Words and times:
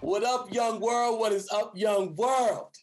What 0.00 0.24
up, 0.24 0.52
young 0.52 0.78
world? 0.78 1.18
What 1.18 1.32
is 1.32 1.48
up, 1.50 1.72
young 1.74 2.14
world? 2.16 2.76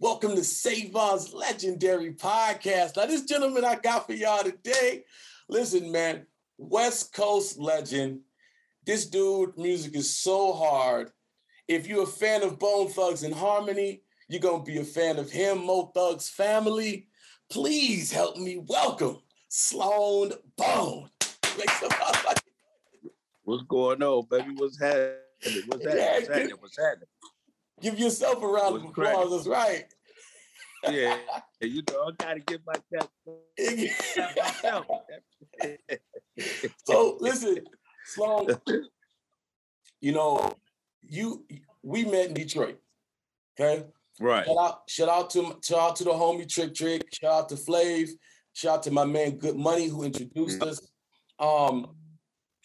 Welcome 0.00 0.34
to 0.34 0.42
Savon's 0.42 1.32
Legendary 1.32 2.12
Podcast. 2.14 2.96
Now, 2.96 3.06
this 3.06 3.22
gentleman 3.22 3.64
I 3.64 3.76
got 3.76 4.08
for 4.08 4.14
y'all 4.14 4.42
today, 4.42 5.04
listen, 5.48 5.92
man, 5.92 6.26
West 6.58 7.12
Coast 7.12 7.56
legend. 7.56 8.22
This 8.84 9.06
dude, 9.06 9.56
music 9.56 9.94
is 9.94 10.12
so 10.12 10.52
hard. 10.52 11.12
If 11.68 11.86
you're 11.86 12.02
a 12.02 12.06
fan 12.06 12.42
of 12.42 12.58
Bone 12.58 12.88
Thugs-n-Harmony, 12.88 14.02
you're 14.28 14.40
going 14.40 14.64
to 14.64 14.72
be 14.72 14.78
a 14.78 14.84
fan 14.84 15.18
of 15.18 15.30
him, 15.30 15.66
Mo 15.66 15.92
Thugs 15.94 16.28
Family. 16.28 17.06
Please 17.48 18.10
help 18.10 18.38
me 18.38 18.64
welcome 18.66 19.18
Sloan 19.50 20.32
Bone. 20.56 21.10
Make 21.56 21.70
some 21.70 21.90
What's 23.44 23.62
going 23.64 24.02
on, 24.02 24.26
baby? 24.30 24.54
What's 24.56 24.80
happening? 24.80 25.12
What's 25.68 25.84
happening? 25.84 26.08
What's 26.16 26.28
happening? 26.28 26.56
What's 26.58 26.78
happening? 26.78 27.08
Give 27.82 27.98
yourself 27.98 28.42
a 28.42 28.46
round 28.46 28.76
of 28.76 28.84
applause. 28.84 29.30
That's 29.30 29.46
right. 29.46 29.84
Yeah, 30.86 31.16
you 31.62 31.82
know, 31.90 32.10
I 32.10 32.12
gotta 32.18 32.40
give 32.40 32.60
myself. 32.66 33.08
so 36.84 37.16
listen, 37.20 37.60
Sloan. 38.04 38.48
You 40.02 40.12
know, 40.12 40.52
you 41.00 41.46
we 41.82 42.04
met 42.04 42.26
in 42.26 42.34
Detroit. 42.34 42.78
Okay. 43.58 43.86
Right. 44.20 44.44
Shout 44.44 44.58
out, 44.58 44.82
shout 44.88 45.08
out 45.08 45.30
to 45.30 45.56
shout 45.64 45.78
out 45.78 45.96
to 45.96 46.04
the 46.04 46.10
homie 46.10 46.46
Trick 46.46 46.74
Trick. 46.74 47.08
Shout 47.14 47.32
out 47.32 47.48
to 47.48 47.54
Flav. 47.54 48.10
Shout 48.52 48.74
out 48.74 48.82
to 48.82 48.90
my 48.90 49.06
man 49.06 49.38
Good 49.38 49.56
Money 49.56 49.88
who 49.88 50.02
introduced 50.02 50.60
mm-hmm. 50.60 50.68
us. 50.68 50.86
Um, 51.38 51.96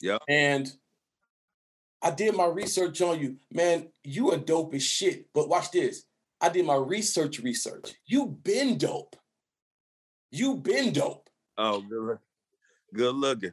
yeah. 0.02 0.18
And 0.28 0.72
I 2.02 2.12
did 2.12 2.36
my 2.36 2.46
research 2.46 3.02
on 3.02 3.20
you. 3.20 3.38
Man, 3.52 3.90
you 4.04 4.32
are 4.32 4.38
dope 4.38 4.74
as 4.74 4.84
shit. 4.84 5.28
But 5.34 5.50
watch 5.50 5.72
this. 5.72 6.06
I 6.42 6.50
did 6.50 6.66
my 6.66 6.76
research 6.76 7.40
research. 7.40 7.96
You 8.06 8.28
been 8.28 8.78
dope. 8.78 9.16
You 10.32 10.56
been 10.56 10.94
dope. 10.94 11.30
Oh, 11.58 11.82
good, 11.82 12.20
good 12.94 13.16
looking. 13.16 13.52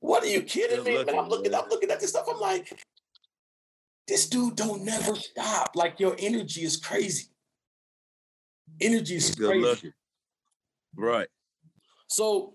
What 0.00 0.22
are 0.22 0.28
you 0.28 0.42
kidding 0.42 0.76
good 0.76 0.86
me? 0.86 0.98
Looking, 0.98 1.16
man, 1.16 1.24
I'm 1.24 1.28
looking, 1.28 1.50
man. 1.50 1.62
I'm 1.64 1.68
looking 1.68 1.90
at 1.90 1.98
this 1.98 2.10
stuff. 2.10 2.26
I'm 2.30 2.38
like, 2.38 2.80
this 4.06 4.28
dude 4.28 4.54
don't 4.54 4.84
never 4.84 5.16
stop. 5.16 5.72
Like 5.74 5.98
your 5.98 6.14
energy 6.18 6.62
is 6.62 6.76
crazy. 6.76 7.26
Energy 8.80 9.16
is 9.16 9.34
good 9.34 9.48
crazy. 9.48 9.62
Looking. 9.62 9.92
Right. 10.94 11.28
So 12.06 12.54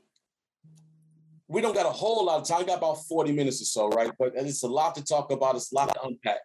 we 1.53 1.61
don't 1.61 1.75
got 1.75 1.85
a 1.85 1.91
whole 1.91 2.25
lot 2.25 2.41
of 2.41 2.47
time. 2.47 2.61
I 2.61 2.63
got 2.63 2.79
about 2.79 3.05
40 3.05 3.31
minutes 3.31 3.61
or 3.61 3.65
so, 3.65 3.87
right? 3.89 4.11
But 4.17 4.33
it's 4.35 4.63
a 4.63 4.67
lot 4.67 4.95
to 4.95 5.03
talk 5.03 5.31
about. 5.31 5.55
It's 5.55 5.71
a 5.71 5.75
lot 5.75 5.93
to 5.93 6.01
unpack. 6.03 6.39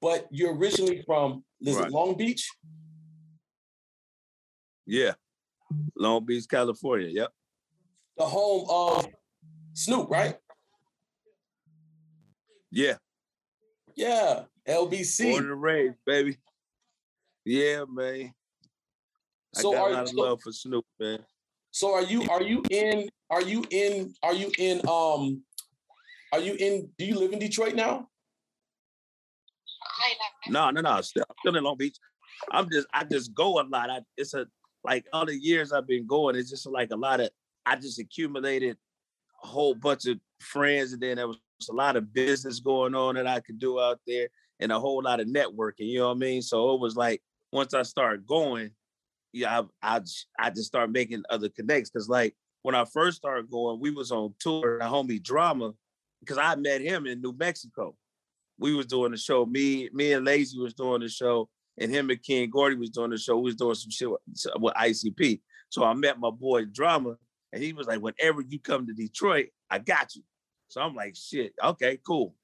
But 0.00 0.26
you're 0.30 0.56
originally 0.56 1.02
from 1.04 1.44
is 1.60 1.76
right. 1.76 1.86
it 1.86 1.92
Long 1.92 2.16
Beach? 2.16 2.48
Yeah. 4.86 5.12
Long 5.94 6.24
Beach, 6.24 6.46
California. 6.48 7.08
Yep. 7.08 7.28
The 8.16 8.24
home 8.24 8.66
of 8.70 9.06
Snoop, 9.74 10.08
right? 10.08 10.36
Yeah. 12.70 12.94
Yeah. 13.96 14.44
LBC. 14.66 15.32
Born 15.32 15.44
and 15.44 15.62
raised, 15.62 15.98
baby. 16.06 16.38
Yeah, 17.44 17.84
man. 17.86 18.32
So 19.54 19.72
I 19.72 19.76
got 19.76 19.90
a 19.90 19.94
lot 19.94 20.08
of 20.08 20.14
love 20.14 20.40
for 20.42 20.52
Snoop, 20.52 20.86
man. 20.98 21.18
So 21.78 21.94
are 21.94 22.02
you 22.02 22.28
are 22.28 22.42
you 22.42 22.60
in 22.70 23.08
are 23.30 23.40
you 23.40 23.64
in 23.70 24.12
are 24.24 24.34
you 24.34 24.50
in 24.58 24.80
um 24.88 25.44
are 26.32 26.40
you 26.40 26.54
in 26.54 26.88
do 26.98 27.04
you 27.04 27.16
live 27.16 27.32
in 27.32 27.38
Detroit 27.38 27.76
now? 27.76 28.08
No, 30.48 30.70
no, 30.70 30.80
no. 30.80 30.90
I'm 30.90 31.04
still, 31.04 31.22
still 31.38 31.54
in 31.54 31.62
Long 31.62 31.76
Beach. 31.76 31.96
I'm 32.50 32.68
just 32.68 32.88
I 32.92 33.04
just 33.04 33.32
go 33.32 33.60
a 33.60 33.62
lot. 33.62 33.90
I 33.90 34.00
it's 34.16 34.34
a 34.34 34.48
like 34.82 35.06
all 35.12 35.24
the 35.24 35.38
years 35.38 35.72
I've 35.72 35.86
been 35.86 36.04
going, 36.04 36.34
it's 36.34 36.50
just 36.50 36.66
like 36.66 36.90
a 36.90 36.96
lot 36.96 37.20
of 37.20 37.30
I 37.64 37.76
just 37.76 38.00
accumulated 38.00 38.76
a 39.44 39.46
whole 39.46 39.76
bunch 39.76 40.06
of 40.06 40.18
friends, 40.40 40.94
and 40.94 41.00
then 41.00 41.18
there 41.18 41.28
was 41.28 41.38
a 41.70 41.72
lot 41.72 41.94
of 41.94 42.12
business 42.12 42.58
going 42.58 42.96
on 42.96 43.14
that 43.14 43.28
I 43.28 43.38
could 43.38 43.60
do 43.60 43.78
out 43.78 44.00
there, 44.04 44.26
and 44.58 44.72
a 44.72 44.80
whole 44.80 45.00
lot 45.00 45.20
of 45.20 45.28
networking. 45.28 45.86
You 45.86 46.00
know 46.00 46.08
what 46.08 46.16
I 46.16 46.18
mean? 46.18 46.42
So 46.42 46.74
it 46.74 46.80
was 46.80 46.96
like 46.96 47.22
once 47.52 47.72
I 47.72 47.82
started 47.82 48.26
going, 48.26 48.72
yeah, 49.32 49.60
I 49.82 49.96
I, 49.96 50.00
I 50.38 50.50
just 50.50 50.66
started 50.66 50.92
making 50.92 51.22
other 51.30 51.48
connects 51.48 51.90
because 51.90 52.08
like 52.08 52.34
when 52.62 52.74
I 52.74 52.84
first 52.84 53.18
started 53.18 53.50
going, 53.50 53.80
we 53.80 53.90
was 53.90 54.10
on 54.10 54.34
tour, 54.40 54.78
the 54.78 54.84
homie 54.84 55.22
Drama, 55.22 55.72
because 56.20 56.38
I 56.38 56.54
met 56.56 56.80
him 56.80 57.06
in 57.06 57.20
New 57.20 57.34
Mexico. 57.36 57.94
We 58.58 58.74
was 58.74 58.86
doing 58.86 59.12
the 59.12 59.16
show. 59.16 59.46
Me, 59.46 59.88
me 59.92 60.12
and 60.12 60.26
Layzie 60.26 60.60
was 60.60 60.74
doing 60.74 61.00
the 61.00 61.08
show, 61.08 61.48
and 61.78 61.90
him 61.90 62.10
and 62.10 62.22
King 62.22 62.50
Gordy 62.50 62.76
was 62.76 62.90
doing 62.90 63.10
the 63.10 63.18
show. 63.18 63.36
We 63.36 63.44
was 63.44 63.54
doing 63.54 63.74
some 63.74 63.90
shit 63.90 64.10
with, 64.10 64.20
with 64.56 64.74
ICP. 64.74 65.40
So 65.70 65.84
I 65.84 65.94
met 65.94 66.18
my 66.18 66.30
boy 66.30 66.64
Drama, 66.64 67.16
and 67.52 67.62
he 67.62 67.72
was 67.72 67.86
like, 67.86 68.00
"Whenever 68.00 68.40
you 68.40 68.58
come 68.58 68.86
to 68.86 68.92
Detroit, 68.92 69.48
I 69.70 69.78
got 69.78 70.14
you." 70.16 70.22
So 70.68 70.80
I'm 70.80 70.94
like, 70.94 71.14
"Shit, 71.16 71.52
okay, 71.62 71.98
cool." 72.06 72.34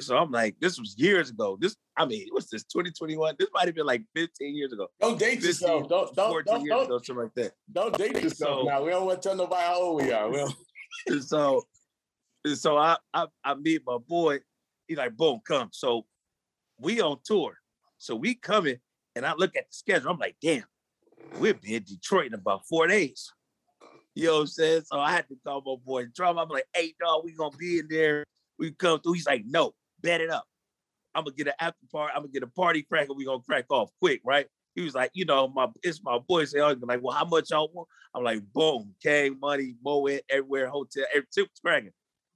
So 0.00 0.16
I'm 0.16 0.30
like, 0.30 0.56
this 0.60 0.78
was 0.78 0.96
years 0.98 1.30
ago. 1.30 1.56
This, 1.60 1.76
I 1.96 2.04
mean, 2.04 2.26
what's 2.32 2.50
this? 2.50 2.64
2021. 2.64 3.36
This 3.38 3.48
might 3.54 3.66
have 3.66 3.74
been 3.74 3.86
like 3.86 4.02
15 4.16 4.56
years 4.56 4.72
ago. 4.72 4.88
Don't 5.00 5.18
date 5.18 5.42
15, 5.42 5.48
yourself. 5.48 5.88
Don't 5.88 6.14
don't 6.16 6.30
14 6.30 6.44
don't, 6.44 6.66
don't, 6.66 6.84
ago, 6.86 6.98
something 6.98 7.22
like 7.24 7.34
that. 7.34 7.52
Don't 7.72 7.96
date 7.96 8.22
yourself 8.22 8.60
so, 8.60 8.62
now. 8.64 8.82
We 8.82 8.90
don't 8.90 9.06
want 9.06 9.22
to 9.22 9.28
tell 9.28 9.36
nobody 9.36 9.62
how 9.62 9.80
old 9.80 10.02
we 10.02 10.12
are. 10.12 10.28
Well, 10.28 10.54
so 11.20 11.62
so 12.54 12.76
I, 12.76 12.96
I 13.12 13.26
I 13.44 13.54
meet 13.54 13.82
my 13.86 13.98
boy. 13.98 14.40
He 14.88 14.96
like, 14.96 15.16
boom, 15.16 15.40
come. 15.46 15.68
So 15.72 16.06
we 16.78 17.00
on 17.00 17.18
tour. 17.24 17.56
So 17.98 18.16
we 18.16 18.34
coming, 18.34 18.78
and 19.14 19.24
I 19.24 19.34
look 19.34 19.56
at 19.56 19.68
the 19.68 19.74
schedule. 19.74 20.10
I'm 20.10 20.18
like, 20.18 20.36
damn, 20.42 20.64
we'll 21.38 21.54
be 21.54 21.76
in 21.76 21.84
Detroit 21.84 22.26
in 22.26 22.34
about 22.34 22.66
four 22.66 22.86
days. 22.86 23.32
You 24.14 24.26
know 24.26 24.34
what 24.34 24.40
I'm 24.40 24.46
saying? 24.48 24.82
So 24.86 25.00
I 25.00 25.12
had 25.12 25.28
to 25.28 25.36
call 25.44 25.62
my 25.64 25.76
boy 25.84 26.06
Drum. 26.14 26.38
I'm 26.38 26.48
like, 26.48 26.66
hey, 26.74 26.94
dog, 27.00 27.22
we 27.24 27.32
gonna 27.32 27.56
be 27.56 27.78
in 27.78 27.88
there. 27.88 28.24
We 28.58 28.72
come 28.72 29.00
through. 29.00 29.14
He's 29.14 29.26
like, 29.26 29.44
no, 29.46 29.72
bet 30.04 30.20
it 30.20 30.30
up. 30.30 30.44
I'm 31.14 31.24
gonna 31.24 31.34
get 31.34 31.48
an 31.48 31.54
after 31.58 31.86
party. 31.90 32.12
I'm 32.14 32.22
gonna 32.22 32.32
get 32.32 32.42
a 32.44 32.48
party 32.48 32.82
crack, 32.82 33.08
and 33.08 33.16
we 33.16 33.24
gonna 33.24 33.42
crack 33.42 33.66
off 33.70 33.90
quick, 34.00 34.20
right? 34.24 34.46
He 34.74 34.82
was 34.82 34.94
like, 34.94 35.10
you 35.14 35.24
know, 35.24 35.48
my 35.48 35.68
it's 35.82 36.02
my 36.02 36.18
boy. 36.18 36.44
Say, 36.44 36.60
I'm 36.60 36.80
like, 36.80 37.00
well, 37.02 37.16
how 37.16 37.24
much 37.24 37.50
y'all 37.50 37.70
want? 37.72 37.88
I'm 38.14 38.22
like, 38.22 38.42
boom, 38.52 38.94
K 39.02 39.30
money, 39.30 39.74
Moet, 39.82 40.22
everywhere, 40.28 40.68
hotel, 40.68 41.04
everything 41.12 41.46
cracking. 41.64 41.92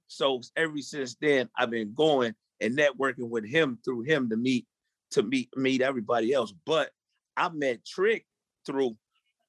So 0.07 0.41
ever 0.55 0.77
since 0.79 1.15
then, 1.21 1.49
I've 1.57 1.69
been 1.69 1.93
going 1.93 2.33
and 2.61 2.77
networking 2.77 3.29
with 3.29 3.45
him 3.45 3.77
through 3.85 4.01
him 4.01 4.29
to 4.29 4.37
meet 4.37 4.65
to 5.11 5.23
meet 5.23 5.49
meet 5.55 5.81
everybody 5.81 6.33
else. 6.33 6.53
But 6.65 6.89
I 7.37 7.49
met 7.49 7.85
Trick 7.85 8.25
through 8.65 8.97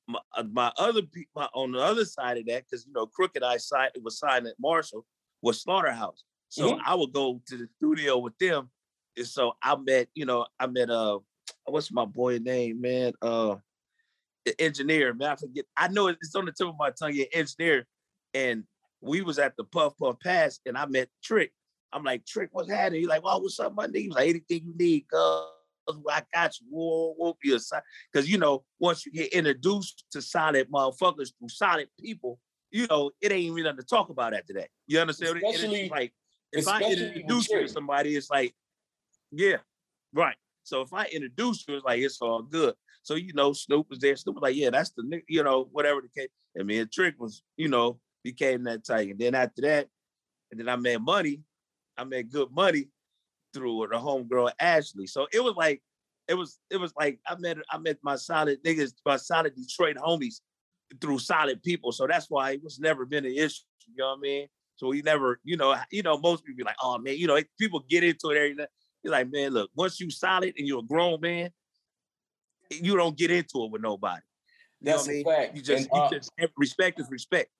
my, 0.09 0.19
uh, 0.36 0.44
my 0.50 0.72
other 0.76 1.03
people 1.03 1.47
on 1.54 1.72
the 1.72 1.80
other 1.80 2.04
side 2.04 2.38
of 2.38 2.47
that 2.47 2.64
because 2.64 2.84
you 2.86 2.92
know 2.92 3.06
Crooked 3.06 3.42
I 3.42 3.56
signed 3.56 3.92
it 3.94 4.03
was 4.03 4.19
signed 4.19 4.47
at 4.47 4.54
Marshall 4.60 5.06
was 5.42 5.62
Slaughterhouse. 5.62 6.25
So 6.50 6.72
mm-hmm. 6.72 6.81
I 6.84 6.94
would 6.94 7.12
go 7.12 7.41
to 7.47 7.56
the 7.56 7.69
studio 7.78 8.19
with 8.19 8.37
them. 8.38 8.71
And 9.16 9.27
so 9.27 9.55
I 9.62 9.77
met, 9.77 10.09
you 10.15 10.27
know, 10.27 10.47
I 10.59 10.66
met 10.66 10.91
uh 10.91 11.21
what's 11.65 11.93
my 11.93 12.05
boy 12.05 12.38
name, 12.38 12.81
man? 12.81 13.12
Uh 13.22 13.56
the 14.44 14.60
engineer, 14.60 15.15
man. 15.15 15.31
I 15.31 15.37
forget. 15.37 15.65
I 15.77 15.89
know 15.89 16.09
it's 16.09 16.34
on 16.34 16.47
the 16.47 16.53
tip 16.53 16.69
of 16.69 16.75
my 16.78 16.91
tongue, 16.91 17.12
yeah, 17.15 17.27
engineer. 17.33 17.87
And 18.34 18.65
we 19.01 19.22
was 19.22 19.39
at 19.39 19.57
the 19.57 19.65
Puff 19.65 19.97
Puff 19.97 20.16
Pass 20.21 20.60
and 20.66 20.77
I 20.77 20.86
met 20.86 21.09
Trick. 21.22 21.53
I'm 21.92 22.04
like, 22.04 22.27
Trick, 22.27 22.51
what's 22.53 22.71
happening? 22.71 23.01
He's 23.01 23.09
like, 23.09 23.24
well, 23.24 23.41
what's 23.41 23.59
up, 23.60 23.74
my 23.74 23.86
nigga? 23.86 23.97
He's 23.97 24.13
like, 24.13 24.28
anything 24.28 24.63
you 24.66 24.74
need, 24.77 25.07
cuz 25.09 26.03
I 26.09 26.22
got 26.34 26.59
you. 26.60 26.66
Whoa, 26.69 27.15
won't 27.16 27.39
be 27.41 27.54
a 27.54 27.60
sign. 27.60 27.83
Because 28.13 28.28
you 28.28 28.39
know, 28.39 28.65
once 28.80 29.07
you 29.07 29.13
get 29.13 29.33
introduced 29.33 30.04
to 30.13 30.21
solid 30.21 30.69
motherfuckers 30.69 31.33
through 31.39 31.48
solid 31.48 31.89
people, 32.01 32.41
you 32.71 32.86
know, 32.89 33.10
it 33.21 33.33
ain't 33.33 33.51
even 33.51 33.65
nothing 33.65 33.78
to 33.78 33.86
talk 33.86 34.09
about 34.09 34.34
after 34.34 34.54
that. 34.54 34.69
You 34.86 35.01
understand? 35.01 35.36
Especially, 35.36 35.89
like 35.89 36.13
if 36.52 36.68
I 36.68 36.82
introduce 36.82 37.48
you 37.50 37.60
to 37.60 37.68
somebody, 37.68 38.16
it's 38.16 38.30
like, 38.30 38.54
yeah, 39.30 39.56
right. 40.12 40.36
So 40.64 40.82
if 40.82 40.92
I 40.92 41.06
introduce 41.06 41.64
you, 41.66 41.76
it's 41.76 41.84
like 41.84 42.00
it's 42.00 42.20
all 42.20 42.42
good. 42.42 42.74
So 43.02 43.14
you 43.14 43.32
know, 43.32 43.52
Snoop 43.52 43.88
was 43.91 43.98
there. 43.98 44.16
Snoop 44.16 44.36
was 44.36 44.42
like, 44.42 44.56
yeah, 44.56 44.70
that's 44.70 44.91
the 44.91 45.22
you 45.28 45.42
know, 45.42 45.68
whatever 45.72 46.00
the 46.00 46.08
case. 46.20 46.30
I 46.58 46.62
mean, 46.62 46.88
Trick 46.92 47.14
was, 47.18 47.42
you 47.56 47.68
know, 47.68 47.98
became 48.24 48.64
that 48.64 48.84
tight. 48.84 49.10
And 49.10 49.18
then 49.18 49.34
after 49.34 49.62
that, 49.62 49.88
and 50.50 50.60
then 50.60 50.68
I 50.68 50.76
made 50.76 51.00
money. 51.00 51.42
I 51.97 52.04
made 52.04 52.30
good 52.30 52.50
money 52.50 52.88
through 53.52 53.88
the 53.91 53.98
homegirl 53.98 54.50
Ashley. 54.60 55.06
So 55.06 55.26
it 55.32 55.42
was 55.42 55.54
like, 55.56 55.82
it 56.28 56.34
was, 56.34 56.58
it 56.70 56.76
was 56.78 56.92
like 56.98 57.18
I 57.26 57.36
met 57.36 57.58
I 57.70 57.78
met 57.78 57.98
my 58.02 58.16
solid 58.16 58.62
niggas, 58.64 58.92
my 59.04 59.16
solid 59.16 59.54
Detroit 59.54 59.97
homies 59.97 60.41
through 61.00 61.18
solid 61.18 61.62
people. 61.62 61.92
So 61.92 62.06
that's 62.06 62.28
why 62.28 62.52
it 62.52 62.62
was 62.62 62.78
never 62.78 63.04
been 63.04 63.24
an 63.24 63.34
issue. 63.34 63.62
You 63.88 63.97
know 63.98 64.10
what 64.10 64.18
I 64.18 64.20
mean? 64.20 64.47
So 64.80 64.88
we 64.88 65.03
never, 65.03 65.38
you 65.44 65.59
know, 65.59 65.77
you 65.91 66.03
know, 66.03 66.16
most 66.16 66.42
people 66.42 66.56
be 66.56 66.65
like, 66.65 66.77
oh 66.82 66.97
man, 66.97 67.18
you 67.18 67.27
know, 67.27 67.38
people 67.59 67.84
get 67.86 68.03
into 68.03 68.30
it 68.30 68.38
every 68.38 68.66
You're 69.03 69.12
like, 69.12 69.30
man, 69.30 69.50
look, 69.50 69.71
once 69.74 70.00
you 70.00 70.10
solid 70.10 70.54
and 70.56 70.66
you're 70.66 70.78
a 70.78 70.82
grown 70.82 71.21
man, 71.21 71.50
you 72.71 72.97
don't 72.97 73.15
get 73.15 73.30
into 73.30 73.65
it 73.65 73.71
with 73.71 73.82
nobody. 73.82 74.22
You 74.80 74.92
That's 74.92 75.06
a 75.06 75.22
fact. 75.22 75.54
You 75.54 75.60
just, 75.60 75.88
and, 75.92 76.00
uh, 76.00 76.09
you 76.10 76.18
just 76.18 76.32
respect 76.56 76.98
is 76.98 77.10
respect. 77.10 77.50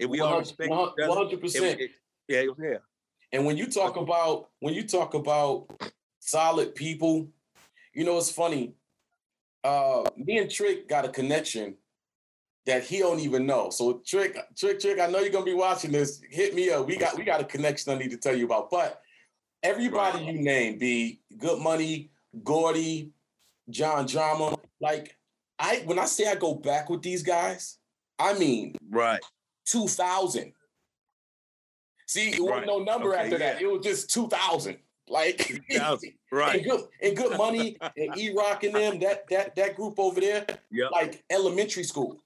And 0.00 0.08
we 0.08 0.20
all 0.20 0.38
respect 0.38 0.70
one 0.70 0.92
hundred 0.98 1.42
percent. 1.42 1.78
Yeah, 2.28 2.44
yeah. 2.58 2.78
And 3.32 3.44
when 3.44 3.58
you 3.58 3.66
talk 3.66 3.96
about 3.96 4.48
when 4.60 4.72
you 4.72 4.86
talk 4.86 5.12
about 5.12 5.66
solid 6.20 6.74
people. 6.74 7.28
You 7.92 8.04
know, 8.04 8.18
it's 8.18 8.30
funny. 8.30 8.74
Uh, 9.64 10.04
me 10.18 10.36
and 10.36 10.50
Trick 10.50 10.86
got 10.86 11.06
a 11.06 11.08
connection 11.08 11.76
that 12.66 12.84
he 12.84 12.98
don't 12.98 13.20
even 13.20 13.46
know. 13.46 13.70
So 13.70 14.02
Trick, 14.04 14.36
Trick, 14.56 14.80
Trick, 14.80 15.00
I 15.00 15.06
know 15.06 15.20
you're 15.20 15.30
gonna 15.30 15.44
be 15.44 15.54
watching 15.54 15.92
this. 15.92 16.20
Hit 16.30 16.54
me 16.54 16.70
up. 16.70 16.86
We 16.86 16.96
got 16.96 17.16
we 17.16 17.24
got 17.24 17.40
a 17.40 17.44
connection 17.44 17.92
I 17.92 17.98
need 17.98 18.10
to 18.10 18.16
tell 18.16 18.36
you 18.36 18.46
about. 18.46 18.70
But 18.70 19.00
everybody 19.62 20.18
right. 20.18 20.34
you 20.34 20.42
name, 20.42 20.78
be 20.78 21.20
Good 21.38 21.60
Money, 21.60 22.10
Gordy, 22.42 23.12
John 23.70 24.06
Drama, 24.06 24.56
like 24.80 25.16
I 25.58 25.82
when 25.84 25.98
I 25.98 26.06
say 26.06 26.30
I 26.30 26.34
go 26.34 26.54
back 26.54 26.90
with 26.90 27.02
these 27.02 27.22
guys, 27.22 27.78
I 28.18 28.34
mean 28.34 28.74
right 28.90 29.20
2000. 29.66 30.52
See, 32.08 32.30
it 32.30 32.40
wasn't 32.40 32.66
no 32.66 32.78
number 32.78 33.14
okay, 33.14 33.24
after 33.24 33.38
yeah. 33.38 33.54
that. 33.54 33.62
It 33.62 33.66
was 33.66 33.84
just 33.84 34.10
2000. 34.10 34.76
Like 35.08 35.38
2000. 35.70 36.12
right. 36.32 36.56
And 36.56 36.64
good, 36.64 36.80
and 37.02 37.16
good 37.16 37.36
money 37.36 37.76
and 37.96 38.16
E 38.16 38.32
Rock 38.32 38.64
and 38.64 38.74
them, 38.74 39.00
that 39.00 39.28
that 39.28 39.56
that 39.56 39.76
group 39.76 39.98
over 39.98 40.20
there, 40.20 40.46
yep. 40.70 40.90
like 40.92 41.24
elementary 41.30 41.84
school. 41.84 42.22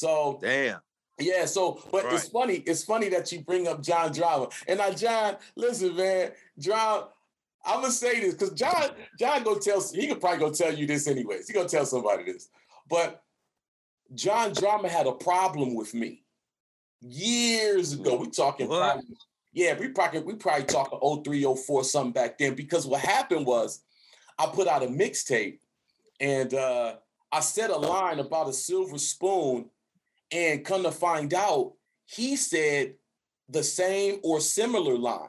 So 0.00 0.38
damn. 0.40 0.80
Yeah, 1.18 1.44
so 1.44 1.82
but 1.92 2.04
right. 2.04 2.14
it's 2.14 2.28
funny, 2.28 2.54
it's 2.66 2.82
funny 2.82 3.10
that 3.10 3.30
you 3.30 3.40
bring 3.42 3.68
up 3.68 3.82
John 3.82 4.10
Drama. 4.12 4.48
And 4.66 4.78
now 4.78 4.90
John, 4.92 5.36
listen, 5.56 5.94
man, 5.94 6.30
John, 6.58 7.04
I'm 7.66 7.82
gonna 7.82 7.92
say 7.92 8.20
this 8.20 8.32
because 8.32 8.52
John, 8.52 8.92
John 9.18 9.42
go 9.42 9.58
tell 9.58 9.82
he 9.92 10.06
could 10.06 10.18
probably 10.18 10.38
go 10.38 10.50
tell 10.50 10.74
you 10.74 10.86
this 10.86 11.06
anyways. 11.06 11.46
He 11.46 11.52
gonna 11.52 11.68
tell 11.68 11.84
somebody 11.84 12.24
this. 12.24 12.48
But 12.88 13.22
John 14.14 14.54
Drama 14.54 14.88
had 14.88 15.06
a 15.06 15.12
problem 15.12 15.74
with 15.74 15.92
me 15.92 16.24
years 17.02 17.92
ago. 17.92 18.16
We 18.16 18.30
talking 18.30 18.68
probably, 18.68 19.04
yeah, 19.52 19.78
we 19.78 19.88
probably 19.88 20.20
we 20.20 20.34
probably 20.36 20.64
talking 20.64 20.98
03, 21.22 21.44
04, 21.54 21.84
something 21.84 22.12
back 22.12 22.38
then. 22.38 22.54
Because 22.54 22.86
what 22.86 23.02
happened 23.02 23.44
was 23.44 23.82
I 24.38 24.46
put 24.46 24.66
out 24.66 24.82
a 24.82 24.86
mixtape 24.86 25.58
and 26.20 26.54
uh 26.54 26.94
I 27.32 27.40
said 27.40 27.70
a 27.70 27.76
line 27.76 28.18
about 28.18 28.48
a 28.48 28.52
silver 28.52 28.98
spoon, 28.98 29.70
and 30.32 30.64
come 30.64 30.82
to 30.84 30.92
find 30.92 31.34
out, 31.34 31.72
he 32.06 32.36
said 32.36 32.94
the 33.48 33.62
same 33.62 34.20
or 34.22 34.40
similar 34.40 34.96
line. 34.96 35.28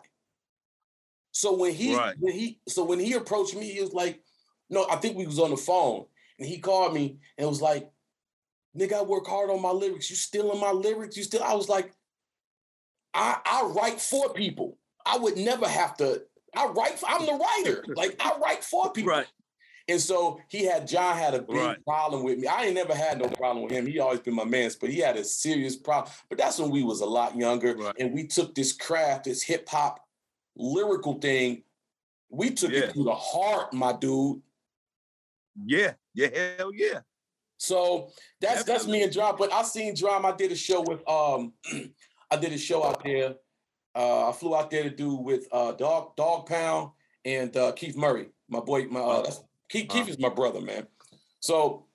So 1.32 1.56
when 1.56 1.74
he 1.74 1.96
right. 1.96 2.16
when 2.20 2.34
he 2.34 2.60
so 2.68 2.84
when 2.84 3.00
he 3.00 3.14
approached 3.14 3.56
me, 3.56 3.70
he 3.72 3.82
was 3.82 3.94
like, 3.94 4.22
no, 4.70 4.86
I 4.90 4.98
think 4.98 5.18
we 5.18 5.26
was 5.26 5.40
on 5.40 5.52
the 5.52 5.58
phone, 5.58 6.06
and 6.40 6.48
he 6.48 6.60
called 6.60 6.94
me 6.94 7.20
and 7.38 7.46
it 7.46 7.50
was 7.50 7.62
like, 7.62 7.90
nigga, 8.78 8.94
I 8.94 9.02
work 9.02 9.28
hard 9.28 9.50
on 9.50 9.62
my 9.62 9.72
lyrics. 9.72 10.10
You 10.10 10.16
still 10.16 10.52
in 10.52 10.60
my 10.60 10.72
lyrics? 10.72 11.18
You 11.18 11.24
still? 11.24 11.44
I 11.44 11.54
was 11.54 11.70
like, 11.70 11.94
I 13.14 13.38
I 13.46 13.64
write 13.76 14.02
for 14.02 14.34
people. 14.34 14.78
I 15.06 15.18
would 15.18 15.38
never 15.38 15.68
have 15.68 15.98
to. 15.98 16.22
I 16.56 16.68
write. 16.68 17.02
I'm 17.08 17.26
the 17.26 17.34
writer. 17.34 17.86
like 17.96 18.20
I 18.20 18.38
write 18.42 18.64
for 18.64 18.92
people. 18.92 19.12
Right. 19.12 19.28
And 19.92 20.00
so 20.00 20.40
he 20.48 20.64
had 20.64 20.88
John 20.88 21.18
had 21.18 21.34
a 21.34 21.42
big 21.42 21.58
right. 21.58 21.86
problem 21.86 22.24
with 22.24 22.40
me. 22.40 22.48
I 22.48 22.64
ain't 22.64 22.76
never 22.76 22.96
had 22.96 23.20
no 23.20 23.28
problem 23.28 23.64
with 23.64 23.74
him. 23.74 23.86
He 23.86 24.00
always 24.00 24.22
been 24.22 24.34
my 24.34 24.46
man, 24.46 24.72
but 24.80 24.90
he 24.90 25.00
had 25.00 25.18
a 25.18 25.24
serious 25.26 25.76
problem. 25.76 26.14
But 26.30 26.38
that's 26.38 26.60
when 26.60 26.72
we 26.72 26.82
was 26.82 27.02
a 27.02 27.06
lot 27.06 27.36
younger, 27.36 27.76
right. 27.76 27.94
and 28.00 28.14
we 28.14 28.26
took 28.26 28.56
this 28.56 28.72
craft, 28.72 29.26
this 29.26 29.44
hip 29.44 29.68
hop 29.68 30.00
lyrical 30.56 31.16
thing. 31.16 31.64
We 32.30 32.52
took 32.52 32.72
yeah. 32.72 32.84
it 32.84 32.94
to 32.94 33.04
the 33.04 33.14
heart, 33.14 33.74
my 33.74 33.92
dude. 33.92 34.42
Yeah, 35.62 35.94
yeah, 36.14 36.56
hell 36.58 36.72
yeah. 36.74 37.02
So 37.58 38.12
that's 38.40 38.64
Definitely. 38.64 38.74
that's 38.74 38.88
me 38.88 39.04
and 39.04 39.12
John. 39.12 39.36
But 39.38 39.52
I 39.52 39.64
seen 39.64 39.94
John. 39.94 40.26
I 40.26 40.32
did 40.32 40.54
a 40.54 40.56
show 40.56 40.82
with 40.82 41.08
um, 41.08 41.52
I 42.32 42.38
did 42.38 42.54
a 42.54 42.58
show 42.58 42.86
out 42.86 43.04
there. 43.04 43.36
Uh, 43.94 44.30
I 44.30 44.32
flew 44.32 44.56
out 44.56 44.72
there 44.72 44.84
to 44.84 44.90
do 44.90 45.16
with 45.16 45.50
uh, 45.52 45.74
Dog 45.74 46.16
Dog 46.16 46.48
Pound 46.48 46.92
and 47.26 47.56
uh, 47.58 47.74
Keith 47.74 47.98
Murray, 47.98 48.30
my 48.48 48.62
boy. 48.62 48.86
My 48.86 49.02
uh, 49.02 49.22
that's, 49.24 49.42
Keith, 49.72 49.88
Keith 49.88 50.10
is 50.10 50.20
my 50.20 50.28
brother, 50.28 50.60
man. 50.60 50.86
So 51.40 51.86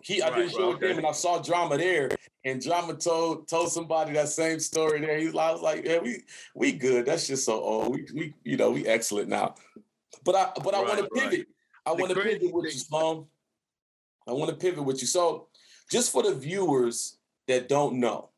he, 0.00 0.22
I 0.22 0.30
did 0.30 0.46
a 0.46 0.50
show 0.50 0.70
with 0.70 0.82
him, 0.82 0.98
and 0.98 1.06
I 1.06 1.10
saw 1.10 1.42
Drama 1.42 1.76
there, 1.76 2.08
and 2.44 2.62
Drama 2.62 2.94
told 2.94 3.48
told 3.48 3.72
somebody 3.72 4.12
that 4.12 4.28
same 4.28 4.60
story 4.60 5.00
there. 5.00 5.18
He's 5.18 5.34
like, 5.34 5.48
I 5.48 5.52
was 5.52 5.60
like, 5.60 5.84
yeah, 5.84 5.98
we 5.98 6.22
we 6.54 6.72
good. 6.72 7.04
That's 7.04 7.26
just 7.26 7.44
so 7.44 7.60
old. 7.60 7.92
We 7.92 8.06
we 8.14 8.34
you 8.44 8.56
know 8.56 8.70
we 8.70 8.86
excellent 8.86 9.28
now. 9.28 9.56
But 10.24 10.36
I 10.36 10.52
but 10.62 10.74
I 10.74 10.82
want 10.82 10.98
to 11.00 11.08
pivot. 11.08 11.32
Right. 11.32 11.46
I 11.84 11.92
want 11.92 12.12
to 12.12 12.20
pivot 12.20 12.52
with 12.52 12.66
you, 12.66 12.70
Sloan. 12.70 13.26
I 14.28 14.32
want 14.32 14.50
to 14.50 14.56
pivot 14.56 14.84
with 14.84 15.00
you. 15.00 15.08
So, 15.08 15.48
just 15.90 16.12
for 16.12 16.22
the 16.22 16.34
viewers 16.34 17.18
that 17.48 17.68
don't 17.68 17.98
know, 17.98 18.30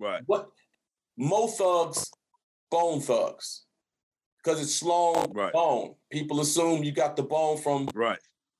right? 0.00 0.22
What 0.26 0.50
Mo 1.16 1.46
Thugs, 1.46 2.10
Bone 2.68 3.00
Thugs, 3.00 3.64
because 4.42 4.60
it's 4.60 4.74
Sloan 4.74 5.32
right. 5.32 5.52
Bone. 5.52 5.94
People 6.10 6.40
assume 6.40 6.82
you 6.82 6.92
got 6.92 7.16
the 7.16 7.22
bone 7.22 7.58
from 7.58 7.88
right 7.94 8.18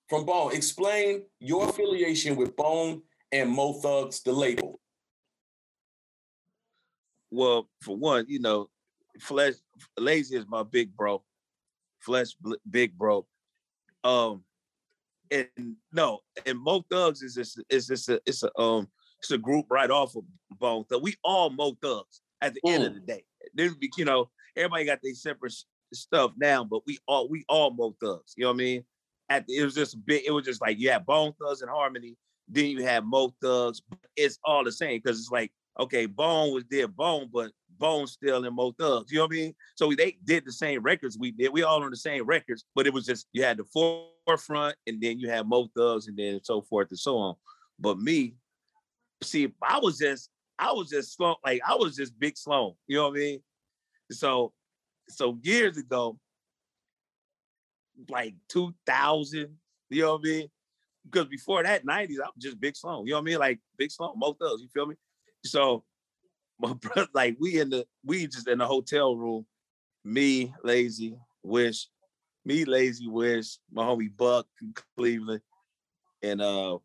from 0.09 0.27
Bone. 0.27 0.55
Explain 0.55 1.23
your 1.39 1.69
affiliation 1.69 2.37
with 2.37 2.57
Bone 2.57 3.03
and 3.33 3.51
Mo 3.51 3.75
Thugs, 3.75 4.23
the 4.23 4.33
label. 4.33 4.81
Well, 7.31 7.69
for 7.81 7.97
one, 7.97 8.27
you 8.29 8.41
know, 8.41 8.69
Flesh 9.21 9.55
Layzie 9.99 10.35
is 10.35 10.47
my 10.49 10.65
big 10.65 10.95
bro. 10.97 11.23
Flesh 12.01 12.31
big 12.69 12.99
bro. 12.99 13.27
Um, 14.03 14.43
and 15.31 15.49
no, 15.93 16.21
and 16.45 16.59
Mo 16.59 16.85
Thugs 16.91 17.23
is 17.23 17.35
just 17.35 17.63
is 17.71 17.87
just 17.87 18.09
a 18.09 18.21
it's 18.27 18.43
a 18.43 18.59
um 18.59 18.89
it's 19.21 19.31
a 19.31 19.39
group 19.39 19.67
right 19.71 19.91
off 19.91 20.17
of 20.17 20.25
Bone. 20.59 20.85
So 20.91 20.99
we 20.99 21.15
all 21.23 21.51
Mo 21.51 21.77
Thugs 21.81 22.23
at 22.41 22.55
the 22.55 22.61
mm. 22.67 22.73
end 22.73 22.85
of 22.85 22.95
the 22.95 23.01
day. 23.01 23.25
There's 23.55 23.75
you 23.97 24.05
know 24.05 24.29
everybody 24.57 24.85
got 24.87 24.99
their 25.03 25.15
separate 25.15 25.55
stuff 25.93 26.33
now, 26.37 26.65
but 26.65 26.83
we 26.87 26.99
all 27.07 27.29
we 27.29 27.45
all 27.49 27.71
Mo 27.71 27.95
Thugs. 28.03 28.35
You 28.37 28.45
know 28.45 28.51
what 28.51 28.55
I 28.55 28.59
mean? 28.59 28.85
At 29.29 29.47
the, 29.47 29.57
it 29.57 29.65
was 29.65 29.75
just 29.75 29.95
a 29.95 29.99
bit. 29.99 30.25
It 30.27 30.31
was 30.31 30.45
just 30.45 30.61
like 30.61 30.79
you 30.79 30.91
had 30.91 31.07
Bone 31.07 31.33
Thugs-n-Harmony. 31.41 32.17
Then 32.49 32.67
you 32.67 32.85
have 32.85 33.05
Mo 33.05 33.35
Thugs. 33.43 33.83
It's 34.17 34.39
all 34.45 34.65
the 34.65 34.73
same 34.73 35.01
because 35.03 35.19
it's 35.19 35.31
like 35.31 35.53
okay, 35.79 36.07
Bone 36.07 36.53
was 36.53 36.65
there, 36.71 36.89
Bone, 36.89 37.29
but 37.33 37.53
Bone 37.79 38.07
still 38.07 38.45
in 38.45 38.55
Mo 38.55 38.73
Thugs. 38.79 39.11
You 39.11 39.19
know 39.19 39.25
what 39.25 39.33
I 39.33 39.37
mean? 39.37 39.55
So 39.77 39.91
they 39.93 40.19
did 40.25 40.45
the 40.45 40.53
same 40.53 40.83
records 40.83 41.19
we 41.19 41.31
did. 41.31 41.53
We 41.53 41.63
all 41.63 41.83
on 41.83 41.91
the 41.91 41.97
same 41.97 42.25
records, 42.27 42.65
but 42.75 42.87
it 42.87 42.93
was 42.93 43.07
just 43.07 43.27
you 43.33 43.43
had 43.43 43.57
the 43.57 43.65
forefront, 44.27 44.77
and 44.87 45.01
then 45.01 45.19
you 45.19 45.29
had 45.31 45.49
Mo 45.49 45.69
Thugs, 45.77 46.09
and 46.09 46.17
then 46.17 46.41
so 46.43 46.63
forth 46.63 46.89
and 46.91 46.99
so 46.99 47.17
on. 47.17 47.35
But 47.79 47.99
me, 47.99 48.35
see, 49.23 49.53
I 49.63 49.79
was 49.79 49.99
just, 49.99 50.29
I 50.59 50.73
was 50.73 50.91
just 50.91 51.17
slow, 51.17 51.37
like 51.45 51.63
I 51.67 51.75
was 51.75 51.97
just 51.97 52.19
big 52.19 52.37
Sloan. 52.37 52.75
You 52.87 52.99
know 52.99 53.09
what 53.09 53.17
I 53.17 53.21
mean? 53.21 53.43
So, 54.13 54.53
so 55.11 55.39
years 55.43 55.77
ago, 55.77 56.19
like 58.09 58.35
2000, 58.49 59.57
you 59.91 60.03
know 60.03 60.13
what 60.13 60.21
I 60.21 60.25
mean? 60.25 60.49
Because 61.05 61.29
before 61.29 61.63
that, 61.63 61.85
90s, 61.85 62.21
I 62.23 62.27
was 62.27 62.35
just 62.39 62.61
Big 62.61 62.77
Sloan. 62.77 63.07
You 63.07 63.13
know 63.13 63.19
what 63.19 63.23
I 63.23 63.25
mean? 63.25 63.39
Like 63.39 63.61
Big 63.77 63.91
Sloan, 63.91 64.15
Mo 64.17 64.35
Thugs, 64.35 64.63
you 64.63 64.69
feel 64.73 64.87
me? 64.87 64.97
So 65.45 65.85
my 66.61 66.75
brother, 66.75 67.09
like 67.15 67.37
we 67.41 67.59
in 67.59 67.71
the 67.71 67.87
we 68.05 68.27
just 68.27 68.49
in 68.49 68.59
the 68.59 68.67
hotel 68.67 69.17
room, 69.17 69.47
me, 70.05 70.53
Layzie, 70.65 71.19
wish, 71.43 71.89
me, 72.45 72.65
Layzie, 72.65 73.09
wish, 73.09 73.59
my 73.73 73.83
homie 73.83 74.15
Buck 74.15 74.47
from 74.59 74.75
Cleveland. 74.97 75.41
And 76.23 76.43
uh 76.43 76.77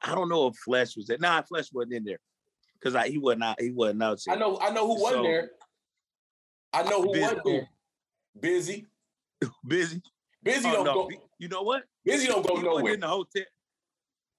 I 0.00 0.14
don't 0.14 0.28
know 0.28 0.48
if 0.48 0.56
Flesh 0.56 0.96
was 0.96 1.06
there. 1.06 1.18
Nah, 1.18 1.42
Flesh 1.42 1.72
wasn't 1.72 1.94
in 1.94 2.04
there. 2.04 2.18
Cause 2.82 2.94
I 2.94 3.08
he 3.08 3.18
wasn't 3.18 3.44
out, 3.44 3.60
he 3.60 3.70
wasn't 3.70 4.02
out 4.02 4.20
there. 4.24 4.34
I 4.34 4.38
know, 4.38 4.58
I 4.60 4.70
know 4.70 4.86
who 4.86 5.02
wasn't 5.02 5.24
there. 5.24 5.50
I 6.72 6.82
know 6.82 7.02
who 7.02 7.08
was 7.08 7.34
there. 7.44 7.68
Bizzy. 8.40 8.86
Bizzy. 9.66 10.02
Bizzy 10.44 10.66
oh, 10.66 10.72
don't 10.72 10.84
no. 10.84 10.94
go. 10.94 11.10
You 11.38 11.48
know 11.48 11.62
what? 11.62 11.84
Bizzy 12.06 12.26
don't 12.26 12.46
go 12.46 12.56
he 12.56 12.62
nowhere. 12.62 12.94
in 12.94 13.00
the 13.00 13.08
hotel. 13.08 13.44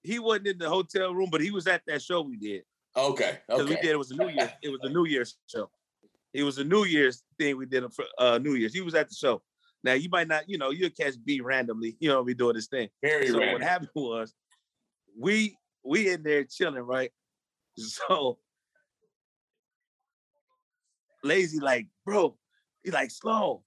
He 0.04 0.20
wasn't 0.20 0.48
in 0.48 0.58
the 0.58 0.70
hotel 0.70 1.14
room, 1.14 1.30
but 1.32 1.42
he 1.42 1.52
was 1.52 1.68
at 1.68 1.82
that 1.88 2.02
show 2.02 2.22
we 2.22 2.38
did. 2.38 2.64
Okay. 2.96 3.40
Okay. 3.50 3.64
We 3.64 3.76
did 3.76 3.86
it 3.86 3.98
was 3.98 4.12
a 4.12 4.16
New 4.16 4.30
Year's. 4.30 4.50
It 4.62 4.70
was 4.70 4.80
a 4.84 4.90
New 4.90 5.06
Year's 5.06 5.38
show. 5.48 5.70
It 6.34 6.44
was 6.44 6.58
a 6.58 6.64
New 6.64 6.86
Year's 6.86 7.24
thing 7.38 7.58
we 7.58 7.66
did 7.66 7.84
for 7.94 8.06
uh, 8.18 8.38
New 8.38 8.54
Year's. 8.54 8.74
He 8.74 8.82
was 8.82 8.96
at 8.96 9.10
the 9.10 9.16
show. 9.16 9.42
Now 9.84 9.94
you 9.94 10.10
might 10.10 10.28
not, 10.28 10.48
you 10.48 10.58
know, 10.58 10.72
you'll 10.72 10.90
catch 10.90 11.14
B 11.24 11.42
randomly. 11.42 11.98
You 12.00 12.10
know, 12.10 12.22
we 12.22 12.34
doing 12.34 12.56
this 12.56 12.68
thing. 12.68 12.90
Very 13.02 13.28
so 13.28 13.40
random. 13.40 13.54
what 13.54 13.62
happened 13.62 13.90
was, 13.96 14.34
we 15.18 15.58
we 15.84 16.12
in 16.12 16.24
there 16.24 16.44
chilling, 16.44 16.84
right? 16.84 17.12
So 17.78 18.40
Layzie, 21.24 21.62
like, 21.62 21.88
bro, 22.06 22.38
he 22.84 22.92
like 22.92 23.12
slow, 23.12 23.64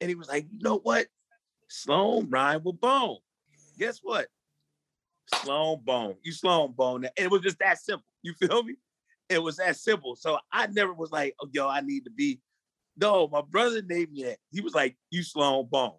and 0.00 0.08
he 0.08 0.14
was 0.14 0.28
like, 0.28 0.46
you 0.50 0.58
know 0.60 0.78
what? 0.78 1.06
Sloan 1.68 2.28
rhyme 2.30 2.62
with 2.64 2.80
bone. 2.80 3.18
Guess 3.78 4.00
what? 4.02 4.28
Sloan 5.34 5.80
bone. 5.84 6.16
You 6.22 6.32
Sloan 6.32 6.72
bone. 6.72 7.04
And 7.04 7.12
it 7.16 7.30
was 7.30 7.42
just 7.42 7.58
that 7.58 7.78
simple. 7.78 8.06
You 8.22 8.34
feel 8.34 8.62
me? 8.62 8.76
It 9.28 9.42
was 9.42 9.56
that 9.56 9.76
simple. 9.76 10.16
So 10.16 10.38
I 10.52 10.66
never 10.68 10.92
was 10.92 11.12
like, 11.12 11.34
oh, 11.40 11.48
yo, 11.52 11.68
I 11.68 11.80
need 11.80 12.04
to 12.04 12.10
be. 12.10 12.40
No, 12.96 13.28
my 13.28 13.42
brother 13.42 13.82
named 13.82 14.12
me 14.12 14.24
that. 14.24 14.38
He 14.50 14.60
was 14.60 14.74
like, 14.74 14.96
you 15.10 15.22
Sloan 15.22 15.68
bone. 15.70 15.92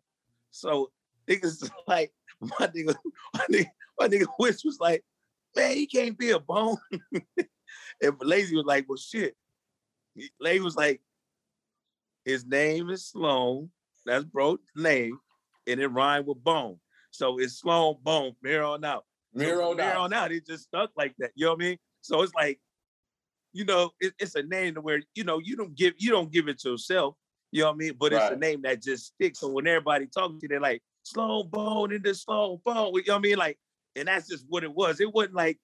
So 0.51 0.91
niggas 1.29 1.69
like 1.87 2.11
my 2.41 2.67
nigga, 2.67 2.95
my 3.33 3.45
nigga, 3.51 3.69
my 3.99 4.07
nigga 4.07 4.25
Wish 4.39 4.63
was 4.65 4.79
like, 4.79 5.03
man, 5.55 5.75
he 5.75 5.85
can't 5.85 6.17
be 6.17 6.31
a 6.31 6.39
bone. 6.39 6.77
and 8.01 8.13
Layzie 8.19 8.55
was 8.55 8.65
like, 8.65 8.85
well, 8.87 8.97
shit. 8.97 9.35
Layzie 10.43 10.59
was 10.59 10.75
like, 10.75 11.01
His 12.25 12.45
name 12.45 12.89
is 12.89 13.05
Sloan. 13.05 13.69
That's 14.05 14.23
bro's 14.23 14.59
name, 14.75 15.19
and 15.67 15.79
it 15.79 15.87
rhymed 15.87 16.27
with 16.27 16.43
bone. 16.43 16.79
So 17.11 17.39
it's 17.39 17.59
Sloan 17.59 17.97
Bone, 18.01 18.33
mirror 18.41 18.63
on 18.63 18.83
out. 18.83 19.05
Mirror 19.33 19.63
on 19.63 19.77
mirror 19.77 19.91
out. 19.91 19.97
on 19.97 20.13
out. 20.13 20.31
It 20.31 20.45
just 20.47 20.63
stuck 20.65 20.91
like 20.97 21.13
that. 21.19 21.31
You 21.35 21.45
know 21.45 21.51
what 21.53 21.61
I 21.61 21.65
mean? 21.65 21.77
So 22.01 22.21
it's 22.21 22.33
like, 22.33 22.59
you 23.53 23.65
know, 23.65 23.91
it, 23.99 24.13
it's 24.19 24.35
a 24.35 24.43
name 24.43 24.75
to 24.75 24.81
where 24.81 25.01
you 25.15 25.23
know 25.23 25.39
you 25.39 25.55
don't 25.55 25.75
give 25.75 25.93
you 25.97 26.11
don't 26.11 26.31
give 26.31 26.47
it 26.47 26.59
to 26.61 26.71
yourself. 26.71 27.15
You 27.51 27.61
know 27.61 27.67
what 27.67 27.75
I 27.75 27.77
mean? 27.77 27.93
But 27.99 28.13
it's 28.13 28.31
a 28.31 28.35
name 28.35 28.61
that 28.63 28.81
just 28.81 29.07
sticks. 29.07 29.39
So 29.39 29.49
when 29.49 29.67
everybody 29.67 30.05
talking 30.07 30.39
to 30.39 30.43
you, 30.43 30.49
they're 30.49 30.61
like 30.61 30.81
Sloan 31.03 31.49
Bone 31.49 31.91
into 31.91 32.13
Sloan 32.13 32.59
Bone. 32.63 32.93
You 32.93 33.03
know 33.07 33.13
what 33.13 33.19
I 33.19 33.21
mean? 33.21 33.37
Like, 33.37 33.57
and 33.95 34.07
that's 34.07 34.27
just 34.27 34.45
what 34.47 34.63
it 34.63 34.73
was. 34.73 34.99
It 34.99 35.11
wasn't 35.11 35.35
like 35.35 35.57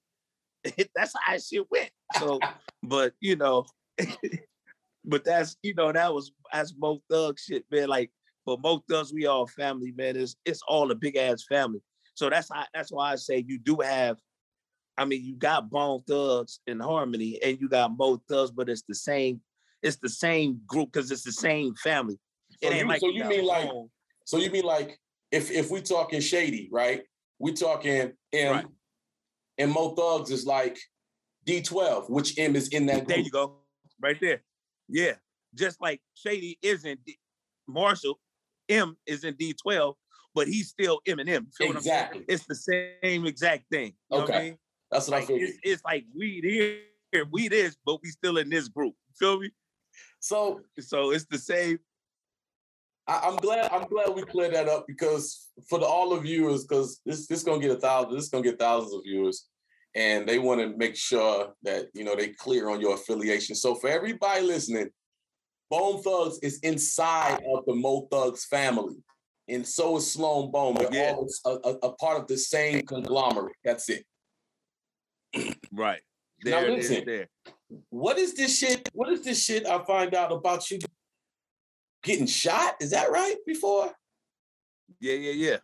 that's 0.95 1.13
how 1.23 1.37
shit 1.37 1.69
went. 1.69 1.91
So, 2.17 2.39
but 2.83 3.13
you 3.19 3.35
know, 3.35 3.65
but 5.05 5.23
that's 5.23 5.57
you 5.61 5.73
know 5.73 5.91
that 5.91 6.13
was 6.13 6.31
that's 6.51 6.73
Mo 6.77 7.01
Thug 7.09 7.37
shit, 7.39 7.65
man. 7.71 7.87
Like, 7.87 8.11
but 8.45 8.61
Mo 8.61 8.83
Thugs, 8.89 9.13
we 9.13 9.25
all 9.25 9.47
family, 9.47 9.93
man. 9.95 10.15
It's 10.15 10.35
it's 10.45 10.61
all 10.67 10.91
a 10.91 10.95
big 10.95 11.15
ass 11.15 11.43
family. 11.47 11.79
So 12.15 12.29
that's 12.29 12.49
how, 12.51 12.65
that's 12.73 12.91
why 12.91 13.11
I 13.11 13.15
say 13.15 13.43
you 13.45 13.59
do 13.59 13.77
have. 13.77 14.17
I 14.97 15.03
mean, 15.03 15.25
you 15.25 15.35
got 15.35 15.69
Bone 15.69 16.01
Thugs-n-Harmony, 16.07 17.39
and 17.43 17.59
you 17.59 17.67
got 17.67 17.97
Mo 17.97 18.21
Thugs, 18.29 18.51
but 18.51 18.69
it's 18.69 18.83
the 18.87 18.95
same. 18.95 19.41
It's 19.83 19.97
the 19.97 20.09
same 20.09 20.61
group 20.65 20.93
because 20.93 21.11
it's 21.11 21.23
the 21.23 21.33
same 21.33 21.75
family. 21.75 22.17
So 22.63 22.71
you, 22.71 22.99
so 22.99 23.09
you 23.09 23.25
mean 23.25 23.45
like 23.45 23.69
Bone. 23.69 23.89
so 24.23 24.37
you 24.37 24.49
mean 24.49 24.63
like 24.63 24.97
if 25.31 25.51
if 25.51 25.69
we 25.69 25.81
talking 25.81 26.21
shady, 26.21 26.69
right? 26.71 27.01
We 27.39 27.51
talking 27.53 28.13
M 28.31 28.51
Right. 28.51 28.65
and 29.57 29.71
Mo 29.71 29.93
Thugs 29.95 30.31
is 30.31 30.45
like 30.45 30.79
D12, 31.45 32.09
which 32.09 32.39
M 32.39 32.55
is 32.55 32.69
in 32.69 32.85
that 32.87 33.07
There 33.07 33.19
you 33.19 33.29
go, 33.29 33.57
right 34.01 34.17
there. 34.19 34.41
Yeah, 34.87 35.13
just 35.53 35.81
like 35.81 36.01
Shady 36.13 36.57
isn't 36.61 36.99
Marshall, 37.67 38.19
M 38.69 38.97
is 39.05 39.23
in 39.23 39.35
D 39.35 39.53
twelve, 39.53 39.95
but 40.33 40.47
he's 40.47 40.69
still 40.69 41.01
Eminem. 41.07 41.53
Feel 41.55 41.67
what 41.67 41.77
Exactly. 41.77 42.25
It's 42.27 42.45
the 42.45 42.55
same 42.55 43.25
exact 43.25 43.65
thing. 43.71 43.93
You 44.09 44.17
know 44.17 44.23
what 44.23 44.31
I 44.31 44.37
Okay. 44.37 44.45
mean? 44.49 44.57
That's 44.91 45.07
what 45.07 45.21
I 45.21 45.25
feel. 45.25 45.37
it's, 45.39 45.57
it's 45.63 45.83
like 45.83 46.05
we 46.15 46.41
here, 46.43 47.25
we 47.31 47.47
this, 47.47 47.75
but 47.85 47.99
we 48.03 48.09
still 48.09 48.37
in 48.37 48.49
this 48.49 48.67
group. 48.67 48.93
Feel 49.17 49.39
me? 49.39 49.49
So 50.19 50.61
So 50.79 51.11
it's 51.11 51.25
the 51.25 51.37
same. 51.37 51.79
I, 53.07 53.19
I'm 53.23 53.37
glad 53.37 53.71
I'm 53.71 53.87
glad 53.87 54.09
we 54.15 54.23
cleared 54.23 54.53
that 54.55 54.67
up 54.67 54.85
because 54.87 55.49
for 55.69 55.79
the 55.79 55.85
all 55.85 56.15
the 56.15 56.21
viewers, 56.21 56.65
because 56.65 57.01
this 57.05 57.27
this 57.27 57.43
gonna 57.43 57.61
get 57.61 57.71
a 57.71 57.79
thousand, 57.79 58.15
this 58.15 58.23
is 58.25 58.29
gonna 58.29 58.43
get 58.43 58.59
thousands 58.59 58.93
of 58.93 59.01
viewers, 59.03 59.47
and 59.95 60.27
they 60.27 60.39
want 60.39 60.59
to 60.61 60.75
make 60.77 60.95
sure 60.95 61.53
that 61.63 61.85
you 61.93 62.03
know 62.03 62.15
they 62.15 62.29
clear 62.29 62.69
on 62.69 62.81
your 62.81 62.95
affiliation. 62.95 63.55
So 63.55 63.75
for 63.75 63.89
everybody 63.89 64.41
listening, 64.41 64.89
Bone 65.71 66.01
Thugs 66.03 66.37
is 66.43 66.59
inside 66.59 67.41
of 67.53 67.65
the 67.65 67.73
Mo 67.73 68.07
Thugs 68.11 68.45
family, 68.45 68.97
and 69.47 69.65
so 69.65 69.97
is 69.97 70.11
Sloan 70.11 70.51
Bone. 70.51 70.75
They're 70.75 70.93
Yeah. 70.93 71.13
all 71.15 71.27
a, 71.45 71.69
a- 71.87 71.93
part 71.95 72.21
of 72.21 72.27
the 72.27 72.37
same 72.37 72.81
conglomerate. 72.85 73.55
That's 73.63 73.89
it. 73.89 74.05
Right. 75.71 76.01
There 76.43 76.65
it 76.69 76.79
is. 76.79 76.89
listen. 76.89 77.05
There. 77.05 77.27
What 77.89 78.17
is 78.19 78.33
this 78.35 78.57
shit? 78.59 78.87
What 78.93 79.11
is 79.11 79.21
this 79.23 79.43
shit 79.43 79.65
I 79.65 79.83
find 79.85 80.13
out 80.13 80.31
about 80.31 80.69
you 80.69 80.79
getting 82.03 82.27
shot? 82.27 82.75
Is 82.79 82.91
that 82.91 83.09
right? 83.11 83.35
Before 83.45 83.91
Yeah, 84.99 85.13
yeah, 85.15 85.31
yeah. 85.31 85.57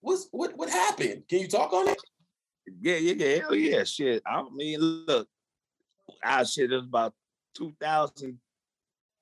what's 0.00 0.28
what 0.30 0.56
what 0.56 0.70
happened? 0.70 1.24
Can 1.28 1.40
you 1.40 1.48
talk 1.48 1.72
on 1.72 1.88
it? 1.88 1.98
Yeah, 2.80 2.96
yeah, 2.96 3.14
yeah. 3.14 3.38
Hell 3.42 3.54
yeah. 3.54 3.84
Shit. 3.84 4.22
I 4.26 4.44
mean, 4.54 4.80
look, 4.80 5.28
I 6.22 6.42
shit, 6.44 6.72
it 6.72 6.76
was 6.76 6.84
about 6.86 7.14
2000 7.56 8.38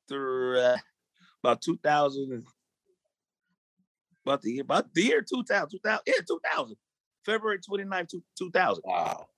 through 0.08 0.58
uh, 0.58 0.76
about 1.42 1.62
2000 1.62 2.44
about 4.24 4.42
the 4.42 4.52
year, 4.52 4.62
about 4.62 4.92
the 4.92 5.02
year 5.02 5.22
2000, 5.22 5.70
2000, 5.70 6.00
yeah, 6.06 6.14
2000, 6.26 6.76
February 7.24 7.58
29th, 7.58 8.08
two- 8.08 8.22
2000. 8.38 8.82
Wow. 8.84 9.28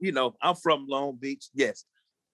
You 0.00 0.12
know, 0.12 0.34
I'm 0.42 0.54
from 0.56 0.86
Long 0.88 1.16
Beach. 1.16 1.48
Yes. 1.54 1.84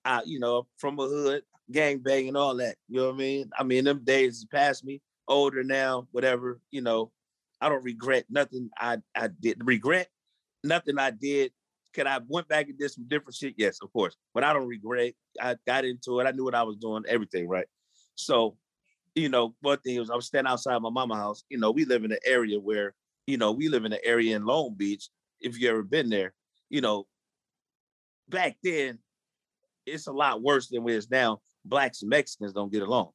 I, 0.05 0.23
you 0.25 0.39
know, 0.39 0.67
from 0.79 0.99
a 0.99 1.07
hood, 1.07 1.43
gang 1.71 1.99
banging, 1.99 2.37
all 2.37 2.57
that. 2.57 2.77
You 2.89 2.99
know 3.01 3.07
what 3.07 3.15
I 3.15 3.19
mean? 3.19 3.51
I 3.59 3.65
mean, 3.65 3.85
them 3.85 4.03
days 4.05 4.47
past 4.51 4.85
me, 4.85 5.03
older 5.29 5.63
now, 5.65 6.07
whatever, 6.13 6.61
you 6.71 6.81
know. 6.81 7.11
I 7.61 7.69
don't 7.69 7.85
regret 7.85 8.25
nothing 8.31 8.71
I, 8.79 8.99
I 9.15 9.29
did. 9.29 9.61
Regret 9.63 10.09
nothing 10.65 10.99
I 10.99 11.11
did. 11.11 11.53
Could 11.93 12.07
I 12.07 12.21
went 12.29 12.47
back 12.49 12.69
and 12.69 12.79
did 12.79 12.91
some 12.91 13.09
different 13.09 13.35
shit? 13.35 13.55
Yes, 13.57 13.79
of 13.83 13.93
course. 13.93 14.17
But 14.33 14.45
I 14.45 14.53
don't 14.53 14.69
regret. 14.69 15.15
I 15.41 15.57
got 15.67 15.85
into 15.85 16.21
it. 16.21 16.27
I 16.27 16.31
knew 16.31 16.45
what 16.45 16.55
I 16.55 16.63
was 16.63 16.77
doing, 16.77 17.03
everything, 17.09 17.49
right? 17.49 17.67
So, 18.15 18.57
you 19.15 19.29
know, 19.29 19.57
one 19.61 19.79
thing 19.79 19.99
was 19.99 20.11
I 20.11 20.15
was 20.15 20.27
standing 20.27 20.51
outside 20.51 20.81
my 20.81 20.91
mama 20.91 21.17
house. 21.17 21.43
You 21.49 21.59
know, 21.59 21.73
we 21.73 21.85
live 21.85 22.05
in 22.05 22.13
an 22.13 22.19
area 22.25 22.61
where, 22.61 22.95
you 23.27 23.39
know, 23.39 23.51
we 23.51 23.69
live 23.69 23.85
in 23.85 23.93
an 23.93 23.99
area 24.05 24.37
in 24.37 24.45
Long 24.45 24.75
Beach. 24.77 25.09
If 25.41 25.59
you 25.59 25.69
ever 25.69 25.83
been 25.83 26.11
there, 26.11 26.33
you 26.69 26.81
know, 26.81 27.07
back 28.29 28.57
then, 28.63 28.99
it's 29.87 30.07
a 30.07 30.13
lot 30.13 30.43
worse 30.43 30.69
than 30.69 30.85
where 30.85 30.97
it's 30.97 31.11
now. 31.11 31.41
Blacks 31.65 32.03
and 32.03 32.11
Mexicans 32.11 32.53
don't 32.53 32.73
get 32.73 32.83
along. 32.83 33.11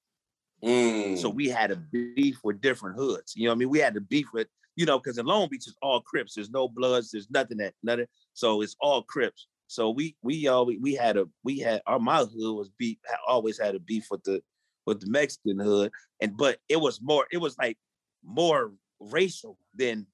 Mm. 0.64 1.18
So 1.18 1.30
we 1.30 1.48
had 1.48 1.72
a 1.72 1.76
beef 1.76 2.40
with 2.44 2.62
different 2.62 2.98
hoods. 2.98 3.34
You 3.36 3.46
know 3.46 3.52
what 3.52 3.56
I 3.56 3.60
mean? 3.60 3.70
We 3.70 3.80
had 3.80 3.94
to 3.94 4.02
beef 4.02 4.28
with, 4.34 4.48
you 4.76 4.86
know, 4.86 5.00
because 5.00 5.18
in 5.18 5.26
Long 5.26 5.48
Beach 5.50 5.68
it's 5.68 5.76
all 5.82 6.02
Crips. 6.02 6.34
There's 6.36 6.50
no 6.50 6.68
Bloods. 6.68 7.12
There's 7.12 7.30
nothing 7.30 7.58
that 7.58 7.74
nothing. 7.84 8.08
So 8.34 8.62
it's 8.62 8.76
all 8.80 9.02
Crips. 9.04 9.48
So 9.68 9.90
we 9.90 10.16
we 10.22 10.48
always 10.48 10.78
we 10.82 10.94
had 10.94 11.18
a 11.18 11.28
we 11.44 11.60
had 11.60 11.82
our 11.88 12.00
my 12.00 12.18
hood 12.20 12.56
was 12.56 12.70
beef 12.78 12.98
always 13.28 13.58
had 13.60 13.74
a 13.76 13.80
beef 13.80 14.08
with 14.12 14.24
the 14.24 14.42
with 14.86 15.02
the 15.02 15.10
Mexican 15.10 15.60
hood 15.60 15.92
and 16.22 16.38
but 16.38 16.60
it 16.70 16.76
was 16.80 17.02
more 17.02 17.26
it 17.32 17.38
was 17.38 17.58
like 17.58 17.78
more 18.24 18.74
racial 19.00 19.58
than 19.74 20.06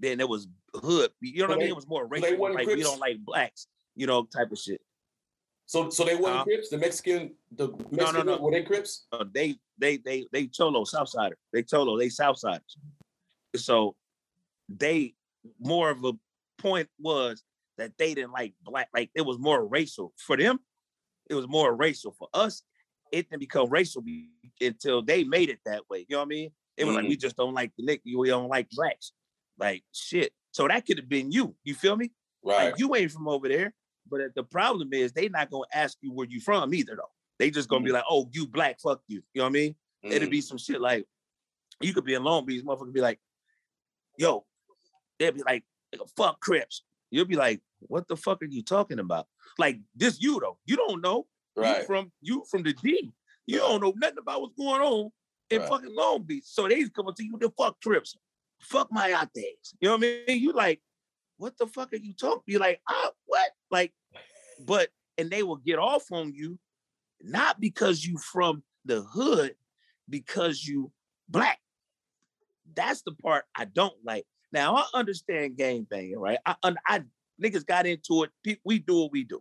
than 0.00 0.18
it 0.20 0.28
was 0.28 0.48
hood. 0.74 1.10
You 1.20 1.42
know 1.42 1.48
what 1.48 1.50
So 1.50 1.54
I 1.54 1.56
mean? 1.58 1.64
they- 1.66 1.70
It 1.70 1.76
was 1.76 1.86
more 1.86 2.06
racial. 2.06 2.52
Like 2.54 2.66
we 2.66 2.82
don't 2.82 2.98
like 2.98 3.18
blacks. 3.24 3.66
You 3.94 4.06
know, 4.06 4.24
type 4.24 4.50
of 4.50 4.58
shit. 4.58 4.80
so 5.66 5.88
so 5.90 6.04
they 6.04 6.16
weren't 6.16 6.38
Uh, 6.40 6.44
Crips. 6.44 6.68
The 6.70 6.78
Mexican 6.78 7.34
the 7.52 7.68
Mexican 7.92 8.26
no. 8.26 8.38
were 8.38 8.50
they 8.50 8.62
Crips? 8.62 9.06
uh, 9.12 9.24
they 9.32 9.56
they 9.78 9.98
they 9.98 10.26
they 10.32 10.46
Cholo 10.48 10.84
Southsider. 10.84 11.34
They 11.52 11.62
Cholo, 11.62 11.96
they 11.98 12.08
Southsiders. 12.08 12.74
So 13.56 13.96
they 14.68 15.14
more 15.58 15.90
of 15.90 16.04
a 16.04 16.12
point 16.58 16.88
was 16.98 17.42
that 17.78 17.92
they 17.98 18.14
didn't 18.14 18.32
like 18.32 18.54
black, 18.62 18.88
like 18.94 19.10
it 19.14 19.22
was 19.22 19.38
more 19.38 19.66
racial. 19.66 20.12
For 20.16 20.36
them, 20.36 20.60
it 21.28 21.34
was 21.34 21.48
more 21.48 21.74
racial. 21.74 22.12
For 22.18 22.28
us, 22.34 22.62
it 23.12 23.28
didn't 23.30 23.40
become 23.40 23.68
racial 23.70 24.02
until 24.60 25.02
they 25.02 25.24
made 25.24 25.48
it 25.48 25.60
that 25.66 25.82
way. 25.88 26.00
You 26.08 26.16
know 26.16 26.18
what 26.18 26.26
I 26.26 26.28
mean? 26.28 26.50
It 26.76 26.84
was 26.84 26.94
like 26.94 27.06
we 27.08 27.16
just 27.16 27.36
don't 27.36 27.54
like 27.54 27.72
the 27.76 27.84
nick, 27.84 28.02
we 28.04 28.28
don't 28.28 28.48
like 28.48 28.68
blacks. 28.70 29.12
Like 29.58 29.82
shit. 29.92 30.32
So 30.52 30.66
that 30.68 30.86
could 30.86 30.98
have 30.98 31.08
been 31.08 31.30
you. 31.30 31.54
You 31.64 31.74
feel 31.74 31.96
me? 31.96 32.12
Right. 32.42 32.66
Like 32.66 32.78
you 32.78 32.94
ain't 32.94 33.10
from 33.12 33.28
over 33.28 33.48
there. 33.48 33.74
But 34.10 34.20
uh, 34.20 34.24
the 34.34 34.42
problem 34.44 34.92
is 34.92 35.12
they 35.12 35.28
not 35.28 35.50
gonna 35.50 35.64
ask 35.72 35.98
you 36.00 36.12
where 36.12 36.26
you 36.28 36.40
from 36.40 36.72
either 36.74 36.96
though. 36.96 37.10
They 37.38 37.50
just 37.50 37.68
gonna 37.68 37.84
be 37.84 37.92
like, 37.92 38.04
oh, 38.08 38.28
you 38.32 38.46
black, 38.46 38.80
fuck 38.80 39.00
you. 39.08 39.22
You 39.34 39.40
know 39.40 39.44
what 39.44 39.48
I 39.50 39.52
mean? 39.52 39.74
It'll 40.02 40.28
Mm. 40.28 40.30
be 40.30 40.40
some 40.40 40.58
shit 40.58 40.80
like 40.80 41.06
you 41.80 41.92
could 41.94 42.04
be 42.04 42.14
in 42.14 42.24
Long 42.24 42.44
Beach, 42.46 42.64
motherfucker 42.64 42.92
be 42.92 43.00
like, 43.00 43.18
yo, 44.20 44.44
they'll 45.18 45.32
be 45.32 45.42
like, 45.42 45.64
fuck 46.16 46.40
Crips. 46.40 46.82
You'll 47.10 47.24
be 47.24 47.36
like, 47.36 47.60
what 47.80 48.06
the 48.06 48.16
fuck 48.16 48.42
are 48.42 48.46
you 48.46 48.62
talking 48.62 48.98
about? 48.98 49.26
Like 49.58 49.78
this 49.96 50.20
you 50.20 50.38
though. 50.38 50.58
You 50.66 50.76
don't 50.76 51.00
know. 51.00 51.26
You 51.56 51.82
from 51.86 52.12
you 52.20 52.44
from 52.50 52.62
the 52.62 52.72
D. 52.74 53.10
You 53.46 53.60
Right. 53.60 53.68
don't 53.68 53.80
know 53.82 53.94
nothing 53.96 54.18
about 54.18 54.42
what's 54.42 54.54
going 54.54 54.80
on 54.80 55.10
in 55.50 55.60
Right. 55.60 55.68
fucking 55.68 55.94
Long 55.94 56.22
Beach. 56.22 56.44
So 56.46 56.68
they 56.68 56.88
coming 56.88 57.14
to 57.14 57.24
you 57.24 57.32
with 57.32 57.40
the 57.42 57.50
fuck 57.50 57.80
Crips. 57.82 58.16
Fuck 58.60 58.92
my 58.92 59.08
days. 59.34 59.74
You 59.80 59.88
know 59.88 59.96
what 59.96 60.04
I 60.04 60.22
mean? 60.28 60.40
You 60.40 60.52
like, 60.52 60.80
what 61.38 61.56
the 61.58 61.66
fuck 61.66 61.92
are 61.92 61.96
you 61.96 62.12
talking? 62.12 62.42
You 62.46 62.58
like, 62.58 62.80
ah, 62.88 63.10
what? 63.26 63.50
Like, 63.70 63.92
but 64.60 64.90
and 65.18 65.30
they 65.30 65.42
will 65.42 65.56
get 65.56 65.78
off 65.78 66.12
on 66.12 66.32
you, 66.34 66.58
not 67.20 67.58
because 67.58 68.04
you 68.04 68.18
from 68.18 68.62
the 68.84 69.02
hood, 69.02 69.56
because 70.08 70.64
you 70.64 70.92
black. 71.28 71.58
That's 72.74 73.02
the 73.02 73.12
part 73.12 73.44
I 73.56 73.64
don't 73.64 73.94
like. 74.04 74.24
Now 74.52 74.76
I 74.76 74.84
understand 74.94 75.56
gang 75.56 75.86
banging, 75.88 76.18
right? 76.18 76.38
I, 76.44 76.56
I 76.86 77.02
niggas 77.42 77.66
got 77.66 77.86
into 77.86 78.24
it. 78.24 78.58
We 78.64 78.78
do 78.78 79.02
what 79.02 79.12
we 79.12 79.24
do. 79.24 79.40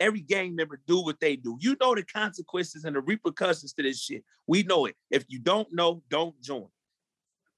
Every 0.00 0.20
gang 0.20 0.56
member 0.56 0.80
do 0.86 1.02
what 1.02 1.20
they 1.20 1.36
do. 1.36 1.56
You 1.60 1.76
know 1.80 1.94
the 1.94 2.02
consequences 2.02 2.84
and 2.84 2.96
the 2.96 3.00
repercussions 3.00 3.72
to 3.74 3.82
this 3.82 4.00
shit. 4.00 4.24
We 4.46 4.62
know 4.64 4.86
it. 4.86 4.96
If 5.10 5.24
you 5.28 5.38
don't 5.38 5.68
know, 5.72 6.02
don't 6.08 6.40
join. 6.42 6.66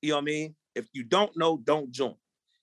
You 0.03 0.11
know 0.11 0.17
what 0.17 0.23
I 0.23 0.25
mean? 0.25 0.55
If 0.75 0.89
you 0.93 1.05
don't 1.05 1.35
know, 1.37 1.57
don't 1.57 1.91
join. 1.91 2.17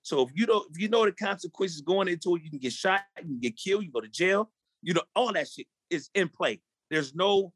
So 0.04 0.22
if 0.22 0.30
you 0.36 0.46
don't, 0.46 0.68
if 0.72 0.80
you 0.80 0.90
know 0.90 1.06
the 1.06 1.12
consequences 1.12 1.82
going 1.82 2.08
into 2.08 2.36
it, 2.36 2.44
you 2.44 2.50
can 2.50 2.60
get 2.60 2.74
shot, 2.74 3.02
you 3.18 3.24
can 3.24 3.40
get 3.40 3.58
killed, 3.58 3.84
you 3.84 3.92
go 3.92 4.02
to 4.02 4.08
jail. 4.08 4.52
You 4.82 4.94
know, 4.96 5.04
all 5.16 5.34
that 5.34 5.48
shit 5.48 5.68
is 5.90 6.10
in 6.14 6.30
play. 6.30 6.62
There's 6.90 7.16
no 7.16 7.54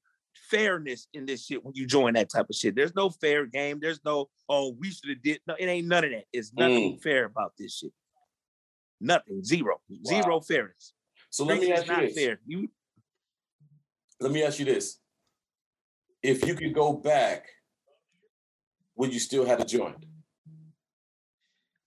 fairness 0.50 1.08
in 1.13 1.25
this 1.25 1.46
shit 1.46 1.63
when 1.63 1.74
you 1.75 1.86
join 1.88 2.13
that 2.13 2.30
type 2.30 2.48
of 2.50 2.56
shit. 2.56 2.75
There's 2.75 2.96
no 2.96 3.10
fair 3.10 3.46
game. 3.46 3.80
There's 3.82 4.00
no, 4.06 4.30
oh, 4.50 4.75
we 4.80 4.92
should 4.92 5.10
have 5.10 5.22
did. 5.24 5.39
No, 5.48 5.56
it 5.58 5.65
ain't 5.65 5.88
none 5.88 6.04
of 6.04 6.12
that. 6.12 6.25
It's 6.32 6.54
nothing 6.54 6.98
mm. 6.98 7.01
fair 7.01 7.25
about 7.25 7.54
this 7.58 7.77
shit. 7.77 7.92
Nothing. 9.01 9.44
Zero. 9.44 9.82
Zero 10.08 10.39
fairness. 10.42 10.94
So 11.30 11.44
let 11.44 11.60
me 11.60 11.72
ask 11.72 11.88
you 11.88 11.96
this. 11.98 12.15
fair. 12.15 12.39
You 12.46 12.70
Let 14.20 14.32
me 14.32 14.44
ask 14.44 14.60
you 14.60 14.65
this. 14.65 15.00
if 16.24 16.46
you 16.48 16.56
could 16.56 16.74
go 16.74 16.94
back, 16.94 17.48
would 18.96 19.13
you 19.13 19.20
still 19.20 19.46
have 19.46 19.60
a 19.60 19.65
joint? 19.65 20.06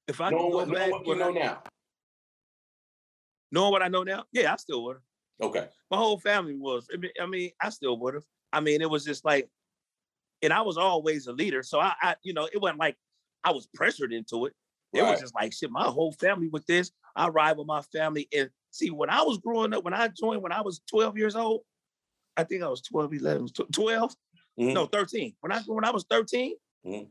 If 0.06 0.20
I 0.20 0.30
Knowing 0.30 0.50
go 0.50 0.56
what, 0.58 0.72
back, 0.72 0.90
what 0.90 1.06
you 1.06 1.08
would 1.08 1.22
I- 1.22 1.24
know 1.26 1.32
now. 1.32 1.62
knowing 3.50 3.72
what 3.72 3.82
I 3.82 3.88
know 3.88 4.02
now, 4.02 4.24
yeah, 4.32 4.52
I 4.52 4.56
still 4.56 4.84
would 4.84 4.96
have. 4.96 5.50
Okay. 5.50 5.66
My 5.90 5.96
whole 5.96 6.18
family 6.18 6.56
was. 6.56 6.86
I 6.92 6.96
mean, 6.96 7.10
I, 7.20 7.26
mean, 7.26 7.50
I 7.62 7.70
still 7.70 7.98
would 8.00 8.14
have. 8.14 8.24
I 8.52 8.60
mean, 8.60 8.80
it 8.82 8.90
was 8.90 9.04
just 9.04 9.24
like, 9.24 9.48
and 10.42 10.52
I 10.52 10.62
was 10.62 10.76
always 10.78 11.26
a 11.26 11.32
leader. 11.32 11.62
So 11.62 11.80
I, 11.80 11.94
I, 12.00 12.16
you 12.22 12.32
know, 12.32 12.48
it 12.52 12.60
wasn't 12.60 12.78
like 12.80 12.96
I 13.44 13.52
was 13.52 13.66
pressured 13.74 14.12
into 14.12 14.46
it. 14.46 14.54
It 14.94 15.02
Right. 15.02 15.12
was 15.12 15.20
just 15.20 15.34
like 15.34 15.52
shit. 15.52 15.70
My 15.70 15.84
whole 15.84 16.12
family 16.12 16.48
with 16.48 16.66
this. 16.66 16.92
I 17.16 17.28
ride 17.28 17.58
with 17.58 17.66
my 17.66 17.82
family. 17.82 18.28
And 18.36 18.50
see, 18.70 18.90
when 18.90 19.10
I 19.10 19.22
was 19.22 19.38
growing 19.38 19.74
up, 19.74 19.84
when 19.84 19.94
I 19.94 20.08
joined, 20.08 20.42
when 20.42 20.52
I 20.52 20.62
was 20.62 20.80
12 20.90 21.18
years 21.18 21.36
old, 21.36 21.62
I 22.36 22.44
think 22.44 22.62
I 22.62 22.68
was 22.68 22.82
12, 22.82 23.12
11, 23.14 23.48
tw- 23.48 23.72
12, 23.72 24.14
Mhm. 24.58 24.74
no, 24.74 24.86
13. 24.86 25.36
When 25.40 25.52
I 25.52 25.60
when 25.62 25.84
I 25.84 25.90
was 25.90 26.04
13, 26.08 26.56
Mhm. 26.86 27.10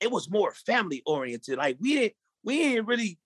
it 0.00 0.10
was 0.10 0.30
more 0.30 0.52
family 0.54 1.02
oriented. 1.06 1.58
Like 1.58 1.76
we 1.80 1.94
didn't, 1.94 2.14
we 2.44 2.58
didn't 2.58 2.86
really 2.86 3.18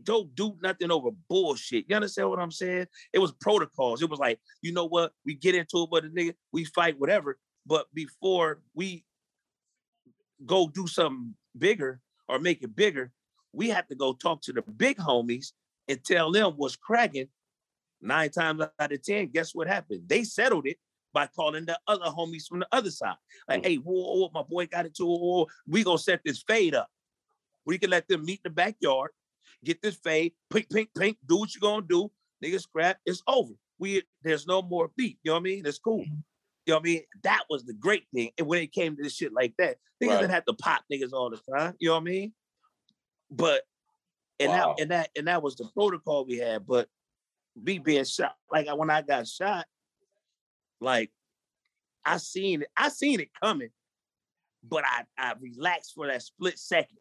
don't 0.00 0.34
do 0.34 0.56
nothing 0.62 0.90
over 0.90 1.10
bullshit. 1.28 1.84
You 1.88 1.96
understand 1.96 2.30
what 2.30 2.38
I'm 2.38 2.50
saying? 2.50 2.86
It 3.12 3.18
was 3.18 3.32
protocols. 3.32 4.02
It 4.02 4.10
was 4.10 4.18
like, 4.18 4.40
you 4.62 4.72
know 4.72 4.86
what? 4.86 5.12
We 5.24 5.34
get 5.34 5.54
into 5.54 5.82
it 5.82 5.90
with 5.90 6.04
a 6.04 6.08
nigga, 6.08 6.34
we 6.52 6.64
fight, 6.64 6.98
whatever. 6.98 7.38
But 7.66 7.86
before 7.92 8.60
we 8.74 9.04
go 10.44 10.66
do 10.68 10.86
something 10.86 11.34
bigger 11.56 12.00
or 12.28 12.38
make 12.38 12.62
it 12.62 12.74
bigger, 12.74 13.12
we 13.52 13.68
have 13.68 13.86
to 13.88 13.94
go 13.94 14.14
talk 14.14 14.42
to 14.42 14.52
the 14.52 14.62
big 14.62 14.96
homies 14.96 15.52
and 15.88 16.02
tell 16.02 16.32
them 16.32 16.54
what's 16.56 16.76
cracking. 16.76 17.28
Nine 18.00 18.30
times 18.30 18.62
out 18.80 18.92
of 18.92 19.02
ten, 19.02 19.28
guess 19.28 19.54
what 19.54 19.68
happened? 19.68 20.02
They 20.08 20.24
settled 20.24 20.66
it 20.66 20.78
by 21.12 21.26
calling 21.26 21.66
the 21.66 21.78
other 21.86 22.06
homies 22.06 22.46
from 22.48 22.60
the 22.60 22.68
other 22.72 22.90
side. 22.90 23.14
Like, 23.48 23.62
mm. 23.62 23.66
hey, 23.66 23.76
whoa, 23.76 23.92
whoa, 23.94 24.30
my 24.34 24.42
boy 24.42 24.66
got 24.66 24.86
into 24.86 25.04
it. 25.04 25.06
Whoa, 25.06 25.18
whoa, 25.18 25.46
we 25.68 25.84
gonna 25.84 25.98
set 25.98 26.20
this 26.24 26.42
fade 26.42 26.74
up. 26.74 26.88
We 27.64 27.78
can 27.78 27.90
let 27.90 28.08
them 28.08 28.24
meet 28.24 28.40
in 28.44 28.50
the 28.50 28.50
backyard, 28.50 29.10
get 29.64 29.82
this 29.82 29.96
fade, 29.96 30.32
pink, 30.50 30.68
pink, 30.70 30.90
pink, 30.96 31.18
do 31.26 31.38
what 31.38 31.54
you're 31.54 31.60
gonna 31.60 31.86
do. 31.88 32.10
Nigga 32.44 32.60
scrap, 32.60 32.98
it's 33.06 33.22
over. 33.26 33.52
We 33.78 34.02
there's 34.22 34.46
no 34.46 34.62
more 34.62 34.90
beat. 34.96 35.18
You 35.22 35.30
know 35.30 35.34
what 35.34 35.40
I 35.40 35.42
mean? 35.42 35.62
That's 35.62 35.78
cool. 35.78 36.00
Mm-hmm. 36.00 36.14
You 36.66 36.72
know 36.72 36.76
what 36.76 36.80
I 36.82 36.84
mean? 36.84 37.02
That 37.22 37.44
was 37.50 37.64
the 37.64 37.72
great 37.74 38.04
thing. 38.14 38.30
And 38.38 38.46
when 38.46 38.62
it 38.62 38.72
came 38.72 38.96
to 38.96 39.02
this 39.02 39.14
shit 39.14 39.32
like 39.32 39.54
that, 39.58 39.78
niggas 40.02 40.08
Right. 40.08 40.20
didn't 40.20 40.30
have 40.32 40.44
to 40.46 40.54
pop 40.54 40.84
niggas 40.92 41.12
all 41.12 41.30
the 41.30 41.40
time. 41.56 41.74
You 41.80 41.88
know 41.88 41.94
what 41.94 42.00
I 42.00 42.04
mean? 42.04 42.34
But 43.30 43.62
and 44.38 44.50
Wow. 44.50 44.74
that 44.76 44.82
and 44.82 44.90
that 44.90 45.10
and 45.16 45.26
that 45.28 45.42
was 45.42 45.56
the 45.56 45.68
protocol 45.74 46.24
we 46.24 46.38
had. 46.38 46.66
But 46.66 46.88
me 47.56 47.78
being 47.78 48.04
shot, 48.04 48.36
like 48.50 48.68
when 48.76 48.90
I 48.90 49.02
got 49.02 49.26
shot, 49.26 49.66
like 50.80 51.10
I 52.04 52.16
seen 52.18 52.62
it, 52.62 52.68
I 52.76 52.88
seen 52.88 53.20
it 53.20 53.30
coming, 53.40 53.70
but 54.62 54.84
I 54.84 55.04
I 55.16 55.34
relaxed 55.40 55.94
for 55.94 56.06
that 56.06 56.22
split 56.22 56.58
second. 56.58 56.98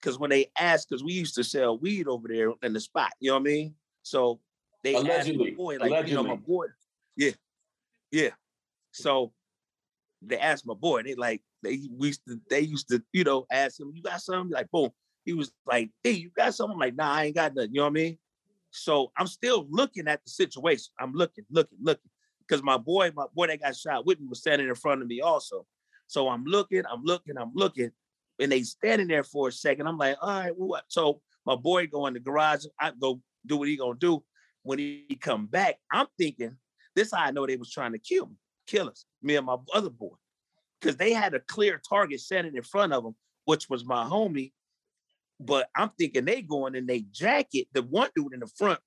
Cause 0.00 0.18
when 0.18 0.30
they 0.30 0.46
asked, 0.58 0.88
because 0.88 1.02
we 1.02 1.12
used 1.12 1.34
to 1.34 1.44
sell 1.44 1.76
weed 1.76 2.06
over 2.06 2.28
there 2.28 2.52
in 2.62 2.72
the 2.72 2.80
spot, 2.80 3.10
you 3.20 3.30
know 3.30 3.34
what 3.34 3.40
I 3.40 3.44
mean? 3.44 3.74
So 4.02 4.40
they 4.84 4.94
asked 4.94 5.34
my 5.34 5.50
boy, 5.56 5.76
like 5.78 6.08
you 6.08 6.14
know, 6.14 6.22
my 6.22 6.36
boy, 6.36 6.66
yeah, 7.16 7.32
yeah. 8.12 8.30
So 8.92 9.32
they 10.22 10.38
asked 10.38 10.66
my 10.66 10.74
boy, 10.74 11.02
they 11.02 11.14
like 11.14 11.42
they 11.62 11.80
we 11.96 12.08
used 12.08 12.22
to 12.28 12.40
they 12.48 12.60
used 12.60 12.88
to, 12.90 13.02
you 13.12 13.24
know, 13.24 13.46
ask 13.50 13.80
him, 13.80 13.90
you 13.92 14.02
got 14.02 14.20
something? 14.20 14.52
Like, 14.52 14.70
boom. 14.70 14.90
He 15.24 15.32
was 15.32 15.52
like, 15.66 15.90
hey, 16.02 16.12
you 16.12 16.30
got 16.30 16.54
something? 16.54 16.74
I'm 16.74 16.80
like, 16.80 16.94
nah, 16.94 17.12
I 17.12 17.24
ain't 17.24 17.34
got 17.34 17.54
nothing. 17.54 17.74
You 17.74 17.80
know 17.80 17.84
what 17.84 17.90
I 17.90 17.92
mean? 17.92 18.18
So 18.70 19.12
I'm 19.16 19.26
still 19.26 19.66
looking 19.68 20.08
at 20.08 20.24
the 20.24 20.30
situation. 20.30 20.92
I'm 20.98 21.12
looking, 21.12 21.44
looking, 21.50 21.78
looking. 21.82 22.10
Because 22.40 22.62
my 22.62 22.78
boy, 22.78 23.12
my 23.14 23.26
boy 23.34 23.48
that 23.48 23.60
got 23.60 23.76
shot 23.76 24.06
with 24.06 24.20
me 24.20 24.26
was 24.28 24.40
standing 24.40 24.68
in 24.68 24.74
front 24.74 25.02
of 25.02 25.08
me 25.08 25.20
also. 25.20 25.66
So 26.06 26.28
I'm 26.28 26.44
looking, 26.44 26.82
I'm 26.90 27.02
looking, 27.04 27.36
I'm 27.36 27.52
looking. 27.54 27.90
And 28.38 28.52
they 28.52 28.62
standing 28.62 29.08
there 29.08 29.24
for 29.24 29.48
a 29.48 29.52
second. 29.52 29.86
I'm 29.86 29.98
like, 29.98 30.16
all 30.20 30.28
right, 30.28 30.52
what? 30.56 30.84
So 30.88 31.20
my 31.44 31.56
boy 31.56 31.86
go 31.86 32.06
in 32.06 32.14
the 32.14 32.20
garage. 32.20 32.64
I 32.80 32.92
go 32.98 33.20
do 33.46 33.56
what 33.56 33.68
he 33.68 33.76
gonna 33.76 33.98
do. 33.98 34.22
When 34.62 34.78
he 34.78 35.18
come 35.20 35.46
back, 35.46 35.76
I'm 35.90 36.06
thinking, 36.18 36.56
this 36.94 37.12
I 37.12 37.30
know 37.30 37.46
they 37.46 37.56
was 37.56 37.72
trying 37.72 37.92
to 37.92 37.98
kill 37.98 38.26
me, 38.26 38.34
kill 38.66 38.88
us, 38.88 39.04
me 39.22 39.36
and 39.36 39.46
my 39.46 39.56
other 39.72 39.90
boy. 39.90 40.14
Because 40.80 40.96
they 40.96 41.12
had 41.12 41.34
a 41.34 41.40
clear 41.40 41.80
target 41.88 42.20
standing 42.20 42.54
in 42.54 42.62
front 42.62 42.92
of 42.92 43.02
them, 43.02 43.16
which 43.44 43.68
was 43.68 43.84
my 43.84 44.04
homie. 44.04 44.52
But 45.40 45.68
I'm 45.74 45.90
thinking 45.98 46.24
they 46.24 46.42
going 46.42 46.74
in 46.74 46.86
they 46.86 47.00
jacket. 47.10 47.68
The 47.72 47.82
one 47.82 48.10
dude 48.14 48.34
in 48.34 48.40
the 48.40 48.50
front 48.56 48.80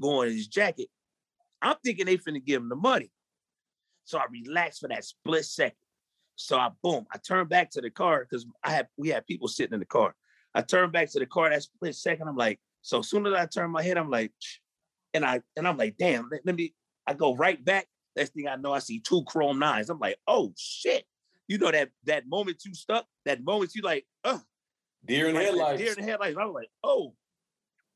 going 0.00 0.30
in 0.30 0.36
his 0.36 0.48
jacket. 0.48 0.88
I'm 1.62 1.76
thinking 1.84 2.06
they 2.06 2.16
finna 2.16 2.44
give 2.44 2.62
him 2.62 2.68
the 2.68 2.76
money. 2.76 3.10
So 4.04 4.18
I 4.18 4.24
relax 4.30 4.78
for 4.78 4.88
that 4.88 5.04
split 5.04 5.44
second. 5.44 5.76
So 6.36 6.58
I 6.58 6.70
boom, 6.82 7.06
I 7.12 7.18
turned 7.18 7.48
back 7.48 7.70
to 7.72 7.80
the 7.80 7.90
car 7.90 8.26
because 8.28 8.46
I 8.62 8.70
had 8.70 8.88
we 8.96 9.08
had 9.08 9.26
people 9.26 9.48
sitting 9.48 9.74
in 9.74 9.80
the 9.80 9.86
car. 9.86 10.14
I 10.54 10.62
turned 10.62 10.92
back 10.92 11.10
to 11.12 11.18
the 11.18 11.26
car 11.26 11.50
that 11.50 11.62
split 11.62 11.94
second. 11.94 12.28
I'm 12.28 12.36
like, 12.36 12.60
so 12.82 13.00
as 13.00 13.08
soon 13.08 13.26
as 13.26 13.34
I 13.34 13.46
turn 13.46 13.70
my 13.70 13.82
head, 13.82 13.98
I'm 13.98 14.10
like, 14.10 14.32
and 15.14 15.24
I 15.24 15.40
and 15.56 15.66
I'm 15.66 15.76
like, 15.76 15.96
damn, 15.98 16.28
let, 16.30 16.40
let 16.44 16.54
me. 16.54 16.74
I 17.06 17.14
go 17.14 17.34
right 17.34 17.62
back. 17.64 17.86
Next 18.16 18.32
thing 18.34 18.48
I 18.48 18.56
know, 18.56 18.72
I 18.72 18.80
see 18.80 19.00
two 19.00 19.22
chrome 19.24 19.58
nines. 19.58 19.90
I'm 19.90 19.98
like, 19.98 20.16
oh 20.26 20.52
shit. 20.56 21.04
You 21.48 21.58
know 21.58 21.70
that 21.70 21.90
that 22.04 22.26
moment 22.26 22.62
you 22.64 22.74
stuck, 22.74 23.06
that 23.24 23.44
moment 23.44 23.72
you 23.74 23.82
like, 23.82 24.04
uh, 24.24 24.38
Deer 25.06 25.28
in 25.28 25.34
like, 25.34 25.44
headlights. 25.44 25.78
deer 25.80 25.92
in 25.92 26.04
the 26.04 26.10
headlights. 26.10 26.36
I 26.36 26.44
was 26.44 26.54
like, 26.54 26.70
oh, 26.82 27.14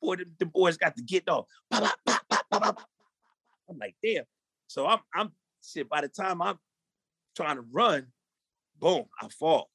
boy, 0.00 0.16
the, 0.16 0.26
the 0.38 0.46
boys 0.46 0.76
got 0.76 0.96
to 0.96 1.02
get 1.02 1.28
off. 1.28 1.46
Pop, 1.70 1.98
pop, 2.06 2.46
pop. 2.50 2.82
I'm 3.68 3.78
like, 3.78 3.96
damn. 4.02 4.24
So 4.68 4.86
I'm, 4.86 5.00
I'm 5.14 5.32
shit. 5.62 5.88
By 5.88 6.02
the 6.02 6.08
time 6.08 6.40
I'm 6.40 6.58
trying 7.36 7.56
to 7.56 7.64
run, 7.72 8.06
boom, 8.80 9.04
I 9.20 9.28
fall. 9.28 9.70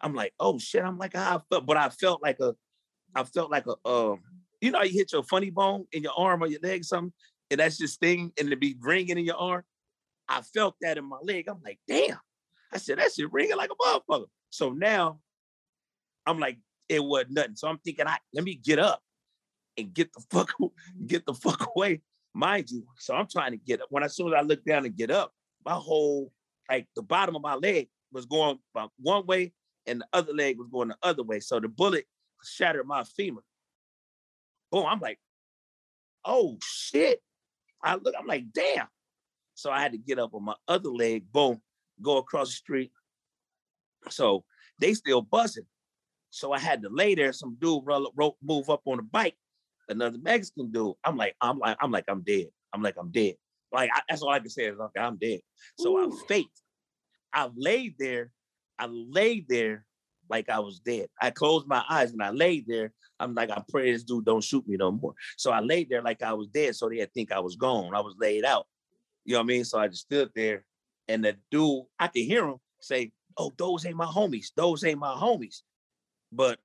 I'm 0.00 0.14
like, 0.14 0.34
oh 0.40 0.58
shit. 0.58 0.82
I'm 0.82 0.98
like, 0.98 1.14
how 1.14 1.36
I 1.36 1.40
felt, 1.48 1.66
but 1.66 1.76
I 1.76 1.88
felt 1.88 2.22
like 2.22 2.40
a, 2.40 2.54
I 3.14 3.24
felt 3.24 3.50
like 3.50 3.66
a, 3.66 3.88
um, 3.88 4.20
you 4.60 4.70
know, 4.70 4.82
you 4.82 4.92
hit 4.92 5.12
your 5.12 5.22
funny 5.22 5.50
bone 5.50 5.86
in 5.92 6.02
your 6.02 6.12
arm 6.16 6.42
or 6.42 6.46
your 6.46 6.60
leg, 6.62 6.84
something, 6.84 7.12
and 7.50 7.60
that's 7.60 7.78
just 7.78 8.00
thing, 8.00 8.32
and 8.38 8.52
it 8.52 8.60
be 8.60 8.76
ringing 8.80 9.18
in 9.18 9.24
your 9.24 9.36
arm. 9.36 9.62
I 10.28 10.40
felt 10.42 10.76
that 10.80 10.98
in 10.98 11.04
my 11.04 11.18
leg. 11.22 11.48
I'm 11.48 11.60
like, 11.64 11.78
damn. 11.86 12.18
I 12.72 12.78
said, 12.78 12.98
that 12.98 13.12
shit 13.12 13.32
ringing 13.32 13.56
like 13.56 13.70
a 13.70 13.74
motherfucker. 13.74 14.26
So 14.50 14.70
now 14.70 15.18
I'm 16.26 16.38
like, 16.38 16.58
it 16.88 17.02
wasn't 17.02 17.32
nothing. 17.32 17.56
So 17.56 17.68
I'm 17.68 17.78
thinking, 17.78 18.06
I 18.06 18.18
let 18.32 18.44
me 18.44 18.54
get 18.54 18.78
up 18.78 19.02
and 19.76 19.92
get 19.92 20.12
the 20.12 20.22
fuck 20.30 20.52
get 21.06 21.26
the 21.26 21.34
fuck 21.34 21.68
away, 21.74 22.02
mind 22.34 22.70
you. 22.70 22.86
So 22.98 23.14
I'm 23.14 23.28
trying 23.30 23.52
to 23.52 23.56
get 23.58 23.80
up. 23.80 23.88
When 23.90 24.02
as 24.02 24.16
soon 24.16 24.28
as 24.28 24.34
I 24.38 24.42
look 24.42 24.64
down 24.64 24.84
and 24.84 24.96
get 24.96 25.10
up, 25.10 25.32
my 25.64 25.74
whole 25.74 26.32
like 26.72 26.86
the 26.96 27.02
bottom 27.02 27.36
of 27.36 27.42
my 27.42 27.54
leg 27.54 27.88
was 28.12 28.24
going 28.24 28.58
one 28.98 29.26
way 29.26 29.52
and 29.86 30.00
the 30.00 30.06
other 30.12 30.32
leg 30.32 30.58
was 30.58 30.68
going 30.72 30.88
the 30.88 30.96
other 31.02 31.22
way. 31.22 31.38
So 31.38 31.60
the 31.60 31.68
bullet 31.68 32.06
shattered 32.42 32.86
my 32.86 33.04
femur. 33.04 33.42
Boom, 34.70 34.86
I'm 34.86 35.00
like, 35.00 35.18
oh 36.24 36.56
shit. 36.62 37.20
I 37.84 37.96
look, 37.96 38.14
I'm 38.18 38.26
like, 38.26 38.44
damn. 38.52 38.86
So 39.54 39.70
I 39.70 39.80
had 39.80 39.92
to 39.92 39.98
get 39.98 40.18
up 40.18 40.32
on 40.32 40.44
my 40.44 40.54
other 40.66 40.88
leg, 40.88 41.30
boom, 41.30 41.60
go 42.00 42.16
across 42.16 42.48
the 42.48 42.54
street. 42.54 42.90
So 44.08 44.44
they 44.78 44.94
still 44.94 45.20
buzzing. 45.20 45.66
So 46.30 46.52
I 46.52 46.58
had 46.58 46.80
to 46.82 46.88
lay 46.88 47.14
there. 47.14 47.34
Some 47.34 47.58
dude 47.60 47.82
roll, 47.84 48.10
roll, 48.16 48.38
move 48.42 48.70
up 48.70 48.80
on 48.86 48.98
a 48.98 49.02
bike, 49.02 49.36
another 49.90 50.16
Mexican 50.16 50.70
dude. 50.70 50.94
I'm 51.04 51.18
like, 51.18 51.36
I'm 51.42 51.58
like, 51.58 51.76
I'm 51.82 51.90
like, 51.90 52.06
I'm 52.08 52.22
dead. 52.22 52.46
I'm 52.72 52.82
like, 52.82 52.96
I'm 52.98 53.10
dead. 53.10 53.34
Like 53.72 53.90
I, 53.94 54.00
that's 54.08 54.22
all 54.22 54.30
I 54.30 54.40
can 54.40 54.50
say 54.50 54.66
is, 54.66 54.78
okay, 54.78 55.00
I'm 55.00 55.16
dead. 55.16 55.40
So 55.78 55.98
I 55.98 56.08
faked. 56.28 56.60
I 57.32 57.48
laid 57.54 57.94
there. 57.98 58.30
I 58.78 58.86
laid 58.86 59.46
there 59.48 59.86
like 60.28 60.48
I 60.48 60.58
was 60.58 60.80
dead. 60.80 61.08
I 61.20 61.30
closed 61.30 61.66
my 61.66 61.84
eyes 61.88 62.12
and 62.12 62.22
I 62.22 62.30
laid 62.30 62.66
there. 62.66 62.92
I'm 63.20 63.34
like, 63.34 63.50
I 63.50 63.62
pray 63.68 63.92
this 63.92 64.02
dude 64.02 64.24
don't 64.24 64.42
shoot 64.42 64.66
me 64.66 64.76
no 64.76 64.90
more. 64.90 65.14
So 65.36 65.52
I 65.52 65.60
laid 65.60 65.88
there 65.88 66.02
like 66.02 66.22
I 66.22 66.32
was 66.32 66.48
dead, 66.48 66.74
so 66.74 66.88
they'd 66.88 67.12
think 67.12 67.30
I 67.30 67.38
was 67.38 67.56
gone. 67.56 67.94
I 67.94 68.00
was 68.00 68.16
laid 68.18 68.44
out. 68.44 68.66
You 69.24 69.34
know 69.34 69.40
what 69.40 69.44
I 69.44 69.46
mean? 69.46 69.64
So 69.64 69.78
I 69.78 69.88
just 69.88 70.02
stood 70.02 70.30
there, 70.34 70.64
and 71.06 71.24
the 71.24 71.36
dude, 71.50 71.84
I 71.98 72.08
could 72.08 72.22
hear 72.22 72.48
him 72.48 72.56
say, 72.80 73.12
"Oh, 73.36 73.52
those 73.56 73.86
ain't 73.86 73.96
my 73.96 74.06
homies. 74.06 74.48
Those 74.56 74.82
ain't 74.84 74.98
my 74.98 75.14
homies." 75.14 75.62
But 76.32 76.58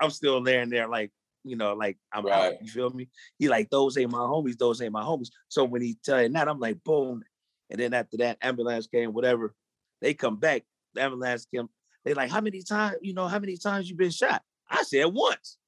I'm 0.00 0.10
still 0.10 0.40
laying 0.40 0.70
there, 0.70 0.88
like 0.88 1.12
you 1.44 1.56
know, 1.56 1.74
like 1.74 1.98
I'm 2.12 2.24
Right. 2.26 2.54
out. 2.54 2.62
You 2.62 2.70
feel 2.70 2.90
me? 2.90 3.08
He 3.38 3.48
like, 3.48 3.70
"Those 3.70 3.96
ain't 3.98 4.10
my 4.10 4.18
homies. 4.18 4.58
Those 4.58 4.80
ain't 4.82 4.92
my 4.92 5.02
homies." 5.02 5.30
So 5.48 5.64
when 5.64 5.82
he 5.82 5.94
telling 6.04 6.32
that, 6.32 6.48
I'm 6.48 6.58
like, 6.60 6.82
"Boom!" 6.84 7.22
And 7.70 7.80
then 7.80 7.94
after 7.94 8.16
that, 8.18 8.38
ambulance 8.42 8.86
came. 8.86 9.12
Whatever, 9.12 9.54
they 10.00 10.14
come 10.14 10.36
back. 10.36 10.64
The 10.94 11.02
ambulance 11.02 11.46
came. 11.46 11.68
They 12.04 12.14
like, 12.14 12.30
"How 12.30 12.40
many 12.40 12.62
times? 12.62 12.96
You 13.02 13.14
know, 13.14 13.28
how 13.28 13.38
many 13.38 13.56
times 13.56 13.88
you 13.88 13.96
been 13.96 14.10
shot?" 14.10 14.42
I 14.68 14.82
said 14.82 15.06
once, 15.06 15.58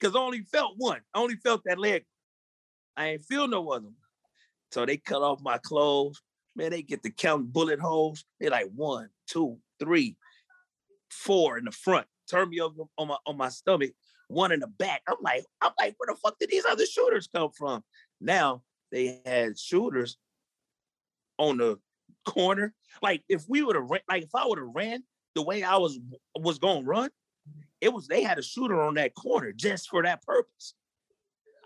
cause 0.00 0.14
I 0.14 0.18
only 0.18 0.42
felt 0.42 0.74
one. 0.76 1.00
I 1.14 1.20
only 1.20 1.36
felt 1.36 1.62
that 1.64 1.78
leg. 1.78 2.04
I 2.96 3.08
ain't 3.10 3.24
feel 3.24 3.48
no 3.48 3.70
other. 3.70 3.86
one. 3.86 3.94
So 4.72 4.86
they 4.86 4.96
cut 4.98 5.22
off 5.22 5.40
my 5.42 5.58
clothes. 5.58 6.20
Man, 6.56 6.70
they 6.70 6.82
get 6.82 7.02
to 7.04 7.10
count 7.10 7.52
bullet 7.52 7.80
holes. 7.80 8.24
They 8.38 8.48
like 8.48 8.68
one, 8.74 9.08
two, 9.26 9.58
three, 9.78 10.16
four 11.10 11.58
in 11.58 11.64
the 11.64 11.70
front. 11.70 12.06
Turn 12.28 12.48
me 12.50 12.60
over 12.60 12.84
on 12.98 13.08
my 13.08 13.16
on 13.26 13.36
my 13.36 13.48
stomach. 13.48 13.92
One 14.30 14.52
in 14.52 14.60
the 14.60 14.68
back. 14.68 15.02
I'm 15.08 15.16
like, 15.22 15.44
I'm 15.60 15.72
like, 15.76 15.96
where 15.98 16.14
the 16.14 16.18
fuck 16.20 16.38
did 16.38 16.50
these 16.50 16.64
other 16.64 16.86
shooters 16.86 17.28
come 17.34 17.50
from? 17.50 17.82
Now 18.20 18.62
they 18.92 19.20
had 19.26 19.58
shooters 19.58 20.18
on 21.36 21.56
the 21.56 21.78
corner. 22.24 22.72
Like 23.02 23.24
if 23.28 23.44
we 23.48 23.62
would 23.62 23.74
have 23.74 23.90
like 24.08 24.22
if 24.22 24.34
I 24.34 24.46
would 24.46 24.58
have 24.58 24.68
ran 24.72 25.02
the 25.34 25.42
way 25.42 25.64
I 25.64 25.78
was 25.78 25.98
was 26.36 26.60
gonna 26.60 26.86
run, 26.86 27.10
it 27.80 27.92
was 27.92 28.06
they 28.06 28.22
had 28.22 28.38
a 28.38 28.42
shooter 28.42 28.80
on 28.80 28.94
that 28.94 29.14
corner 29.16 29.50
just 29.50 29.88
for 29.88 30.04
that 30.04 30.22
purpose. 30.22 30.74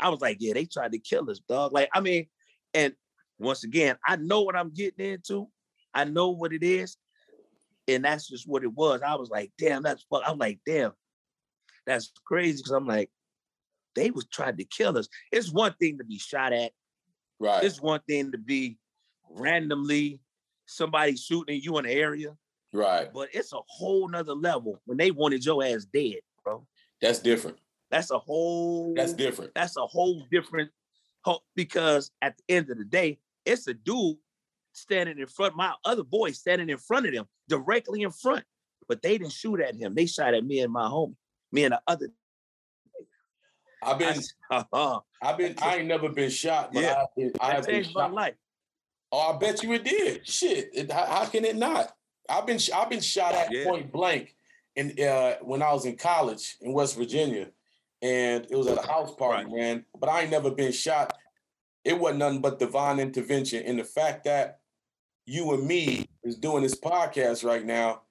I 0.01 0.09
was 0.09 0.23
like, 0.23 0.39
yeah, 0.41 0.55
they 0.55 0.65
tried 0.65 0.93
to 0.93 0.99
kill 0.99 1.31
us, 1.31 1.41
dog. 1.47 1.73
Like, 1.73 1.91
I 1.93 2.01
mean, 2.01 2.29
and 2.73 2.95
once 3.39 3.65
again, 3.65 3.97
I 4.07 4.17
know 4.17 4.41
what 4.41 4.57
I'm 4.57 4.73
getting 4.73 5.13
into. 5.13 5.49
I 5.93 6.05
know 6.05 6.31
what 6.31 6.55
it 6.55 6.63
is. 6.63 6.97
And 7.87 8.05
that's 8.05 8.27
just 8.27 8.49
what 8.49 8.65
it 8.65 8.73
was. 8.73 9.03
I 9.03 9.17
was 9.17 9.29
like, 9.29 9.53
damn, 9.59 9.83
that's 9.83 10.05
fuck. 10.11 10.23
I'm 10.27 10.39
like, 10.39 10.61
damn, 10.67 10.93
that's 11.87 12.13
crazy. 12.27 12.63
Cause 12.63 12.73
I'm 12.73 12.87
like, 12.87 13.11
they 13.95 14.11
was 14.11 14.27
trying 14.27 14.57
to 14.57 14.65
kill 14.65 14.97
us. 14.99 15.09
It's 15.31 15.53
one 15.53 15.75
thing 15.81 15.99
to 15.99 16.05
be 16.05 16.19
shot 16.19 16.53
at. 16.53 16.73
Right. 17.39 17.63
It's 17.63 17.81
one 17.81 18.01
thing 18.09 18.33
to 18.33 18.39
be 18.39 18.79
randomly 19.31 20.21
somebody 20.67 21.17
shooting 21.17 21.61
you 21.63 21.79
in 21.79 21.85
the 21.85 21.93
area. 21.93 22.37
Right. 22.73 23.13
But 23.13 23.29
it's 23.33 23.53
a 23.53 23.61
whole 23.67 24.09
nother 24.09 24.35
level 24.35 24.81
when 24.87 24.99
they 24.99 25.11
wanted 25.11 25.45
your 25.45 25.63
ass 25.65 25.85
dead, 25.85 26.21
bro. 26.43 26.67
That's 27.01 27.21
different. 27.21 27.59
That's 27.91 28.11
a 28.11 28.19
whole 28.19 28.95
That's 28.95 29.13
different. 29.13 29.53
That's 29.55 29.77
a 29.77 29.87
whole 29.87 30.25
different 30.31 30.71
because 31.55 32.11
at 32.21 32.37
the 32.37 32.55
end 32.55 32.71
of 32.71 32.79
the 32.79 32.85
day, 32.85 33.19
it's 33.45 33.69
a 33.69 33.75
dude 33.75 34.17
standing 34.73 35.19
in 35.19 35.27
front, 35.27 35.57
my 35.57 35.73
other 35.85 36.03
boy 36.03 36.33
standing 36.33 36.69
in 36.69 36.79
front 36.79 37.07
of 37.07 37.15
them, 37.15 37.27
directly 37.49 38.03
in 38.03 38.11
front. 38.11 38.45
But 38.89 39.01
they 39.03 39.17
didn't 39.17 39.33
shoot 39.33 39.61
at 39.61 39.77
him. 39.77 39.95
They 39.95 40.07
shot 40.07 40.35
at 40.35 40.45
me 40.45 40.61
and 40.61 40.73
my 40.73 40.87
homie, 40.87 41.15
me 41.55 41.65
and 41.65 41.73
the 41.73 41.83
other. 41.87 42.09
I've 43.83 43.99
been, 43.99 44.21
I, 44.51 44.65
uh, 44.73 45.01
I've 45.23 45.39
been, 45.39 45.55
I 45.63 45.77
ain't 45.77 45.87
never 45.87 46.09
been 46.09 46.31
shot, 46.31 46.73
but 46.73 46.83
Yeah. 46.83 47.03
I've 47.03 47.15
been, 47.17 47.33
I 47.41 47.53
have 47.53 47.67
been 47.67 47.75
changed 47.83 47.95
my 47.95 48.03
shot. 48.03 48.13
life. 48.13 48.35
Oh, 49.13 49.35
I 49.35 49.39
bet 49.39 49.63
you 49.63 49.73
it 49.75 49.85
did. 49.85 50.27
Shit, 50.27 50.71
it, 50.75 50.91
how, 50.91 51.07
how 51.07 51.25
can 51.27 51.45
it 51.45 51.57
not? 51.57 51.95
I've 52.29 52.47
been, 52.47 52.59
I've 52.75 52.91
been 52.91 53.01
shot 53.01 53.35
at 53.35 53.53
Yeah. 53.53 53.65
point 53.65 53.93
blank, 53.93 54.35
in 54.75 54.99
uh, 55.01 55.35
when 55.43 55.63
I 55.63 55.73
was 55.73 55.85
in 55.87 55.97
college 55.97 56.57
in 56.61 56.73
West 56.73 56.97
Virginia, 56.97 57.51
and 58.03 58.45
it 58.51 58.57
was 58.57 58.67
at 58.67 58.83
a 58.83 58.87
house 58.87 59.15
party, 59.15 59.45
Right. 59.45 59.55
man. 59.55 59.85
But 59.99 60.09
I 60.09 60.23
ain't 60.23 60.31
never 60.31 60.51
been 60.51 60.73
shot. 60.73 61.17
It 61.85 61.99
wasn't 61.99 62.19
nothing 62.21 62.41
but 62.41 62.59
divine 62.59 62.99
intervention, 62.99 63.63
and 63.65 63.79
the 63.79 63.85
fact 63.85 64.25
that 64.25 64.59
you 65.27 65.53
and 65.53 65.65
me 65.67 66.07
is 66.25 66.37
doing 66.37 66.63
this 66.63 66.75
podcast 66.79 67.45
right 67.45 67.65
now 67.65 68.03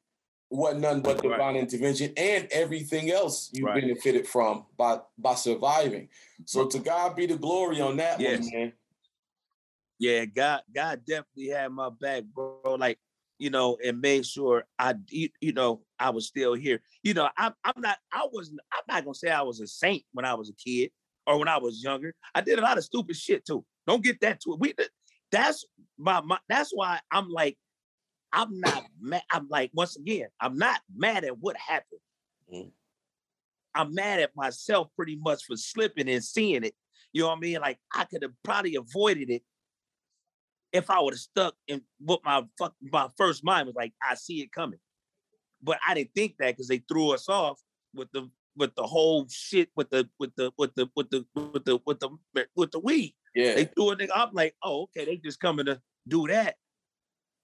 wasn't 0.53 0.81
nothing 0.81 1.01
but 1.01 1.23
Right. 1.23 1.31
divine 1.31 1.55
intervention 1.55 2.13
and 2.15 2.47
everything 2.51 3.11
else 3.11 3.49
you 3.53 3.65
Right. 3.65 3.81
benefited 3.81 4.27
from 4.27 4.65
by 4.77 4.99
by 5.17 5.35
surviving. 5.35 6.09
So 6.45 6.67
to 6.67 6.79
God 6.79 7.15
be 7.15 7.25
the 7.25 7.37
glory 7.37 7.81
on 7.81 7.97
that 7.97 8.19
Yes. 8.19 8.41
one, 8.41 8.51
man. 8.53 8.73
Yeah, 9.99 10.25
God, 10.25 10.61
God 10.73 11.05
definitely 11.05 11.47
had 11.47 11.71
my 11.71 11.89
back, 11.89 12.23
bro. 12.25 12.75
Like, 12.77 12.99
you 13.39 13.49
know, 13.49 13.77
and 13.83 14.01
made 14.01 14.25
sure 14.25 14.65
I, 14.77 14.95
you, 15.09 15.29
you 15.39 15.53
know, 15.53 15.83
I 15.97 16.09
was 16.09 16.27
still 16.27 16.53
here. 16.53 16.81
You 17.03 17.13
know, 17.13 17.29
I'm, 17.37 17.53
I'm 17.63 17.79
not, 17.79 17.97
I 18.11 18.27
wasn't, 18.31 18.59
I'm 18.73 18.83
not 18.87 19.05
gonna 19.05 19.15
say 19.15 19.29
I 19.29 19.41
was 19.41 19.59
a 19.59 19.67
saint 19.67 20.03
when 20.11 20.25
I 20.25 20.33
was 20.33 20.49
a 20.49 20.53
kid 20.53 20.91
or 21.25 21.39
when 21.39 21.47
I 21.47 21.57
was 21.57 21.83
younger. 21.83 22.13
I 22.35 22.41
did 22.41 22.59
a 22.59 22.61
lot 22.61 22.77
of 22.77 22.83
stupid 22.83 23.15
shit 23.15 23.45
too. 23.45 23.65
Don't 23.87 24.03
get 24.03 24.19
that 24.21 24.41
to 24.41 24.53
it. 24.53 24.59
We, 24.59 24.73
that's 25.31 25.65
my, 25.97 26.21
my, 26.21 26.37
that's 26.49 26.71
why 26.73 26.99
I'm 27.11 27.29
like, 27.29 27.57
I'm 28.33 28.59
not 28.59 28.83
mad. 28.99 29.21
I'm 29.31 29.47
like, 29.47 29.71
once 29.73 29.95
again, 29.95 30.27
I'm 30.41 30.57
not 30.57 30.81
mad 30.93 31.23
at 31.23 31.37
what 31.37 31.55
happened. 31.55 32.01
Mhm. 32.51 32.71
I'm 33.75 33.93
mad 33.93 34.19
at 34.19 34.35
myself 34.35 34.89
pretty 34.95 35.15
much 35.15 35.45
for 35.45 35.55
slipping 35.55 36.09
and 36.09 36.23
seeing 36.23 36.63
it. 36.63 36.75
You 37.11 37.21
know 37.21 37.29
what 37.29 37.37
I 37.37 37.41
mean? 37.41 37.61
Like 37.61 37.79
I 37.93 38.05
could 38.05 38.23
have 38.23 38.33
probably 38.43 38.75
avoided 38.75 39.29
it 39.29 39.43
if 40.71 40.89
I 40.89 40.99
would 40.99 41.13
have 41.13 41.19
stuck 41.19 41.55
in 41.67 41.83
what 41.99 42.21
my 42.25 42.43
fuck 42.57 42.75
my 42.81 43.07
first 43.17 43.43
mind 43.43 43.67
was 43.67 43.75
like, 43.75 43.93
I 44.01 44.15
see 44.15 44.41
it 44.41 44.51
coming. 44.51 44.79
But 45.61 45.79
I 45.87 45.93
didn't 45.93 46.13
think 46.15 46.37
that 46.39 46.55
because 46.55 46.67
they 46.67 46.79
threw 46.79 47.11
us 47.11 47.29
off 47.29 47.61
with 47.93 48.11
the 48.11 48.29
with 48.55 48.75
the 48.75 48.83
whole 48.83 49.27
shit 49.29 49.69
with 49.75 49.89
the 49.91 50.09
with 50.19 50.35
the 50.35 50.51
with 50.57 50.73
the 50.75 50.87
with 50.95 51.09
the 51.11 51.25
with 51.35 51.63
the 51.65 51.79
with 51.85 51.99
the 51.99 52.09
with 52.55 52.71
the 52.71 52.79
weed. 52.79 53.15
Yeah. 53.35 53.55
They 53.55 53.65
threw 53.65 53.91
a 53.91 53.95
nigga. 53.95 54.09
I'm 54.15 54.33
like, 54.33 54.55
oh, 54.63 54.83
okay, 54.83 55.05
they 55.05 55.17
just 55.17 55.39
coming 55.39 55.65
to 55.67 55.79
do 56.07 56.27
that. 56.27 56.55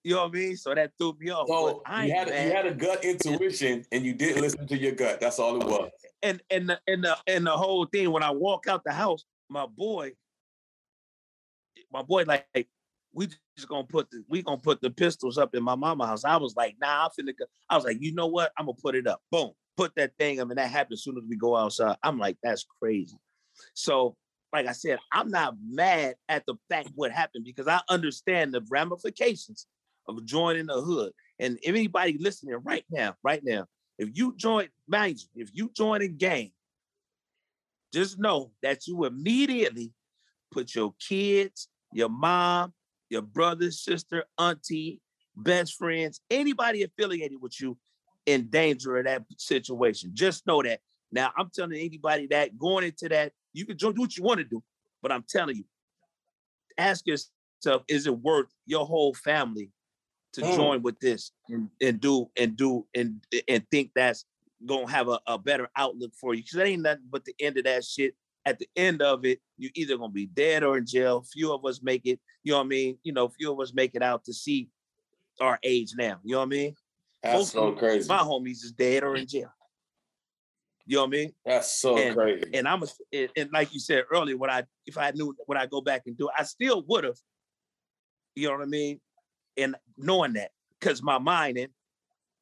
You 0.03 0.15
know 0.15 0.23
what 0.23 0.35
I 0.35 0.39
mean? 0.39 0.57
So 0.57 0.73
that 0.73 0.91
threw 0.97 1.15
me 1.19 1.29
off. 1.29 1.47
So 1.47 1.81
I 1.85 2.05
you 2.05 2.13
had 2.13 2.29
a, 2.29 2.45
you 2.45 2.51
had 2.51 2.65
a 2.65 2.73
gut 2.73 3.03
intuition 3.03 3.85
and 3.91 4.05
you 4.05 4.13
didn't 4.13 4.41
listen 4.41 4.65
to 4.67 4.77
your 4.77 4.93
gut. 4.93 5.19
That's 5.19 5.39
all 5.39 5.57
it 5.57 5.65
oh, 5.65 5.67
was. 5.67 5.91
and 6.23 6.41
and 6.49 6.69
the 6.69 6.79
and 6.87 7.03
the 7.03 7.17
and 7.27 7.45
the 7.45 7.51
whole 7.51 7.85
thing 7.85 8.11
when 8.11 8.23
I 8.23 8.31
walk 8.31 8.67
out 8.67 8.83
the 8.85 8.93
house, 8.93 9.25
my 9.49 9.65
boy, 9.65 10.13
my 11.91 12.01
boy, 12.01 12.23
like, 12.25 12.45
like, 12.55 12.69
we 13.13 13.27
just 13.27 13.67
gonna 13.67 13.83
put 13.83 14.09
the 14.11 14.23
we 14.29 14.41
gonna 14.41 14.57
put 14.57 14.79
the 14.81 14.89
pistols 14.89 15.37
up 15.37 15.53
in 15.53 15.63
my 15.63 15.75
mama 15.75 16.07
house. 16.07 16.23
I 16.23 16.37
was 16.37 16.55
like, 16.55 16.75
nah, 16.79 17.05
I'm 17.05 17.09
finna 17.09 17.33
go. 17.37 17.45
I 17.69 17.75
was 17.75 17.83
like, 17.83 17.97
you 17.99 18.13
know 18.13 18.27
what? 18.27 18.51
I'm 18.57 18.67
gonna 18.67 18.77
put 18.81 18.95
it 18.95 19.05
up. 19.05 19.21
Boom, 19.31 19.51
put 19.75 19.93
that 19.95 20.13
thing 20.17 20.39
I 20.39 20.45
mean, 20.45 20.55
that 20.55 20.71
happened 20.71 20.93
as 20.93 21.03
soon 21.03 21.17
as 21.17 21.23
we 21.27 21.35
go 21.35 21.57
outside. 21.57 21.97
I'm 22.03 22.17
like, 22.17 22.37
that's 22.41 22.65
crazy. 22.81 23.17
So, 23.73 24.15
like 24.53 24.65
I 24.67 24.71
said, 24.71 24.99
I'm 25.11 25.29
not 25.29 25.55
mad 25.61 26.15
at 26.29 26.45
the 26.45 26.55
fact 26.69 26.89
what 26.95 27.11
happened 27.11 27.43
because 27.43 27.67
I 27.67 27.81
understand 27.89 28.53
the 28.53 28.61
ramifications 28.69 29.67
of 30.09 30.25
joining 30.25 30.65
the 30.65 30.81
hood. 30.81 31.11
And 31.39 31.57
anybody 31.63 32.17
listening 32.19 32.55
right 32.63 32.85
now, 32.89 33.15
right 33.23 33.41
now, 33.43 33.65
if 33.97 34.09
you 34.13 34.35
join, 34.35 34.67
mind 34.87 35.19
you, 35.19 35.43
if 35.43 35.49
you 35.53 35.71
join 35.75 36.01
a 36.01 36.07
gang, 36.07 36.51
just 37.93 38.19
know 38.19 38.51
that 38.61 38.87
you 38.87 39.05
immediately 39.05 39.91
put 40.51 40.75
your 40.75 40.93
kids, 40.99 41.69
your 41.93 42.09
mom, 42.09 42.73
your 43.09 43.21
brother, 43.21 43.71
sister, 43.71 44.23
auntie, 44.37 45.01
best 45.35 45.75
friends, 45.75 46.21
anybody 46.29 46.83
affiliated 46.83 47.41
with 47.41 47.59
you 47.59 47.77
in 48.25 48.49
danger 48.49 48.97
of 48.97 49.05
that 49.05 49.23
situation. 49.37 50.11
Just 50.13 50.45
know 50.45 50.61
that. 50.61 50.79
Now, 51.11 51.31
I'm 51.37 51.49
telling 51.53 51.73
anybody 51.73 52.27
that 52.27 52.57
going 52.57 52.85
into 52.85 53.09
that, 53.09 53.31
you 53.53 53.65
can 53.65 53.77
do 53.77 53.91
what 53.95 54.15
you 54.15 54.23
want 54.23 54.39
to 54.39 54.43
do, 54.43 54.63
but 55.01 55.11
I'm 55.11 55.25
telling 55.27 55.55
you, 55.55 55.63
ask 56.77 57.05
yourself, 57.07 57.83
is 57.87 58.05
it 58.05 58.17
worth 58.17 58.53
your 58.65 58.85
whole 58.85 59.13
family 59.15 59.71
to 60.33 60.41
Mm. 60.41 60.55
join 60.55 60.81
with 60.81 60.99
this 60.99 61.31
and, 61.49 61.69
and 61.81 61.99
do 61.99 62.29
and 62.37 62.55
do 62.55 62.85
and 62.95 63.21
and 63.47 63.65
think 63.71 63.91
that's 63.95 64.25
gonna 64.65 64.89
have 64.91 65.07
a, 65.07 65.19
a 65.27 65.37
better 65.37 65.69
outlook 65.75 66.11
for 66.19 66.33
you? 66.33 66.43
Because 66.43 66.57
that 66.57 66.67
ain't 66.67 66.81
nothing 66.83 67.05
but 67.09 67.25
the 67.25 67.33
end 67.39 67.57
of 67.57 67.63
that 67.65 67.83
shit. 67.83 68.15
At 68.45 68.57
the 68.57 68.67
end 68.75 69.01
of 69.01 69.25
it, 69.25 69.39
you 69.57 69.69
either 69.75 69.97
gonna 69.97 70.11
be 70.13 70.25
dead 70.27 70.63
or 70.63 70.77
in 70.77 70.85
jail. 70.85 71.23
Few 71.33 71.51
of 71.53 71.65
us 71.65 71.81
make 71.83 72.05
it, 72.05 72.19
you 72.43 72.51
know 72.53 72.59
what 72.59 72.65
I 72.65 72.67
mean? 72.67 72.97
You 73.03 73.13
know, 73.13 73.27
few 73.29 73.51
of 73.51 73.59
us 73.59 73.73
make 73.73 73.95
it 73.95 74.01
out 74.01 74.23
to 74.25 74.33
see 74.33 74.69
our 75.41 75.59
age 75.63 75.93
now. 75.97 76.19
You 76.23 76.33
know 76.33 76.39
what 76.39 76.45
I 76.45 76.49
mean? 76.49 76.75
That's 77.21 77.35
Most 77.37 77.51
so 77.51 77.71
crazy. 77.73 78.07
My 78.07 78.19
homies 78.19 78.63
is 78.63 78.71
dead 78.71 79.03
or 79.03 79.15
in 79.15 79.27
jail. 79.27 79.51
You 80.85 80.95
know 80.97 81.01
what 81.03 81.07
I 81.07 81.11
mean? 81.11 81.33
That's 81.45 81.71
so 81.71 81.97
And- 81.97 82.15
crazy. 82.15 82.49
And 82.53 82.67
I'm 82.67 82.81
a, 82.81 82.87
and, 83.13 83.29
and 83.35 83.49
like 83.51 83.73
you 83.73 83.79
said 83.79 84.05
earlier, 84.11 84.37
what 84.37 84.49
I 84.49 84.63
if 84.85 84.97
I 84.97 85.11
knew 85.11 85.35
what 85.45 85.57
I 85.57 85.65
go 85.67 85.81
back 85.81 86.03
and 86.07 86.17
do, 86.17 86.29
I 86.35 86.43
still 86.43 86.83
would 86.87 87.03
have. 87.03 87.17
You 88.35 88.47
know 88.47 88.53
what 88.53 88.61
I 88.63 88.65
mean? 88.65 88.99
And 89.59 89.75
knowing 89.97 90.33
that, 90.33 90.51
because 90.79 91.01
my 91.03 91.17
mind 91.19 91.57
and 91.57 91.69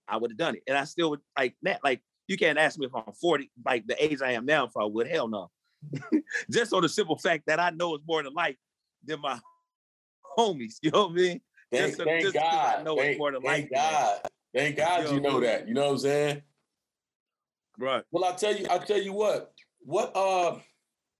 I 0.07 0.17
would 0.17 0.31
have 0.31 0.37
done 0.37 0.55
it. 0.55 0.63
And 0.67 0.77
I 0.77 0.83
still 0.85 1.09
would 1.11 1.21
like 1.37 1.55
that. 1.63 1.81
Like 1.83 2.01
you 2.27 2.37
can't 2.37 2.57
ask 2.57 2.77
me 2.77 2.85
if 2.85 2.95
I'm 2.95 3.13
40, 3.19 3.51
like 3.65 3.87
the 3.87 4.01
age 4.03 4.21
I 4.21 4.31
am 4.33 4.45
now, 4.45 4.65
if 4.65 4.77
I 4.77 4.85
would. 4.85 5.07
Hell 5.07 5.27
no. 5.27 5.49
Just 6.51 6.73
on 6.73 6.81
the 6.81 6.89
simple 6.89 7.17
fact 7.17 7.43
that 7.47 7.59
I 7.59 7.69
know 7.71 7.95
it's 7.95 8.03
more 8.07 8.23
than 8.23 8.33
life 8.33 8.55
than 9.03 9.21
my 9.21 9.39
homies. 10.37 10.75
You 10.81 10.91
know 10.91 11.03
what 11.07 11.11
I 11.11 11.15
mean? 11.15 11.41
Thank, 11.71 11.85
just- 11.95 12.03
thank 12.03 12.21
just 12.23 12.35
'cause 12.35 12.43
I 12.43 12.75
God. 12.75 12.85
know 12.85 12.93
it's 12.95 13.01
Thank, 13.03 13.17
more 13.19 13.31
than 13.31 13.41
thank 13.41 13.69
life 13.71 13.81
than. 13.81 13.91
God. 13.91 14.21
Thank 14.55 14.77
God 14.77 15.03
You 15.09 15.15
you 15.15 15.21
know 15.21 15.29
know 15.29 15.35
what 15.35 15.43
I 15.43 15.47
that. 15.47 15.67
You 15.67 15.73
know 15.73 15.85
what 15.85 15.91
I'm 15.91 15.97
saying? 15.99 16.41
Right. 17.77 18.03
Well, 18.11 18.25
I 18.25 18.31
tell 18.35 18.55
you, 18.55 18.65
I 18.69 18.77
tell 18.79 19.01
you 19.01 19.13
what. 19.13 19.53
What 19.81 20.15
uh 20.15 20.59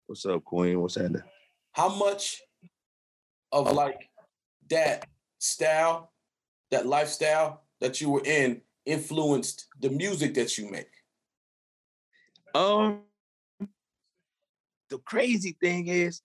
What's 0.08 0.26
up, 0.26 0.44
Queen? 0.46 0.80
What's 0.82 0.96
happening? 0.96 1.22
how 1.74 1.90
much 1.90 2.42
of 3.52 3.72
like 3.74 4.10
that 4.70 5.06
style, 5.40 6.12
that 6.72 6.86
lifestyle 6.86 7.64
that 7.80 8.02
you 8.02 8.10
were 8.10 8.24
in 8.26 8.62
influenced 8.86 9.68
the 9.80 9.90
music 9.90 10.34
that 10.36 10.58
you 10.58 10.70
make? 10.72 10.90
Um, 12.56 13.02
the 14.90 14.98
crazy 15.00 15.58
thing 15.62 15.88
is, 15.88 16.22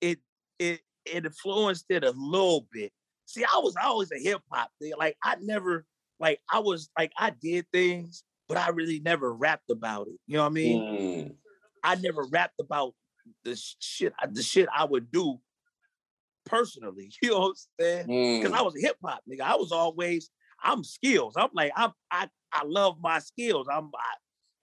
it 0.00 0.18
it 0.58 0.80
it 1.04 1.26
influenced 1.26 1.86
it 1.90 2.04
a 2.04 2.12
little 2.16 2.66
bit. 2.72 2.92
See, 3.26 3.44
I 3.44 3.58
was 3.58 3.74
always 3.82 4.10
a 4.12 4.18
hip 4.18 4.40
hop 4.50 4.70
thing. 4.80 4.92
Like 4.98 5.16
I 5.22 5.36
never, 5.40 5.86
like 6.18 6.40
I 6.50 6.58
was 6.58 6.90
like 6.98 7.12
I 7.16 7.30
did 7.30 7.66
things, 7.72 8.24
but 8.48 8.56
I 8.56 8.70
really 8.70 9.00
never 9.00 9.32
rapped 9.32 9.70
about 9.70 10.08
it. 10.08 10.18
You 10.26 10.36
know 10.36 10.42
what 10.42 10.50
I 10.50 10.54
mean? 10.54 10.80
Mm, 10.80 11.34
I 11.84 11.94
never 11.96 12.24
rapped 12.24 12.60
about 12.60 12.94
the 13.44 13.56
shit 13.78 14.12
the 14.30 14.42
shit 14.42 14.68
I 14.74 14.84
would 14.84 15.12
do 15.12 15.38
personally. 16.44 17.10
You 17.22 17.30
know 17.30 17.40
what 17.40 17.48
I'm 17.48 17.54
saying? 17.80 18.40
because 18.40 18.52
mm. 18.52 18.58
I 18.58 18.62
was 18.62 18.76
a 18.76 18.80
hip 18.80 18.96
hop 19.04 19.20
nigga. 19.30 19.42
I 19.42 19.56
was 19.56 19.72
always 19.72 20.30
I'm 20.62 20.84
skills. 20.84 21.34
I'm 21.36 21.50
like 21.54 21.72
I'm 21.76 21.92
I 22.10 22.28
I 22.52 22.64
love 22.64 22.96
my 23.00 23.18
skills. 23.18 23.66
I'm 23.72 23.90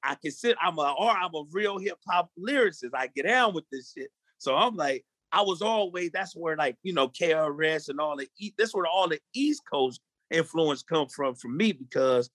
I, 0.04 0.12
I 0.12 0.16
can 0.16 0.32
sit. 0.32 0.58
I'm 0.62 0.78
a 0.78 0.94
or 0.98 1.12
I'm 1.12 1.34
a 1.36 1.44
real 1.52 1.78
hip 1.78 1.98
hop 2.08 2.30
lyricist. 2.40 2.92
I 2.94 3.08
get 3.08 3.26
down 3.26 3.54
with 3.54 3.66
this 3.72 3.94
shit. 3.96 4.10
So 4.38 4.56
I'm 4.56 4.76
like 4.76 5.06
I 5.32 5.42
was 5.42 5.62
always 5.62 6.12
that's 6.12 6.36
where 6.36 6.56
like 6.56 6.78
you 6.84 6.94
know 6.94 7.10
KRS 7.10 7.90
and 7.90 8.00
all 8.00 8.18
the 8.18 8.28
that's 8.58 8.74
where 8.74 8.88
all 8.88 9.08
the 9.08 9.20
East 9.34 9.62
Coast 9.72 10.02
influence 10.32 10.84
come 10.84 11.08
from 11.08 11.36
for 11.36 11.50
me 11.50 11.72
because 11.72 12.30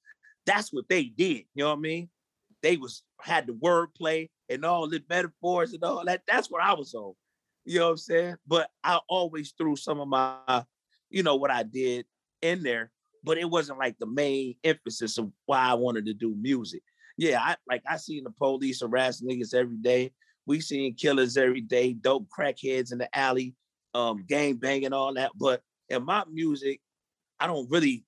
that's 0.47 0.73
what 0.73 0.85
they 0.89 1.05
did. 1.05 1.45
You 1.55 1.65
know 1.65 1.71
what 1.71 1.79
I 1.79 1.81
mean? 1.81 2.09
They 2.63 2.77
was 2.77 3.03
had 3.21 3.47
the 3.47 3.53
wordplay 3.53 4.29
and 4.49 4.65
all 4.65 4.89
the 4.89 5.03
metaphors 5.09 5.73
and 5.73 5.83
all 5.83 6.05
that. 6.05 6.23
That's 6.27 6.51
what 6.51 6.63
I 6.63 6.75
was 6.75 6.95
on. 6.95 7.15
You 7.65 7.79
know 7.79 7.87
what 7.87 7.91
I'm 7.93 7.97
saying? 7.99 8.37
But 8.47 8.71
I 8.83 9.01
always 9.09 9.55
threw 9.57 9.77
some 9.77 10.01
of 10.01 10.09
my, 10.09 10.65
you 11.11 11.23
know, 11.23 11.37
what 11.37 11.51
I 11.51 11.63
did 11.63 12.07
in 12.43 12.63
there, 12.63 12.91
but 13.23 13.39
it 13.39 13.49
wasn't 13.49 13.79
like 13.79 13.99
the 13.99 14.07
main 14.07 14.57
emphasis 14.65 15.17
of 15.19 15.31
why 15.47 15.61
I 15.61 15.75
wanted 15.75 16.07
to 16.07 16.15
do 16.15 16.35
music. 16.35 16.83
Yeah, 17.17 17.41
I 17.41 17.57
like 17.69 17.83
I 17.89 17.97
seen 17.97 18.25
the 18.25 18.31
police 18.31 18.81
harass 18.81 19.23
niggas 19.23 19.55
every 19.55 19.77
day. 19.77 20.13
We 20.47 20.61
seen 20.61 20.95
killers 20.95 21.37
every 21.37 21.63
day, 21.63 21.95
dope 21.95 22.29
crackheads 22.29 22.93
in 22.93 22.99
the 22.99 23.17
alley, 23.17 23.55
um, 23.95 24.25
gang 24.27 24.57
banging, 24.57 24.93
all 24.93 25.15
that. 25.15 25.31
But 25.35 25.63
in 25.89 26.05
my 26.05 26.25
music, 26.31 26.81
I 27.41 27.47
don't 27.47 27.71
really, 27.71 28.05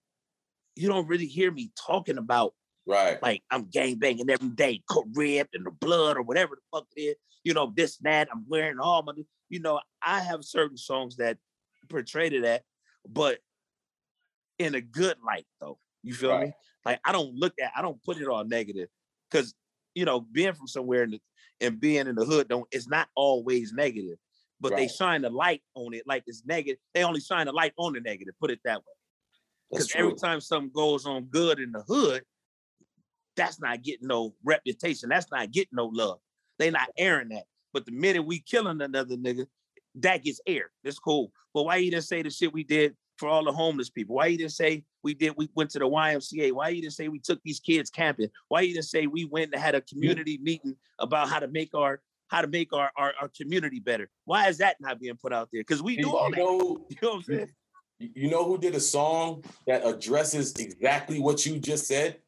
you 0.75 0.89
don't 0.89 1.07
really 1.07 1.27
hear 1.27 1.51
me 1.51 1.71
talking 1.87 2.19
about 2.19 2.53
right. 2.87 3.23
Like 3.23 3.43
I'm 3.51 3.71
gang 3.71 3.95
banging 3.95 4.29
every 4.29 4.51
day, 4.51 4.83
cut 4.91 5.05
ripped 5.15 5.55
and 5.55 5.65
the 5.65 5.71
blood 5.71 6.17
or 6.17 6.23
whatever 6.23 6.57
the 6.57 6.79
fuck 6.79 6.87
it 6.97 7.01
is. 7.01 7.17
You 7.45 7.55
know, 7.55 7.73
this, 7.75 7.97
that, 7.99 8.29
I'm 8.31 8.45
wearing 8.49 8.81
all 8.81 9.03
my, 9.03 9.13
you 9.49 9.61
know, 9.61 9.81
I 10.03 10.21
have 10.21 10.45
certain 10.45 10.77
songs 10.77 11.17
that 11.17 11.39
portray 11.89 12.29
to 12.31 12.41
that, 12.43 12.63
but 13.09 13.39
in 14.59 14.75
a 14.75 14.81
good 14.81 15.17
light 15.25 15.47
though. 15.61 15.79
You 16.03 16.15
feel 16.15 16.31
right. 16.31 16.49
me? 16.49 16.53
Like 16.85 17.01
I 17.05 17.13
don't 17.13 17.35
look 17.35 17.55
at, 17.63 17.73
I 17.77 17.83
don't 17.83 18.03
put 18.03 18.19
it 18.19 18.29
all 18.29 18.45
negative. 18.45 18.89
Cause 19.31 19.55
you 19.95 20.05
know, 20.05 20.21
being 20.21 20.53
from 20.53 20.67
somewhere 20.67 21.05
in 21.05 21.13
the, 21.13 21.21
and 21.61 21.81
being 21.81 22.07
in 22.07 22.15
the 22.15 22.25
hood 22.25 22.49
don't 22.49 22.67
it's 22.71 22.89
not 22.89 23.09
always 23.15 23.73
negative, 23.73 24.19
but 24.61 24.73
right. 24.73 24.83
they 24.83 24.89
shine 24.89 25.23
the 25.23 25.31
light 25.31 25.63
on 25.75 25.95
it 25.95 26.05
like 26.07 26.25
it's 26.27 26.45
negative. 26.47 26.79
They 26.95 27.03
only 27.03 27.21
shine 27.21 27.47
the 27.47 27.53
light 27.53 27.73
on 27.77 27.95
the 27.95 28.01
negative, 28.01 28.35
put 28.41 28.51
it 28.51 28.61
that 28.65 28.79
way. 28.79 28.93
Because 29.71 29.91
every 29.95 30.15
time 30.15 30.41
something 30.41 30.71
goes 30.73 31.07
on 31.07 31.25
good 31.25 31.59
in 31.59 31.73
the 31.73 31.83
hood, 31.83 32.23
that's 33.37 33.61
not 33.61 33.83
getting 33.83 34.07
no 34.07 34.35
reputation. 34.45 35.09
That's 35.09 35.31
not 35.31 35.51
getting 35.51 35.73
no 35.73 35.87
love. 35.87 36.19
They 36.59 36.71
not 36.71 36.89
airing 36.97 37.31
that. 37.31 37.45
But 37.77 37.85
the 37.85 37.93
minute 37.93 38.25
we 38.25 38.39
killing 38.39 38.81
another 38.81 39.19
nigga, 39.19 39.47
that 39.97 40.25
gets 40.25 40.41
aired. 40.47 40.71
That's 40.83 40.99
cool. 40.99 41.31
But 41.53 41.65
why 41.65 41.77
you 41.77 41.91
didn't 41.91 42.05
say 42.05 42.23
the 42.23 42.31
shit 42.31 42.51
we 42.51 42.65
did 42.65 42.97
for 43.19 43.29
all 43.29 43.45
the 43.45 43.53
homeless 43.53 43.91
people? 43.91 44.17
Why 44.17 44.29
you 44.29 44.39
didn't 44.39 44.53
say 44.53 44.83
we 45.03 45.13
did 45.13 45.35
we 45.37 45.51
went 45.55 45.69
to 45.73 45.79
the 45.81 45.85
YMCA? 45.85 46.53
Why 46.53 46.71
you 46.71 46.81
didn't 46.81 46.95
say 46.95 47.09
we 47.09 47.19
took 47.19 47.39
these 47.45 47.61
kids 47.61 47.91
camping? 47.91 48.31
Why 48.49 48.63
you 48.63 48.73
didn't 48.73 48.87
say 48.87 49.07
we 49.07 49.27
went 49.27 49.53
and 49.53 49.63
had 49.63 49.75
a 49.75 49.83
community 49.83 50.39
meeting 50.41 50.75
about 51.01 51.29
how 51.29 51.39
to 51.39 51.49
make 51.49 51.75
our 51.75 52.01
how 52.29 52.41
to 52.41 52.47
make 52.47 52.73
our, 52.73 52.91
our, 52.97 53.13
our 53.21 53.31
community 53.37 53.79
better? 53.79 54.09
Why 54.25 54.49
is 54.49 54.57
that 54.57 54.77
not 54.81 54.99
being 54.99 55.19
put 55.21 55.35
out 55.35 55.51
there? 55.53 55.61
Because 55.61 55.83
we 55.83 55.99
do 55.99 56.17
all 56.17 56.31
that. 56.31 56.39
Know, 56.39 56.79
you 56.89 56.97
know 57.03 57.11
what 57.11 57.17
I'm 57.17 57.23
saying? 57.25 57.51
You 57.99 58.31
know 58.31 58.45
who 58.47 58.57
did 58.57 58.75
a 58.75 58.81
song 58.81 59.45
that 59.67 59.87
addresses 59.87 60.55
exactly 60.55 61.21
what 61.21 61.45
you 61.45 61.59
just 61.59 61.87
said? 61.87 62.21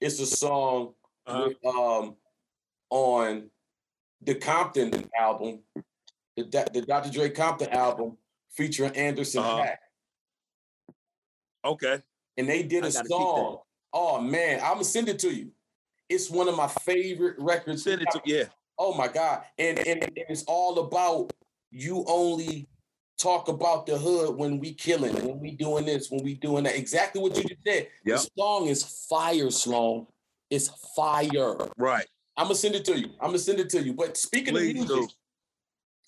It's 0.00 0.18
a 0.20 0.26
song 0.26 0.94
uh-huh. 1.26 1.48
with, 1.48 1.66
um, 1.66 2.16
on 2.88 3.50
the 4.24 4.34
Compton 4.34 5.08
album, 5.18 5.60
the, 6.36 6.68
the 6.72 6.82
Dr. 6.82 7.10
Dre 7.10 7.30
Compton 7.30 7.70
album 7.70 8.16
featuring 8.50 8.92
Anderson 8.96 9.42
uh-huh. 9.42 9.64
.Paak. 9.64 9.76
Okay. 11.64 12.02
And 12.36 12.48
they 12.48 12.62
did 12.62 12.84
a 12.84 12.90
song. 12.90 13.58
Oh 13.92 14.20
man, 14.20 14.60
I'm 14.60 14.74
gonna 14.74 14.84
send 14.84 15.08
it 15.08 15.18
to 15.20 15.32
you. 15.32 15.52
It's 16.08 16.28
one 16.28 16.48
of 16.48 16.56
my 16.56 16.66
favorite 16.66 17.36
records. 17.38 17.84
Send 17.84 18.02
it 18.02 18.08
to 18.12 18.20
yeah. 18.24 18.44
Oh 18.78 18.92
my 18.94 19.08
god. 19.08 19.42
And, 19.58 19.78
and, 19.78 20.02
and 20.02 20.12
it's 20.16 20.44
all 20.44 20.80
about 20.80 21.32
you 21.70 22.04
only 22.08 22.68
talk 23.16 23.48
about 23.48 23.86
the 23.86 23.96
hood 23.96 24.36
when 24.36 24.58
we 24.58 24.74
killing, 24.74 25.14
when 25.26 25.38
we 25.40 25.52
doing 25.52 25.86
this, 25.86 26.10
when 26.10 26.24
we 26.24 26.34
doing 26.34 26.64
that. 26.64 26.76
Exactly 26.76 27.22
what 27.22 27.36
you 27.36 27.44
just 27.44 27.62
said. 27.66 27.88
Yep. 28.04 28.18
The 28.18 28.30
song 28.36 28.66
is 28.66 29.06
fire, 29.08 29.50
Sloan. 29.50 30.06
It's 30.50 30.68
fire. 30.96 31.56
Right. 31.76 32.06
I'm 32.36 32.46
gonna 32.46 32.54
send 32.54 32.74
it 32.74 32.84
to 32.86 32.98
you. 32.98 33.10
I'm 33.20 33.28
gonna 33.28 33.38
send 33.38 33.60
it 33.60 33.68
to 33.70 33.82
you. 33.82 33.94
But 33.94 34.16
speaking 34.16 34.54
Please 34.54 34.70
of 34.70 34.88
music, 34.88 35.08
do. 35.08 35.14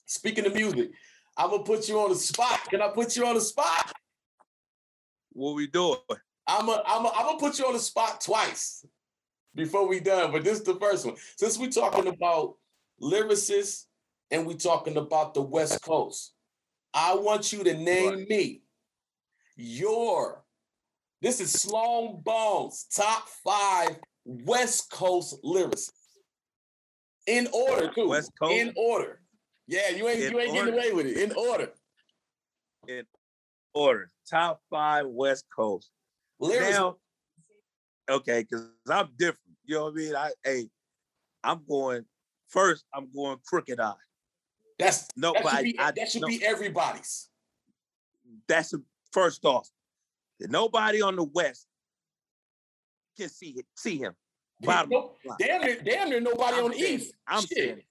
speaking 0.06 0.46
of 0.46 0.54
music, 0.54 0.90
I'm 1.36 1.50
gonna 1.50 1.62
put 1.62 1.88
you 1.88 1.98
on 2.00 2.10
the 2.10 2.16
spot. 2.16 2.60
Can 2.68 2.82
I 2.82 2.88
put 2.88 3.16
you 3.16 3.26
on 3.26 3.34
the 3.34 3.40
spot? 3.40 3.92
What 5.32 5.54
we 5.54 5.66
doing? 5.66 5.98
I'm 6.46 6.66
gonna 6.66 6.82
I'm 6.86 7.06
I'm 7.06 7.26
gonna 7.26 7.38
put 7.38 7.58
you 7.58 7.66
on 7.66 7.74
the 7.74 7.78
spot 7.78 8.20
twice 8.20 8.84
before 9.54 9.86
we 9.86 10.00
done. 10.00 10.32
But 10.32 10.44
this 10.44 10.58
is 10.58 10.64
the 10.64 10.76
first 10.76 11.06
one. 11.06 11.16
Since 11.36 11.58
we're 11.58 11.70
talking 11.70 12.08
about 12.08 12.54
lyricists 13.00 13.84
and 14.30 14.46
we're 14.46 14.56
talking 14.56 14.96
about 14.96 15.34
the 15.34 15.42
West 15.42 15.82
Coast, 15.82 16.34
I 16.92 17.14
want 17.14 17.52
you 17.52 17.62
to 17.64 17.74
name 17.74 18.14
right. 18.14 18.28
me 18.28 18.62
your, 19.56 20.44
this 21.22 21.40
is 21.40 21.52
Sloan 21.52 22.20
Bones, 22.22 22.86
top 22.94 23.28
five 23.44 23.98
West 24.24 24.90
Coast 24.90 25.36
lyricists. 25.44 25.92
In 27.26 27.48
order, 27.52 27.90
too. 27.92 28.08
West 28.08 28.32
Coast? 28.40 28.54
In 28.54 28.72
order. 28.76 29.20
Yeah, 29.66 29.90
you 29.90 30.08
ain't, 30.08 30.20
you 30.20 30.38
ain't 30.38 30.52
getting 30.52 30.74
away 30.74 30.92
with 30.92 31.06
it. 31.06 31.16
In 31.16 31.32
order. 31.32 31.72
In 32.86 33.04
order. 33.74 34.10
Top 34.30 34.60
five 34.70 35.06
West 35.06 35.44
Coast. 35.54 35.90
Lyricists. 36.40 36.70
Now, 36.70 36.96
okay, 38.08 38.44
because 38.48 38.68
I'm 38.88 39.08
different. 39.16 39.40
You 39.64 39.76
know 39.76 39.84
what 39.84 39.94
I 39.94 39.96
mean? 39.96 40.14
I 40.14 40.30
hey, 40.44 40.68
I'm 41.42 41.62
going 41.68 42.04
first, 42.48 42.84
I'm 42.94 43.08
going 43.12 43.38
Crooked 43.44 43.80
I. 43.80 43.94
That's 44.78 45.08
nobody. 45.16 45.42
That 45.42 45.52
should 45.52 45.64
be, 45.64 45.78
I, 45.78 45.90
that 45.92 46.10
should 46.10 46.22
no, 46.22 46.28
be 46.28 46.44
everybody's. 46.44 47.28
That's 48.46 48.74
a, 48.74 48.78
first 49.12 49.44
off. 49.44 49.68
Nobody 50.38 51.02
on 51.02 51.16
the 51.16 51.24
West 51.24 51.66
can 53.16 53.28
see 53.28 53.54
it, 53.56 53.66
see 53.74 53.96
him. 53.96 54.14
Bottom 54.60 54.90
damn 55.38 55.60
near, 55.62 55.80
damn 55.82 56.10
near 56.10 56.20
nobody 56.20 56.56
I'm 56.56 56.64
on 56.64 56.70
the 56.70 56.78
East. 56.78 57.12
I'm 57.26 57.40
Shit. 57.42 57.50
saying 57.50 57.78
it. 57.78 57.84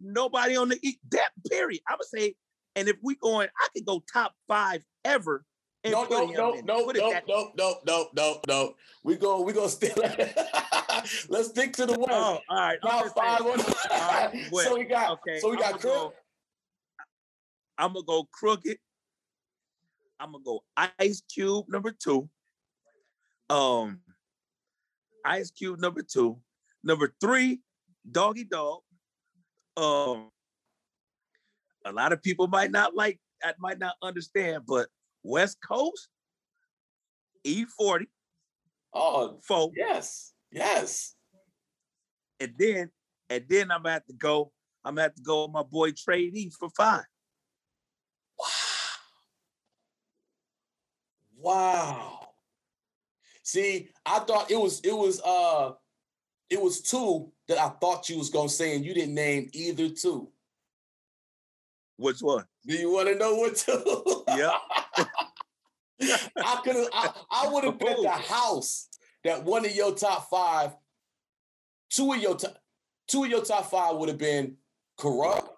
Nobody 0.00 0.56
on 0.56 0.68
the 0.68 0.78
East. 0.82 0.98
That 1.10 1.30
period. 1.48 1.80
I 1.88 1.94
would 1.94 2.06
say, 2.06 2.34
and 2.76 2.88
if 2.88 2.96
we 3.02 3.16
going, 3.16 3.48
I 3.60 3.68
could 3.74 3.84
go 3.84 4.02
top 4.12 4.34
five 4.46 4.84
ever 5.04 5.44
no, 5.84 6.04
no, 6.04 6.26
no, 6.26 6.52
no, 6.64 6.90
no, 6.92 7.20
no, 7.26 7.52
no, 7.56 7.76
no, 7.86 8.08
no, 8.16 8.40
no. 8.48 8.74
We 9.02 9.16
go, 9.16 9.42
we 9.42 9.52
go 9.52 9.66
still. 9.68 9.92
Let's 11.28 11.48
stick 11.48 11.74
to 11.74 11.86
the 11.86 11.98
West. 11.98 12.10
Oh, 12.10 12.38
all 12.48 12.56
right. 12.56 12.78
Top 12.82 13.14
five 13.14 13.40
on. 13.42 13.58
Right, 13.90 14.48
so 14.52 14.78
we 14.78 14.84
got, 14.84 15.10
okay. 15.12 15.40
so 15.40 15.50
we 15.50 15.56
got 15.56 15.80
Crook. 15.80 16.14
I'm 17.76 17.92
gonna 17.92 18.04
go 18.06 18.28
crooked. 18.32 18.78
I'm 20.20 20.32
gonna 20.32 20.44
go 20.44 20.64
Ice 20.76 21.22
Cube 21.32 21.66
number 21.68 21.92
two. 21.92 22.28
Um, 23.50 24.00
Ice 25.24 25.50
Cube 25.50 25.80
number 25.80 26.02
two. 26.02 26.38
Number 26.82 27.14
three, 27.20 27.60
Doggy 28.10 28.44
Dogg. 28.44 28.82
Um, 29.76 30.30
a 31.84 31.92
lot 31.92 32.12
of 32.12 32.22
people 32.22 32.46
might 32.46 32.70
not 32.70 32.94
like, 32.94 33.18
I 33.42 33.52
might 33.58 33.78
not 33.78 33.94
understand, 34.02 34.64
but 34.66 34.88
West 35.22 35.58
Coast, 35.66 36.08
E40. 37.46 38.06
Oh, 38.92 39.40
four. 39.46 39.70
Yes, 39.74 40.32
yes. 40.52 41.14
And 42.38 42.52
then, 42.58 42.90
and 43.28 43.44
then 43.48 43.70
I'm 43.70 43.86
at 43.86 44.06
to 44.06 44.12
go. 44.12 44.52
I'm 44.84 44.98
at 44.98 45.16
to 45.16 45.22
go 45.22 45.44
with 45.44 45.52
my 45.52 45.62
boy 45.62 45.92
Trade 45.92 46.36
E 46.36 46.50
for 46.50 46.68
five. 46.76 47.04
Wow. 48.38 48.46
Wow. 51.38 52.23
See, 53.44 53.90
I 54.04 54.18
thought 54.20 54.50
it 54.50 54.58
was 54.58 54.80
it 54.80 54.92
was 54.92 55.20
uh 55.20 55.72
it 56.50 56.60
was 56.60 56.82
two 56.82 57.30
that 57.46 57.58
I 57.58 57.68
thought 57.68 58.08
you 58.08 58.18
was 58.18 58.30
gonna 58.30 58.48
say, 58.48 58.74
and 58.74 58.84
you 58.84 58.94
didn't 58.94 59.14
name 59.14 59.50
either 59.52 59.90
two. 59.90 60.30
Which 61.96 62.20
one? 62.20 62.44
Do 62.66 62.74
you 62.74 62.90
want 62.90 63.08
to 63.08 63.14
know 63.14 63.34
what 63.36 63.54
two? 63.54 64.24
Yeah. 64.28 64.56
I 66.02 66.60
could 66.64 66.76
have. 66.76 66.88
I, 66.92 67.12
I 67.30 67.48
would 67.48 67.64
have 67.64 67.78
bet 67.78 67.98
the 68.00 68.10
house 68.10 68.88
that 69.22 69.44
one 69.44 69.64
of 69.64 69.74
your 69.74 69.94
top 69.94 70.28
five, 70.28 70.72
two 71.90 72.12
of 72.12 72.20
your 72.20 72.36
top, 72.36 72.56
two 73.06 73.24
of 73.24 73.30
your 73.30 73.44
top 73.44 73.70
five 73.70 73.96
would 73.96 74.08
have 74.08 74.18
been 74.18 74.56
Kurupt 74.98 75.48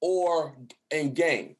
or 0.00 0.56
in 0.90 1.12
game. 1.14 1.56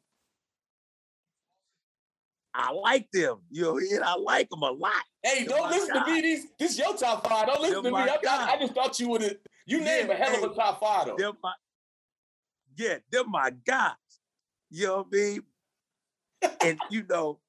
I 2.53 2.71
like 2.71 3.09
them. 3.11 3.37
You 3.49 3.63
know, 3.63 3.77
and 3.77 4.03
I 4.03 4.15
like 4.15 4.49
them 4.49 4.61
a 4.61 4.71
lot. 4.71 4.93
Hey, 5.23 5.45
They're 5.45 5.57
don't 5.57 5.69
listen 5.69 5.93
God. 5.93 6.05
to 6.05 6.11
me. 6.11 6.21
These, 6.21 6.47
this 6.59 6.71
is 6.71 6.79
your 6.79 6.95
top 6.95 7.27
five. 7.27 7.47
Don't 7.47 7.61
listen 7.61 7.83
They're 7.83 7.91
to 7.91 7.97
me. 7.97 8.11
I, 8.11 8.17
I, 8.27 8.53
I, 8.53 8.59
just 8.59 8.73
thought 8.73 8.99
you 8.99 9.09
would 9.09 9.21
have. 9.21 9.35
You 9.65 9.79
yeah, 9.79 9.85
named 9.85 10.09
a 10.09 10.15
hell 10.15 10.31
hey, 10.31 10.43
of 10.43 10.51
a 10.51 10.55
top 10.55 10.79
five 10.79 11.07
though. 11.07 11.15
They're 11.17 11.31
my, 11.41 11.53
yeah, 12.75 12.97
they're 13.11 13.23
my 13.23 13.51
guys. 13.65 13.93
You 14.69 14.87
know 14.87 14.97
what 14.97 15.07
I 15.13 15.15
mean? 15.15 15.43
and 16.63 16.79
you 16.89 17.03
know, 17.09 17.39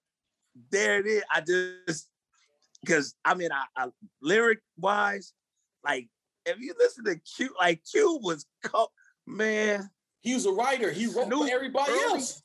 there 0.71 1.01
it 1.01 1.07
is. 1.07 1.23
I 1.33 1.41
just 1.41 2.09
because 2.81 3.15
I 3.25 3.35
mean, 3.35 3.51
I, 3.53 3.65
I 3.77 3.89
lyric 4.21 4.61
wise, 4.77 5.33
like 5.85 6.09
if 6.47 6.59
you 6.61 6.75
listen 6.79 7.05
to 7.05 7.17
Q, 7.17 7.55
like 7.59 7.83
Q 7.91 8.21
was 8.23 8.47
co- 8.65 8.91
man, 9.27 9.89
He 10.21 10.35
was 10.35 10.47
a 10.47 10.53
writer. 10.53 10.91
He 10.91 11.07
wrote 11.07 11.27
Snoop 11.27 11.49
for 11.49 11.55
everybody 11.55 11.93
early, 11.93 12.03
else. 12.03 12.43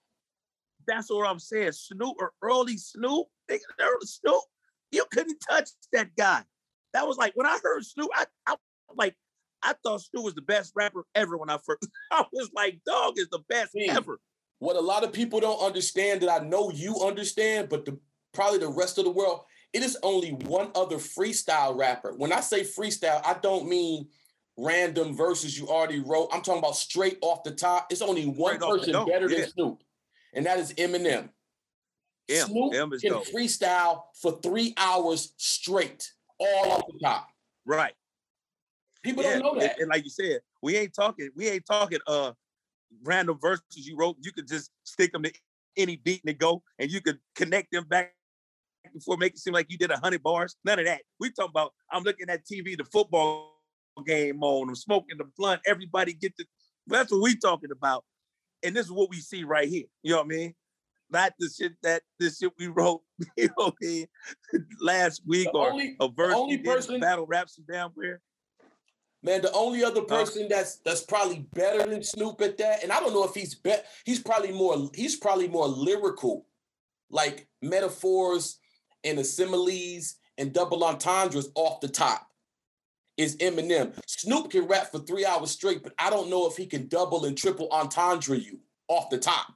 That's 0.88 1.10
what 1.10 1.28
I'm 1.28 1.40
saying. 1.40 1.74
Snoop 1.74 2.16
or 2.20 2.32
early 2.42 2.78
Snoop, 2.78 3.28
early 3.50 4.06
Snoop, 4.06 4.42
you 4.92 5.06
couldn't 5.12 5.40
touch 5.48 5.70
that 5.94 6.16
guy. 6.18 6.44
That 6.94 7.08
was 7.08 7.18
like 7.18 7.34
when 7.36 7.46
I 7.46 7.58
heard 7.62 7.84
Snoop, 7.86 8.10
I, 8.16 8.26
I 8.48 8.56
like 8.96 9.16
I 9.62 9.74
thought 9.84 10.02
Snoop 10.02 10.24
was 10.24 10.36
the 10.36 10.42
best 10.42 10.74
rapper 10.76 11.06
ever 11.16 11.38
when 11.38 11.50
I 11.50 11.58
first. 11.66 11.88
I 12.12 12.24
was 12.32 12.50
like, 12.56 12.80
dog 12.86 13.16
is 13.18 13.28
the 13.30 13.40
best 13.50 13.74
See, 13.74 13.90
ever. 13.90 14.20
What 14.60 14.76
a 14.76 14.82
lot 14.82 15.04
of 15.04 15.14
people 15.14 15.40
don't 15.40 15.62
understand 15.62 16.22
that 16.22 16.30
I 16.30 16.44
know 16.44 16.72
you 16.72 16.96
understand, 17.06 17.70
but 17.70 17.86
the 17.86 18.00
probably 18.34 18.60
the 18.60 18.70
rest 18.70 18.98
of 18.98 19.04
the 19.04 19.12
world, 19.12 19.42
it 19.74 19.84
is 19.84 19.98
only 20.04 20.32
one 20.32 20.72
other 20.76 20.98
freestyle 20.98 21.78
rapper. 21.78 22.14
When 22.16 22.32
I 22.32 22.40
say 22.40 22.62
freestyle, 22.62 23.22
I 23.26 23.36
don't 23.42 23.68
mean 23.68 24.08
random 24.58 25.16
verses 25.16 25.58
you 25.58 25.68
already 25.68 26.00
wrote. 26.00 26.30
I'm 26.32 26.42
talking 26.42 26.60
about 26.60 26.76
straight 26.76 27.18
off 27.22 27.44
the 27.44 27.52
top. 27.52 27.88
It's 27.92 28.02
only 28.02 28.26
one 28.26 28.56
straight 28.56 28.70
person 28.70 29.06
better 29.06 29.30
yeah. 29.30 29.42
than 29.42 29.50
Snoop, 29.50 29.84
and 30.34 30.46
that 30.46 30.60
is 30.60 30.74
Eminem. 30.74 31.30
M, 32.30 32.48
Snoop 32.48 32.74
M 32.74 32.92
can 32.92 33.12
dope. 33.12 33.28
freestyle 33.28 34.04
for 34.22 34.40
three 34.42 34.74
hours 34.78 35.34
straight, 35.38 36.12
all 36.40 36.72
off 36.72 36.84
the 36.88 37.00
top. 37.00 37.30
Right. 37.66 37.94
People 39.04 39.24
yeah. 39.24 39.40
don't 39.40 39.44
know 39.44 39.60
that. 39.60 39.74
And, 39.74 39.82
and, 39.84 39.90
like 39.90 40.04
you 40.04 40.10
said, 40.10 40.40
we 40.62 40.76
ain't 40.76 40.94
talking. 40.94 41.30
We 41.36 41.48
ain't 41.48 41.66
talking. 41.66 42.00
Uh, 42.06 42.34
random 43.04 43.38
verses 43.42 43.64
you 43.88 43.96
wrote. 43.98 44.18
You 44.22 44.32
could 44.32 44.48
just 44.48 44.72
stick 44.84 45.12
them 45.12 45.24
to 45.24 45.32
any 45.78 45.98
beat 45.98 46.22
and 46.26 46.38
go, 46.38 46.64
and 46.80 46.92
you 46.92 47.02
could 47.02 47.20
connect 47.36 47.72
them 47.72 47.86
back 47.86 48.14
before 48.94 49.18
make 49.18 49.34
it 49.34 49.40
seem 49.40 49.54
like 49.54 49.68
you 49.70 49.78
did 49.78 49.92
a 49.92 49.98
hundred 49.98 50.24
bars. 50.24 50.56
None 50.64 50.80
of 50.80 50.86
that. 50.86 51.02
We 51.20 51.32
talking 51.32 51.52
about. 51.52 51.74
I'm 51.92 52.04
looking 52.04 52.30
at 52.30 52.46
TV, 52.46 52.78
the 52.78 52.86
football 52.86 53.54
game 54.06 54.42
on. 54.44 54.70
I'm 54.70 54.76
smoking 54.76 55.18
the 55.18 55.26
blunt. 55.38 55.62
Everybody 55.66 56.14
get 56.14 56.36
the. 56.38 56.46
That's 56.88 57.12
what 57.12 57.22
we 57.22 57.36
talking 57.36 57.72
about, 57.72 58.06
and 58.64 58.76
this 58.76 58.86
is 58.86 58.92
what 58.92 59.10
we 59.10 59.18
see 59.18 59.44
right 59.44 59.68
here. 59.68 59.86
You 60.04 60.12
know 60.12 60.18
what 60.18 60.26
I 60.26 60.30
mean? 60.30 60.56
Not 61.10 61.34
the 61.40 61.50
shit 61.50 61.74
that 61.84 62.02
this 62.20 62.38
shit 62.40 62.52
we 62.58 62.68
wrote. 62.68 63.02
You 63.38 63.48
know 63.48 63.66
what 63.66 63.74
I 63.82 63.86
mean? 63.86 64.08
Last 64.80 65.22
week 65.26 65.50
the 65.52 65.58
or 65.58 65.72
only, 65.72 65.96
a 66.00 66.10
verse 66.10 66.36
only 66.36 66.58
person 66.60 67.00
battle 67.00 67.26
rap 67.26 67.50
some 67.50 67.66
damn 67.70 67.92
where. 67.92 68.22
Man, 69.24 69.42
the 69.42 69.52
only 69.52 69.84
other 69.84 70.02
person 70.02 70.48
that's 70.48 70.78
that's 70.78 71.02
probably 71.02 71.48
better 71.54 71.90
than 71.90 72.04
Snoop 72.04 72.40
at 72.42 72.58
that, 72.60 72.84
and 72.84 72.92
I 72.92 73.00
don't 73.00 73.14
know 73.14 73.24
if 73.24 73.34
he's 73.34 73.56
bet 73.56 73.88
he's 74.06 74.20
probably 74.20 74.52
more 74.52 74.90
he's 74.94 75.16
probably 75.16 75.48
more 75.48 75.68
lyrical, 75.68 76.46
like 77.10 77.48
metaphors 77.62 78.60
and 79.04 79.26
similes 79.26 80.16
and 80.38 80.54
double 80.54 80.84
entendres 80.84 81.50
off 81.56 81.82
the 81.82 81.88
top 81.88 82.27
is 83.18 83.36
Eminem. 83.38 83.94
Snoop 84.08 84.52
can 84.52 84.68
rap 84.68 84.92
for 84.92 85.00
three 85.00 85.26
hours 85.26 85.52
straight, 85.52 85.84
but 85.84 85.94
I 86.00 86.10
don't 86.10 86.30
know 86.30 86.48
if 86.48 86.56
he 86.56 86.66
can 86.66 86.88
double 86.88 87.26
and 87.26 87.38
triple 87.38 87.68
entendre 87.72 88.38
you 88.38 88.60
off 88.88 89.10
the 89.10 89.18
top. 89.18 89.54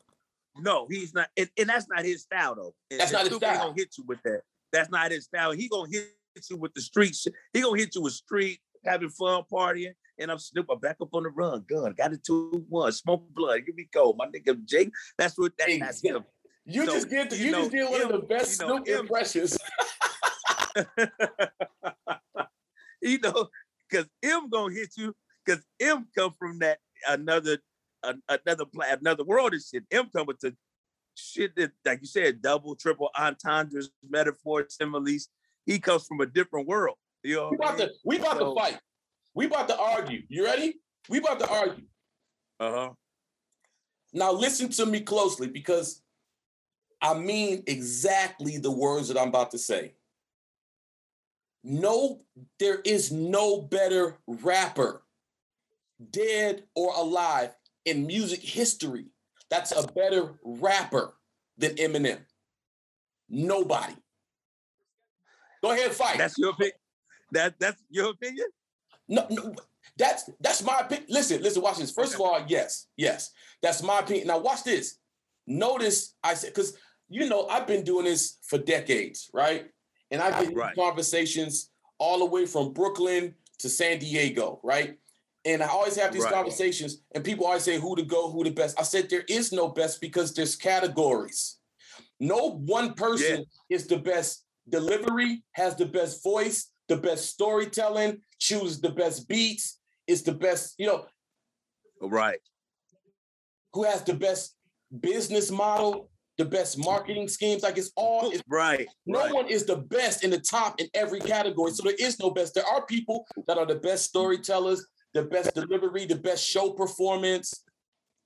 No, 0.57 0.87
he's 0.89 1.13
not, 1.13 1.29
and, 1.37 1.49
and 1.57 1.69
that's 1.69 1.87
not 1.87 2.03
his 2.03 2.23
style 2.23 2.55
though. 2.55 2.73
That's 2.89 3.03
and 3.03 3.13
not 3.13 3.27
his 3.27 3.37
style. 3.37 3.67
Gonna 3.67 3.73
hit 3.77 3.95
you 3.97 4.03
with 4.05 4.21
that. 4.23 4.41
That's 4.73 4.89
not 4.89 5.11
his 5.11 5.25
style. 5.25 5.51
He 5.51 5.69
gonna 5.69 5.89
hit 5.89 6.09
you 6.49 6.57
with 6.57 6.73
the 6.73 6.81
street. 6.81 7.15
Shit. 7.15 7.33
He 7.53 7.61
gonna 7.61 7.79
hit 7.79 7.95
you 7.95 8.01
with 8.01 8.13
street, 8.13 8.59
having 8.83 9.09
fun, 9.09 9.43
partying, 9.51 9.93
and 10.19 10.31
I'm 10.31 10.39
Snoop. 10.39 10.65
I'm 10.69 10.79
back 10.79 10.97
up 11.01 11.13
on 11.13 11.23
the 11.23 11.29
run, 11.29 11.63
gun, 11.69 11.93
got 11.97 12.11
a 12.13 12.17
two 12.17 12.65
one, 12.67 12.91
smoke 12.91 13.23
blood. 13.33 13.61
Here 13.65 13.73
we 13.75 13.87
go, 13.93 14.13
my 14.17 14.25
nigga 14.27 14.65
Jake. 14.65 14.91
That's 15.17 15.37
what 15.37 15.53
that, 15.57 15.69
that's 15.79 16.03
him. 16.03 16.25
You 16.65 16.85
so, 16.85 16.93
just 16.93 17.09
get 17.09 17.29
to, 17.29 17.37
you, 17.37 17.45
you 17.45 17.51
know, 17.51 17.59
just 17.59 17.71
did 17.71 17.89
one 17.89 18.01
of 18.01 18.09
the 18.09 18.19
best 18.19 18.61
you 18.61 18.67
know, 18.67 18.83
Snoop 18.83 18.99
impressions. 18.99 19.57
you 23.11 23.19
know, 23.19 23.49
because 23.89 24.07
M 24.23 24.49
gonna 24.49 24.73
hit 24.73 24.89
you, 24.97 25.13
because 25.45 25.63
M 25.79 26.07
come 26.15 26.33
from 26.37 26.59
that 26.59 26.79
another 27.07 27.57
another 28.03 28.65
another 28.75 29.23
world 29.23 29.53
of 29.53 29.61
shit. 29.61 29.83
M 29.91 30.09
come 30.15 30.27
with 30.27 30.39
the 30.39 30.55
shit 31.15 31.55
that, 31.55 31.71
like 31.85 32.01
you 32.01 32.07
said, 32.07 32.41
double, 32.41 32.75
triple 32.75 33.09
entendres, 33.17 33.89
metaphors, 34.07 34.75
similes. 34.75 35.29
He 35.65 35.79
comes 35.79 36.05
from 36.05 36.21
a 36.21 36.25
different 36.25 36.67
world. 36.67 36.95
You 37.23 37.35
know 37.35 37.49
we 37.49 37.57
about 37.57 37.77
to 37.77 37.91
we 38.03 38.17
about 38.17 38.37
so, 38.37 38.53
to 38.53 38.59
fight. 38.59 38.79
We 39.33 39.45
about 39.45 39.67
to 39.69 39.77
argue. 39.77 40.23
You 40.27 40.45
ready? 40.45 40.79
We 41.09 41.19
about 41.19 41.39
to 41.39 41.49
argue. 41.49 41.85
Uh-huh. 42.59 42.89
Now 44.13 44.31
listen 44.31 44.69
to 44.69 44.85
me 44.85 45.01
closely 45.01 45.47
because 45.47 46.01
I 47.01 47.13
mean 47.13 47.63
exactly 47.67 48.57
the 48.57 48.71
words 48.71 49.07
that 49.07 49.19
I'm 49.19 49.29
about 49.29 49.51
to 49.51 49.57
say. 49.57 49.93
No, 51.63 52.21
there 52.59 52.79
is 52.83 53.11
no 53.11 53.61
better 53.61 54.17
rapper, 54.27 55.03
dead 56.09 56.63
or 56.75 56.93
alive, 56.95 57.51
in 57.85 58.05
music 58.05 58.41
history 58.41 59.05
that's 59.51 59.73
a 59.73 59.85
better 59.85 60.33
rapper 60.43 61.13
than 61.57 61.75
Eminem. 61.75 62.19
Nobody. 63.29 63.93
Go 65.61 65.71
ahead, 65.71 65.87
and 65.87 65.93
fight. 65.93 66.17
That's 66.17 66.37
your 66.37 66.51
opinion. 66.51 66.77
That 67.33 67.59
that's 67.59 67.83
your 67.89 68.11
opinion. 68.11 68.47
No, 69.07 69.27
no, 69.29 69.53
that's 69.97 70.29
that's 70.39 70.63
my 70.63 70.79
opinion. 70.79 71.07
Listen, 71.09 71.43
listen, 71.43 71.61
watch 71.61 71.77
this. 71.77 71.91
First 71.91 72.15
of 72.15 72.21
all, 72.21 72.43
yes, 72.47 72.87
yes, 72.95 73.31
that's 73.61 73.83
my 73.83 73.99
opinion. 73.99 74.27
Now 74.27 74.39
watch 74.39 74.63
this. 74.63 74.97
Notice 75.45 76.15
I 76.23 76.33
said 76.33 76.53
because 76.53 76.77
you 77.09 77.27
know 77.27 77.47
I've 77.47 77.67
been 77.67 77.83
doing 77.83 78.05
this 78.05 78.37
for 78.43 78.57
decades, 78.57 79.29
right? 79.33 79.65
And 80.11 80.21
I've 80.21 80.45
been 80.45 80.53
right. 80.53 80.75
conversations 80.75 81.69
all 81.97 82.19
the 82.19 82.25
way 82.25 82.45
from 82.45 82.73
Brooklyn 82.73 83.33
to 83.59 83.69
San 83.69 83.99
Diego, 83.99 84.59
right? 84.63 84.97
And 85.45 85.63
I 85.63 85.67
always 85.67 85.95
have 85.95 86.13
these 86.13 86.23
right. 86.23 86.33
conversations, 86.33 87.01
and 87.15 87.23
people 87.23 87.47
always 87.47 87.63
say 87.63 87.79
who 87.79 87.95
to 87.95 88.03
go, 88.03 88.29
who 88.29 88.43
the 88.43 88.51
best. 88.51 88.79
I 88.79 88.83
said 88.83 89.09
there 89.09 89.25
is 89.27 89.51
no 89.51 89.69
best 89.69 89.99
because 89.99 90.33
there's 90.33 90.55
categories. 90.55 91.57
No 92.19 92.51
one 92.51 92.93
person 92.93 93.45
yeah. 93.69 93.75
is 93.75 93.87
the 93.87 93.97
best 93.97 94.45
delivery, 94.69 95.43
has 95.53 95.75
the 95.75 95.87
best 95.87 96.21
voice, 96.21 96.71
the 96.87 96.97
best 96.97 97.27
storytelling, 97.31 98.21
chooses 98.37 98.81
the 98.81 98.91
best 98.91 99.27
beats, 99.27 99.79
is 100.05 100.21
the 100.21 100.33
best, 100.33 100.75
you 100.77 100.85
know. 100.85 101.05
Right. 101.99 102.39
Who 103.73 103.83
has 103.83 104.03
the 104.03 104.13
best 104.13 104.55
business 104.99 105.49
model, 105.49 106.10
the 106.37 106.45
best 106.45 106.77
marketing 106.77 107.27
schemes. 107.27 107.63
Like 107.63 107.77
it's 107.77 107.91
all 107.95 108.31
it's, 108.31 108.43
right. 108.49 108.87
No 109.05 109.19
right. 109.19 109.33
one 109.33 109.47
is 109.47 109.65
the 109.65 109.77
best 109.77 110.23
in 110.23 110.29
the 110.29 110.39
top 110.39 110.79
in 110.79 110.87
every 110.93 111.19
category. 111.19 111.71
So 111.71 111.83
there 111.83 111.95
is 111.99 112.19
no 112.19 112.31
best. 112.31 112.53
There 112.53 112.65
are 112.65 112.85
people 112.85 113.25
that 113.47 113.57
are 113.57 113.65
the 113.65 113.75
best 113.75 114.05
storytellers, 114.05 114.85
the 115.13 115.23
best 115.23 115.53
delivery, 115.55 116.05
the 116.05 116.15
best 116.15 116.45
show 116.47 116.71
performance. 116.71 117.63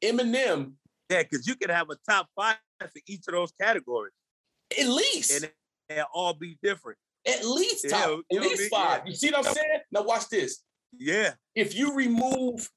Eminem. 0.03 0.73
Yeah, 1.09 1.23
because 1.23 1.47
you 1.47 1.55
can 1.55 1.69
have 1.69 1.89
a 1.89 1.95
top 2.09 2.27
five 2.35 2.57
for 2.79 2.89
each 3.07 3.23
of 3.27 3.33
those 3.33 3.51
categories. 3.59 4.13
At 4.79 4.87
least. 4.87 5.43
And 5.43 5.51
they'll 5.89 6.05
all 6.13 6.33
be 6.33 6.57
different. 6.63 6.97
At 7.27 7.43
least 7.43 7.89
top, 7.89 8.21
yeah, 8.29 8.39
at 8.39 8.43
least 8.43 8.71
five. 8.71 9.01
Yeah. 9.03 9.09
You 9.09 9.15
see 9.15 9.31
what 9.31 9.47
I'm 9.47 9.53
saying? 9.53 9.79
Now 9.91 10.03
watch 10.03 10.29
this. 10.29 10.61
Yeah. 10.97 11.33
If 11.55 11.75
you 11.75 11.95
remove 11.95 12.69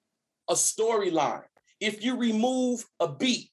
a 0.49 0.55
storyline, 0.55 1.45
if 1.81 2.03
you 2.03 2.17
remove 2.17 2.85
a 2.99 3.09
beat, 3.09 3.51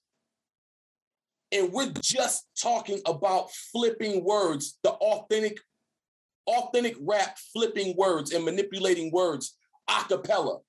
and 1.51 1.71
we're 1.71 1.91
just 2.01 2.47
talking 2.61 3.01
about 3.05 3.51
flipping 3.51 4.23
words, 4.23 4.77
the 4.83 4.91
authentic, 4.91 5.59
authentic 6.47 6.95
rap 6.99 7.37
flipping 7.53 7.95
words 7.97 8.31
and 8.31 8.43
manipulating 8.43 9.11
words 9.11 9.57
a 9.87 10.03
cappella. 10.07 10.59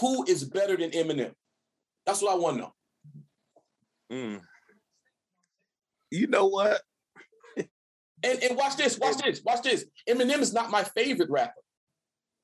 Who 0.00 0.24
is 0.24 0.44
better 0.44 0.76
than 0.76 0.90
Eminem? 0.90 1.32
That's 2.06 2.22
what 2.22 2.32
I 2.32 2.36
want 2.36 2.56
to 2.56 2.62
know. 2.62 2.72
Mm. 4.12 4.40
You 6.10 6.26
know 6.28 6.46
what? 6.46 6.80
and 7.56 8.42
and 8.42 8.56
watch 8.56 8.76
this, 8.76 8.98
watch 8.98 9.18
this, 9.18 9.42
watch 9.44 9.62
this. 9.62 9.84
Eminem 10.08 10.40
is 10.40 10.52
not 10.52 10.70
my 10.70 10.84
favorite 10.84 11.30
rapper. 11.30 11.60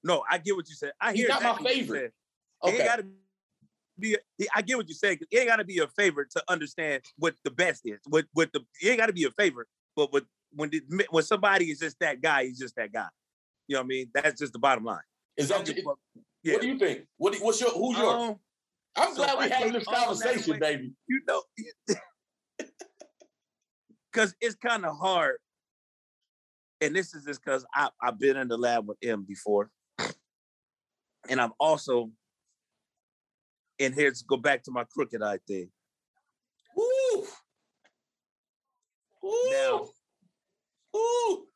No, 0.03 0.23
I 0.31 0.39
get 0.39 0.57
what 0.57 0.69
you 0.69 0.75
said. 0.75 0.93
I 1.01 1.13
He's 1.13 1.21
hear 1.21 1.29
not 1.29 1.43
my 1.43 1.71
favorite. 1.71 2.13
Okay. 2.65 2.79
He 2.79 2.85
got 2.85 3.01
be. 3.99 4.17
I 4.55 4.63
get 4.63 4.77
what 4.77 4.89
you're 4.89 4.95
say. 4.95 5.19
It 5.31 5.39
ain't 5.39 5.49
got 5.49 5.57
to 5.57 5.65
be 5.65 5.79
a 5.79 5.89
favorite 5.89 6.31
to 6.33 6.43
understand 6.49 7.03
what 7.19 7.35
the 7.45 7.51
best 7.51 7.83
is. 7.85 8.01
What 8.07 8.27
what 8.33 8.53
the 8.53 8.61
it 8.83 8.89
ain't 8.89 8.99
got 8.99 9.07
to 9.07 9.13
be 9.13 9.25
a 9.25 9.31
favorite. 9.31 9.69
But 9.95 10.13
what 10.13 10.25
when 10.53 10.71
the, 10.71 10.83
when 11.11 11.25
somebody 11.25 11.67
is 11.67 11.79
just 11.79 11.99
that 12.01 12.21
guy, 12.21 12.45
he's 12.45 12.59
just 12.59 12.77
that 12.77 12.93
guy. 12.93 13.09
You 13.69 13.75
know 13.75 13.81
what 13.81 13.85
I 13.85 13.89
mean? 13.89 14.11
That's 14.15 14.41
just 14.41 14.53
the 14.53 14.59
bottom 14.59 14.85
line. 14.85 15.01
Is 15.37 15.49
that 15.49 15.67
just, 15.67 15.79
yeah. 16.43 16.55
what 16.55 16.63
do 16.63 16.69
you 16.69 16.79
think? 16.79 17.03
What 17.17 17.37
what's 17.37 17.61
your 17.61 17.71
who's 17.71 17.99
your? 17.99 18.11
Um, 18.11 18.37
I'm 18.97 19.15
so 19.15 19.25
glad 19.25 19.39
we 19.39 19.49
having 19.49 19.73
this 19.73 19.85
conversation, 19.85 20.59
baby. 20.59 20.93
You 21.09 21.21
know, 21.27 21.43
because 24.13 24.35
it's 24.41 24.55
kind 24.57 24.85
of 24.87 24.97
hard. 24.97 25.37
And 26.81 26.95
this 26.95 27.15
is 27.15 27.25
just 27.25 27.43
because 27.43 27.65
I've 27.75 28.19
been 28.19 28.37
in 28.37 28.49
the 28.49 28.59
lab 28.59 28.87
with 28.87 28.99
him 29.01 29.25
before. 29.27 29.71
And 31.29 31.41
I'm 31.41 31.53
also 31.59 32.11
and 33.79 33.95
here's 33.95 34.22
go 34.22 34.37
back 34.37 34.62
to 34.64 34.70
my 34.70 34.85
Crooked 34.85 35.22
I 35.22 35.39
thing. 35.47 35.70
Woo! 36.77 37.27
Woo! 39.22 39.51
Now, 39.51 39.89
Woo! 40.93 41.47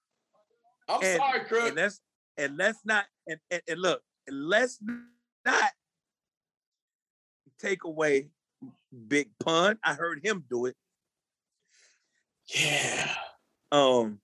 I'm 0.89 1.03
and, 1.03 1.17
sorry, 1.17 1.41
Crook. 1.41 1.69
And 1.69 1.77
let's 1.77 2.01
and 2.37 2.57
let's 2.57 2.79
not 2.85 3.05
and, 3.27 3.39
and, 3.51 3.63
and 3.69 3.81
look, 3.81 4.03
and 4.27 4.49
let's 4.49 4.79
not 5.45 5.71
take 7.61 7.85
away 7.85 8.31
Big 9.09 9.31
Pun. 9.39 9.79
I 9.85 9.95
heard 9.95 10.25
him 10.25 10.45
do 10.49 10.67
it. 10.67 10.77
Yeah. 12.55 13.15
Um, 13.71 14.19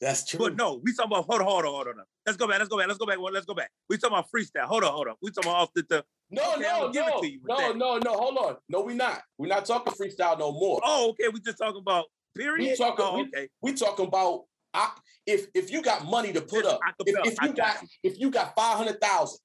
that's 0.00 0.26
true. 0.26 0.38
But 0.38 0.56
no, 0.56 0.80
we 0.82 0.92
talking 0.92 1.12
about 1.12 1.26
hold 1.26 1.40
on, 1.40 1.46
hold 1.46 1.64
on, 1.64 1.72
hold 1.72 1.88
on. 1.88 2.04
Let's 2.28 2.36
go 2.36 2.46
back. 2.46 2.58
Let's 2.58 2.68
go 2.68 2.76
back. 2.76 2.88
Let's 2.88 2.98
go 2.98 3.06
back. 3.06 3.18
Let's 3.32 3.46
go 3.46 3.54
back. 3.54 3.70
We 3.88 3.96
talking 3.96 4.18
about 4.18 4.30
freestyle. 4.30 4.66
Hold 4.66 4.84
on, 4.84 4.92
hold 4.92 5.08
on. 5.08 5.14
We 5.22 5.30
talking 5.30 5.50
about 5.50 5.62
off 5.62 5.72
the, 5.74 5.82
the 5.88 6.04
no, 6.30 6.42
okay, 6.56 6.60
no, 6.60 6.90
no, 6.90 7.20
no, 7.46 7.72
no, 7.72 7.98
no. 7.98 8.12
Hold 8.12 8.36
on. 8.36 8.56
No, 8.68 8.82
we 8.82 8.92
not. 8.92 9.22
We're 9.38 9.46
not 9.46 9.64
talking 9.64 9.94
freestyle 9.94 10.38
no 10.38 10.52
more. 10.52 10.78
Oh, 10.84 11.08
okay. 11.10 11.28
We 11.32 11.40
just 11.40 11.56
talking 11.56 11.80
about 11.80 12.04
period. 12.36 12.72
We 12.72 12.76
talking. 12.76 13.04
Oh, 13.08 13.20
okay. 13.22 13.48
We, 13.62 13.70
we 13.72 13.78
talking 13.78 14.06
about 14.06 14.44
I, 14.74 14.90
if 15.26 15.46
if 15.54 15.70
you 15.70 15.80
got 15.80 16.04
money 16.04 16.34
to 16.34 16.42
put 16.42 16.66
up, 16.66 16.80
if, 17.06 17.16
if, 17.26 17.42
you 17.42 17.54
got 17.54 17.82
if 18.02 18.20
you 18.20 18.30
got 18.30 18.54
five 18.54 18.76
hundred 18.76 19.00
thousand 19.00 19.38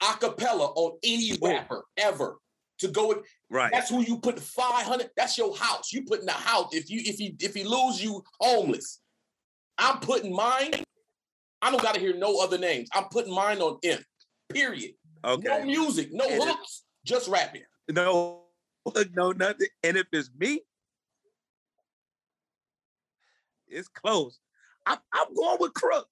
acapella 0.00 0.72
on 0.76 0.98
any 1.02 1.36
rapper 1.42 1.84
ever 1.96 2.38
to 2.78 2.88
go 2.88 3.08
with, 3.08 3.18
right? 3.50 3.72
That's 3.72 3.90
who 3.90 4.02
you 4.02 4.18
put 4.18 4.38
five 4.38 4.86
hundred. 4.86 5.10
That's 5.16 5.36
your 5.36 5.56
house. 5.56 5.92
You 5.92 6.04
put 6.04 6.20
in 6.20 6.26
the 6.26 6.32
house. 6.32 6.72
If 6.72 6.90
you 6.90 7.02
if 7.04 7.16
he 7.16 7.34
if 7.40 7.54
he 7.54 7.64
lose 7.64 8.02
you 8.02 8.22
homeless, 8.40 9.00
I'm 9.76 9.98
putting 9.98 10.32
mine. 10.32 10.70
I 11.62 11.70
don't 11.70 11.82
got 11.82 11.94
to 11.94 12.00
hear 12.00 12.16
no 12.16 12.40
other 12.40 12.58
names. 12.58 12.88
I'm 12.94 13.04
putting 13.10 13.34
mine 13.34 13.60
on 13.60 13.78
M. 13.84 13.98
Period. 14.52 14.92
Okay. 15.24 15.46
No 15.46 15.64
music, 15.64 16.08
no 16.12 16.26
and 16.26 16.42
hooks, 16.42 16.84
it, 17.04 17.08
just 17.08 17.28
rapping. 17.28 17.62
No, 17.90 18.44
no 19.14 19.32
nothing. 19.32 19.68
And 19.82 19.96
if 19.96 20.06
it's 20.12 20.30
me, 20.38 20.62
it's 23.68 23.88
close. 23.88 24.38
I'm, 24.86 24.98
I'm 25.12 25.34
going 25.34 25.58
with 25.60 25.74
Crook. 25.74 26.06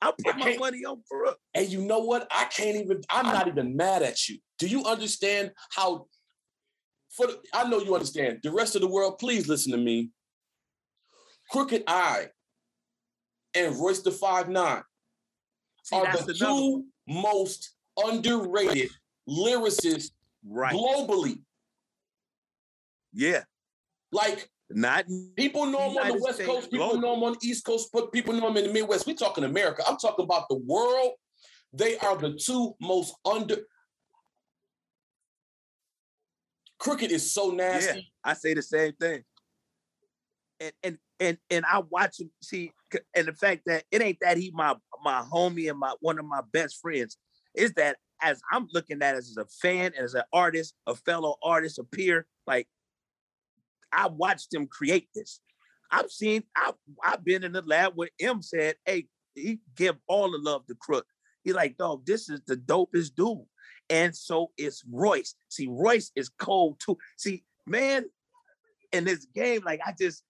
I 0.00 0.12
put 0.24 0.36
my 0.36 0.56
money 0.56 0.84
on 0.84 1.02
Crook. 1.10 1.38
And 1.54 1.68
you 1.68 1.82
know 1.82 2.00
what? 2.00 2.26
I 2.30 2.44
can't 2.46 2.76
even. 2.76 3.02
I'm 3.08 3.26
not 3.26 3.46
even 3.46 3.76
mad 3.76 4.02
at 4.02 4.28
you. 4.28 4.38
Do 4.58 4.66
you 4.66 4.84
understand 4.84 5.52
how? 5.70 6.06
For 7.10 7.26
the, 7.26 7.38
I 7.52 7.68
know 7.68 7.78
you 7.80 7.94
understand. 7.94 8.40
The 8.42 8.50
rest 8.50 8.74
of 8.74 8.80
the 8.80 8.88
world, 8.88 9.18
please 9.18 9.46
listen 9.46 9.70
to 9.72 9.78
me. 9.78 10.10
Crooked 11.50 11.84
I 11.86 12.28
and 13.54 13.76
Royce 13.76 14.00
the 14.00 14.10
Five 14.10 14.48
Nine 14.48 14.82
See, 15.84 15.96
are 15.96 16.16
the 16.16 16.34
two 16.34 16.84
most 17.06 17.74
underrated 17.96 18.90
lyricists 19.28 20.10
right. 20.46 20.74
globally. 20.74 21.40
Yeah. 23.12 23.42
Like 24.10 24.48
not 24.70 25.04
people 25.36 25.66
know 25.66 25.90
him 25.90 25.96
on 25.98 26.08
the 26.08 26.22
West 26.22 26.36
States 26.36 26.50
Coast, 26.50 26.70
people 26.70 26.88
global. 26.88 27.00
know 27.00 27.14
him 27.16 27.22
on 27.24 27.36
the 27.40 27.48
East 27.48 27.64
Coast, 27.64 27.90
but 27.92 28.12
people 28.12 28.34
know 28.34 28.48
him 28.48 28.56
in 28.56 28.66
the 28.68 28.72
Midwest. 28.72 29.06
We're 29.06 29.14
talking 29.14 29.44
America. 29.44 29.82
I'm 29.86 29.96
talking 29.96 30.24
about 30.24 30.48
the 30.48 30.56
world. 30.56 31.12
They 31.72 31.96
are 31.98 32.16
the 32.16 32.34
two 32.34 32.74
most 32.80 33.14
under. 33.24 33.56
Crooked 36.78 37.12
is 37.12 37.32
so 37.32 37.50
nasty. 37.50 37.98
Yeah, 37.98 38.30
I 38.30 38.34
say 38.34 38.54
the 38.54 38.62
same 38.62 38.92
thing. 38.94 39.22
And 40.60 40.72
and 40.82 40.98
and 41.22 41.38
and 41.50 41.64
I 41.64 41.82
watch 41.88 42.20
him 42.20 42.30
see, 42.42 42.72
and 43.14 43.28
the 43.28 43.32
fact 43.32 43.62
that 43.66 43.84
it 43.90 44.02
ain't 44.02 44.18
that 44.20 44.36
he 44.36 44.50
my 44.52 44.74
my 45.04 45.22
homie 45.22 45.70
and 45.70 45.78
my 45.78 45.94
one 46.00 46.18
of 46.18 46.24
my 46.24 46.40
best 46.52 46.78
friends 46.82 47.16
is 47.54 47.72
that 47.74 47.96
as 48.20 48.40
I'm 48.52 48.68
looking 48.72 49.02
at 49.02 49.14
as 49.14 49.36
a 49.38 49.46
fan, 49.46 49.92
as 49.98 50.14
an 50.14 50.24
artist, 50.32 50.74
a 50.86 50.94
fellow 50.94 51.36
artist, 51.42 51.78
a 51.78 51.84
peer, 51.84 52.26
like 52.46 52.66
I 53.92 54.08
watched 54.08 54.52
him 54.52 54.66
create 54.66 55.08
this. 55.14 55.40
I've 55.90 56.10
seen, 56.10 56.44
I've, 56.56 56.74
I've 57.04 57.24
been 57.24 57.44
in 57.44 57.52
the 57.52 57.62
lab 57.62 57.92
where 57.94 58.08
M 58.18 58.40
said, 58.40 58.76
hey, 58.86 59.08
he 59.34 59.60
give 59.76 59.96
all 60.08 60.30
the 60.30 60.38
love 60.38 60.66
to 60.66 60.74
Crook. 60.80 61.04
He 61.44 61.52
like, 61.52 61.76
dog, 61.76 62.06
this 62.06 62.30
is 62.30 62.40
the 62.46 62.56
dopest 62.56 63.14
dude. 63.14 63.44
And 63.90 64.16
so 64.16 64.52
it's 64.56 64.82
Royce. 64.90 65.34
See, 65.50 65.68
Royce 65.68 66.10
is 66.16 66.30
cold 66.30 66.80
too. 66.80 66.96
See, 67.18 67.44
man, 67.66 68.06
in 68.92 69.04
this 69.04 69.26
game, 69.34 69.62
like 69.64 69.80
I 69.84 69.92
just, 69.98 70.22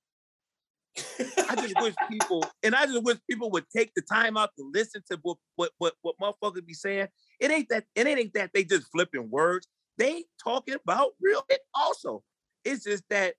I 0.98 1.54
just 1.56 1.80
wish 1.80 1.94
people, 2.10 2.44
and 2.62 2.74
I 2.74 2.86
just 2.86 3.02
wish 3.02 3.18
people 3.28 3.50
would 3.50 3.64
take 3.74 3.92
the 3.94 4.02
time 4.02 4.36
out 4.36 4.50
to 4.58 4.70
listen 4.74 5.02
to 5.10 5.18
what 5.22 5.38
what 5.56 5.70
what, 5.78 5.94
what 6.02 6.16
motherfuckers 6.20 6.66
be 6.66 6.74
saying. 6.74 7.08
It 7.40 7.50
ain't 7.50 7.68
that 7.70 7.84
it 7.94 8.06
ain't 8.06 8.34
that 8.34 8.50
they 8.52 8.64
just 8.64 8.86
flipping 8.92 9.30
words. 9.30 9.66
They 9.98 10.24
talking 10.42 10.76
about 10.82 11.12
real 11.20 11.42
it 11.48 11.60
also. 11.74 12.22
It's 12.64 12.84
just 12.84 13.04
that 13.10 13.34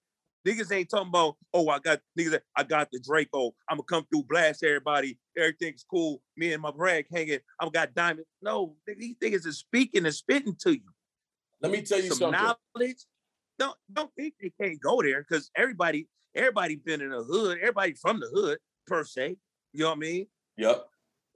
niggas 0.47 0.71
ain't 0.71 0.89
talking 0.89 1.07
about, 1.09 1.37
oh, 1.53 1.69
I 1.69 1.79
got 1.79 2.01
niggas, 2.19 2.39
I 2.55 2.63
got 2.63 2.89
the 2.91 2.99
Draco. 2.99 3.53
I'm 3.69 3.77
gonna 3.77 3.83
come 3.83 4.05
through, 4.11 4.23
blast 4.23 4.63
everybody. 4.63 5.17
Everything's 5.37 5.85
cool. 5.89 6.21
Me 6.37 6.53
and 6.53 6.61
my 6.61 6.71
brag 6.71 7.05
hanging. 7.11 7.39
I've 7.59 7.71
got 7.71 7.93
diamonds. 7.93 8.27
No, 8.41 8.75
these 8.85 9.15
niggas 9.23 9.47
is 9.47 9.59
speaking 9.59 10.05
and 10.05 10.13
spitting 10.13 10.55
to 10.61 10.73
you. 10.73 10.89
Let 11.61 11.71
me 11.71 11.81
tell 11.81 11.99
you 11.99 12.09
Some 12.09 12.17
something. 12.17 12.41
Knowledge. 12.41 13.05
Don't 13.59 13.75
don't 13.91 14.11
think 14.15 14.33
they 14.41 14.51
can't 14.61 14.79
go 14.81 15.01
there 15.01 15.25
because 15.27 15.49
everybody 15.55 16.07
everybody 16.35 16.75
been 16.75 17.01
in 17.01 17.11
the 17.11 17.23
hood. 17.23 17.57
Everybody 17.59 17.93
from 17.93 18.19
the 18.19 18.27
hood 18.33 18.57
per 18.87 19.03
se. 19.03 19.37
You 19.73 19.81
know 19.81 19.89
what 19.89 19.97
I 19.97 19.99
mean? 19.99 20.27
Yep. 20.57 20.85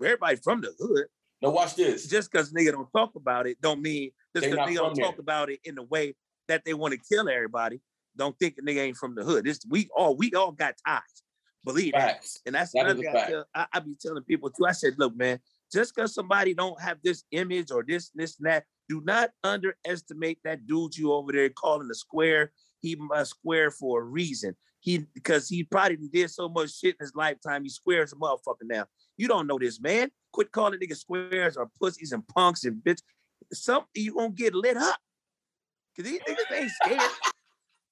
Everybody 0.03 0.35
from 0.37 0.61
the 0.61 0.73
hood. 0.79 1.05
Now 1.41 1.51
watch 1.51 1.75
this. 1.75 2.07
Just 2.07 2.31
because 2.31 2.51
nigga 2.51 2.71
don't 2.71 2.91
talk 2.91 3.15
about 3.15 3.47
it, 3.47 3.61
don't 3.61 3.81
mean 3.81 4.11
just 4.35 4.49
because 4.49 4.67
nigga 4.67 4.75
don't 4.75 4.95
there. 4.95 5.05
talk 5.05 5.19
about 5.19 5.49
it 5.49 5.59
in 5.63 5.75
the 5.75 5.83
way 5.83 6.15
that 6.47 6.63
they 6.65 6.73
want 6.73 6.93
to 6.93 6.99
kill 6.99 7.29
everybody. 7.29 7.81
Don't 8.15 8.37
think 8.39 8.55
a 8.57 8.61
nigga 8.61 8.79
ain't 8.79 8.97
from 8.97 9.15
the 9.15 9.23
hood. 9.23 9.45
This 9.45 9.59
we 9.69 9.89
all 9.95 10.15
we 10.15 10.33
all 10.33 10.51
got 10.51 10.75
ties. 10.85 11.01
Believe 11.63 11.93
Facts. 11.93 12.33
that. 12.33 12.41
And 12.45 12.55
that's 12.55 12.71
that 12.71 12.85
another 12.85 13.01
thing 13.01 13.15
I, 13.15 13.29
tell, 13.29 13.45
I, 13.53 13.65
I 13.73 13.79
be 13.79 13.95
telling 13.99 14.23
people 14.23 14.49
too. 14.49 14.65
I 14.65 14.71
said, 14.71 14.93
look, 14.97 15.15
man, 15.17 15.39
just 15.71 15.93
because 15.93 16.13
somebody 16.13 16.53
don't 16.53 16.79
have 16.81 16.97
this 17.03 17.25
image 17.31 17.71
or 17.71 17.83
this, 17.85 18.09
this, 18.15 18.37
and 18.39 18.47
that, 18.47 18.63
do 18.89 19.01
not 19.03 19.31
underestimate 19.43 20.39
that 20.43 20.65
dude 20.65 20.97
you 20.97 21.13
over 21.13 21.31
there 21.31 21.49
calling 21.49 21.89
a 21.91 21.95
square. 21.95 22.51
He 22.81 22.95
must 22.95 23.31
square 23.31 23.71
for 23.71 24.01
a 24.01 24.03
reason. 24.03 24.55
He 24.79 24.99
because 25.13 25.49
he 25.49 25.63
probably 25.63 25.97
did 26.11 26.29
so 26.29 26.47
much 26.47 26.77
shit 26.77 26.95
in 26.99 27.05
his 27.05 27.15
lifetime. 27.15 27.63
He 27.63 27.69
squares 27.69 28.13
a 28.13 28.15
motherfucker 28.15 28.63
now. 28.63 28.85
You 29.17 29.27
don't 29.27 29.47
know 29.47 29.57
this, 29.59 29.81
man. 29.81 30.09
Quit 30.31 30.51
calling 30.51 30.79
niggas 30.79 30.99
squares 30.99 31.57
or 31.57 31.69
pussies 31.79 32.11
and 32.11 32.25
punks 32.27 32.63
and 32.63 32.81
bitch. 32.83 33.01
Some 33.51 33.85
you 33.93 34.13
gonna 34.13 34.29
get 34.29 34.53
lit 34.53 34.77
up. 34.77 34.99
Cause 35.95 36.05
these 36.05 36.21
niggas 36.21 36.55
ain't 36.55 36.71
scared. 36.83 37.11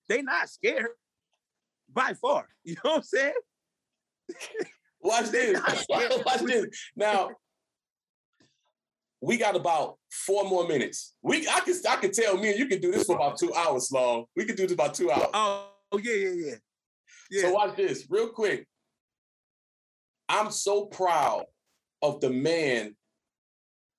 they 0.07 0.21
not 0.21 0.49
scared 0.49 0.89
by 1.91 2.13
far. 2.13 2.47
You 2.63 2.75
know 2.83 2.91
what 2.91 2.97
I'm 2.97 3.03
saying? 3.03 3.33
Watch 5.01 5.29
this. 5.29 5.59
Watch 5.89 6.41
this. 6.41 6.65
Now, 6.95 7.29
we 9.21 9.37
got 9.37 9.55
about 9.55 9.97
four 10.11 10.47
more 10.47 10.67
minutes. 10.67 11.15
We 11.21 11.47
I 11.47 11.59
can 11.61 11.75
I 11.89 11.95
can 11.97 12.11
tell 12.11 12.37
me 12.37 12.49
and 12.49 12.59
you 12.59 12.67
can 12.67 12.79
do 12.79 12.91
this 12.91 13.05
for 13.05 13.15
about 13.15 13.37
two 13.37 13.53
hours 13.53 13.91
long. 13.91 14.25
We 14.35 14.45
can 14.45 14.55
do 14.55 14.63
this 14.63 14.73
about 14.73 14.93
two 14.93 15.11
hours. 15.11 15.29
Oh, 15.33 15.99
yeah, 16.03 16.13
yeah, 16.13 16.29
yeah. 16.29 16.55
yeah. 17.31 17.41
So 17.41 17.51
watch 17.53 17.75
this 17.75 18.05
real 18.09 18.29
quick. 18.29 18.67
I'm 20.27 20.51
so 20.51 20.85
proud 20.85 21.45
of 22.01 22.19
the 22.19 22.29
man, 22.29 22.95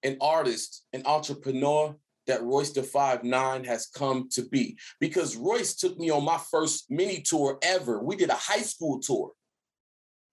an 0.03 0.19
artist, 0.21 0.85
an 0.93 1.03
entrepreneur 1.07 1.97
that 2.27 2.43
Royce 2.43 2.73
the 2.73 2.83
Five 2.83 3.25
Nine 3.25 3.65
has 3.65 3.87
come 3.87 4.29
to 4.33 4.43
be. 4.43 4.77
Because 5.01 5.37
Royce 5.37 5.77
took 5.77 5.99
me 5.99 6.11
on 6.11 6.25
my 6.25 6.39
first 6.51 6.91
mini 6.91 7.23
tour 7.23 7.59
ever. 7.63 8.03
We 8.03 8.17
did 8.17 8.31
a 8.31 8.35
high 8.35 8.63
school 8.63 9.01
tour. 9.01 9.33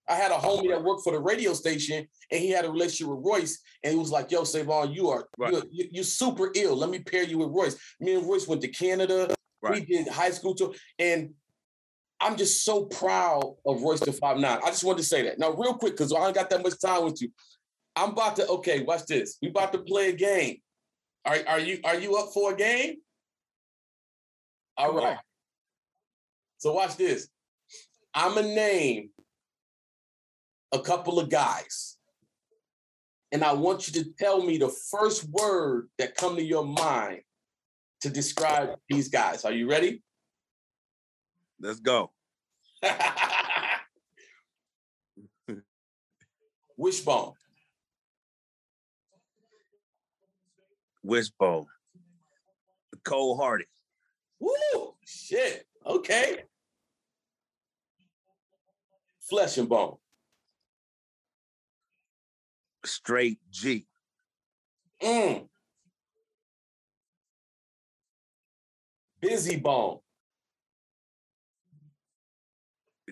I 0.07 0.15
had 0.15 0.31
a 0.31 0.35
oh, 0.35 0.57
homie 0.57 0.69
that 0.69 0.83
worked 0.83 1.03
for 1.03 1.13
the 1.13 1.19
radio 1.19 1.53
station, 1.53 2.05
and 2.31 2.41
he 2.41 2.49
had 2.49 2.65
a 2.65 2.71
relationship 2.71 3.07
with 3.07 3.25
Royce, 3.25 3.61
and 3.83 3.93
he 3.93 3.99
was 3.99 4.11
like, 4.11 4.31
"Yo, 4.31 4.43
Savon, 4.43 4.91
you 4.91 5.09
are 5.09 5.27
right. 5.37 5.53
you're, 5.71 5.87
you're, 5.91 6.03
super 6.03 6.51
ill. 6.55 6.75
Let 6.75 6.89
me 6.89 6.99
pair 6.99 7.23
you 7.23 7.37
with 7.37 7.49
Royce." 7.49 7.77
Me 7.99 8.15
and 8.15 8.27
Royce 8.27 8.47
went 8.47 8.61
to 8.61 8.67
Canada. 8.67 9.33
Right. 9.61 9.75
We 9.75 9.85
did 9.85 10.07
high 10.09 10.31
school 10.31 10.55
tour, 10.55 10.73
and 10.99 11.33
I'm 12.19 12.35
just 12.35 12.65
so 12.65 12.85
proud 12.85 13.55
of 13.65 13.81
Royce 13.81 14.01
the 14.01 14.11
Five 14.11 14.37
Nine. 14.37 14.59
I 14.63 14.67
just 14.67 14.83
wanted 14.83 14.99
to 14.99 15.07
say 15.07 15.23
that 15.23 15.39
now, 15.39 15.51
real 15.51 15.75
quick, 15.75 15.93
because 15.93 16.13
I 16.13 16.19
don't 16.19 16.35
got 16.35 16.49
that 16.49 16.63
much 16.63 16.79
time 16.81 17.05
with 17.05 17.21
you. 17.21 17.29
I'm 17.95 18.09
about 18.09 18.35
to 18.37 18.47
okay. 18.47 18.83
Watch 18.83 19.05
this. 19.05 19.37
We 19.41 19.49
about 19.49 19.71
to 19.73 19.79
play 19.79 20.09
a 20.09 20.13
game. 20.13 20.57
Are, 21.25 21.37
are 21.47 21.59
you 21.59 21.79
are 21.85 21.95
you 21.95 22.17
up 22.17 22.33
for 22.33 22.53
a 22.53 22.55
game? 22.57 22.95
All 24.77 24.93
right. 24.93 25.17
So 26.57 26.73
watch 26.73 26.97
this. 26.97 27.29
I'm 28.13 28.37
a 28.37 28.41
name 28.41 29.09
a 30.73 30.79
couple 30.79 31.19
of 31.19 31.29
guys. 31.29 31.97
And 33.31 33.43
I 33.43 33.53
want 33.53 33.87
you 33.87 34.03
to 34.03 34.09
tell 34.19 34.43
me 34.43 34.57
the 34.57 34.73
first 34.91 35.29
word 35.29 35.87
that 35.97 36.15
come 36.15 36.35
to 36.35 36.43
your 36.43 36.65
mind 36.65 37.21
to 38.01 38.09
describe 38.09 38.77
these 38.89 39.07
guys. 39.07 39.45
Are 39.45 39.53
you 39.53 39.69
ready? 39.69 40.03
Let's 41.59 41.79
go. 41.79 42.11
Wishbone. 46.77 47.33
Wishbone. 51.03 51.67
Cold 53.03 53.39
hearted. 53.39 53.67
Woo! 54.39 54.95
Shit. 55.05 55.65
Okay. 55.85 56.43
Flesh-n-Bone. 59.21 59.97
Straight 62.85 63.39
G. 63.49 63.87
Mm. 65.01 65.47
Bizzy 69.21 69.61
Bone. 69.61 69.99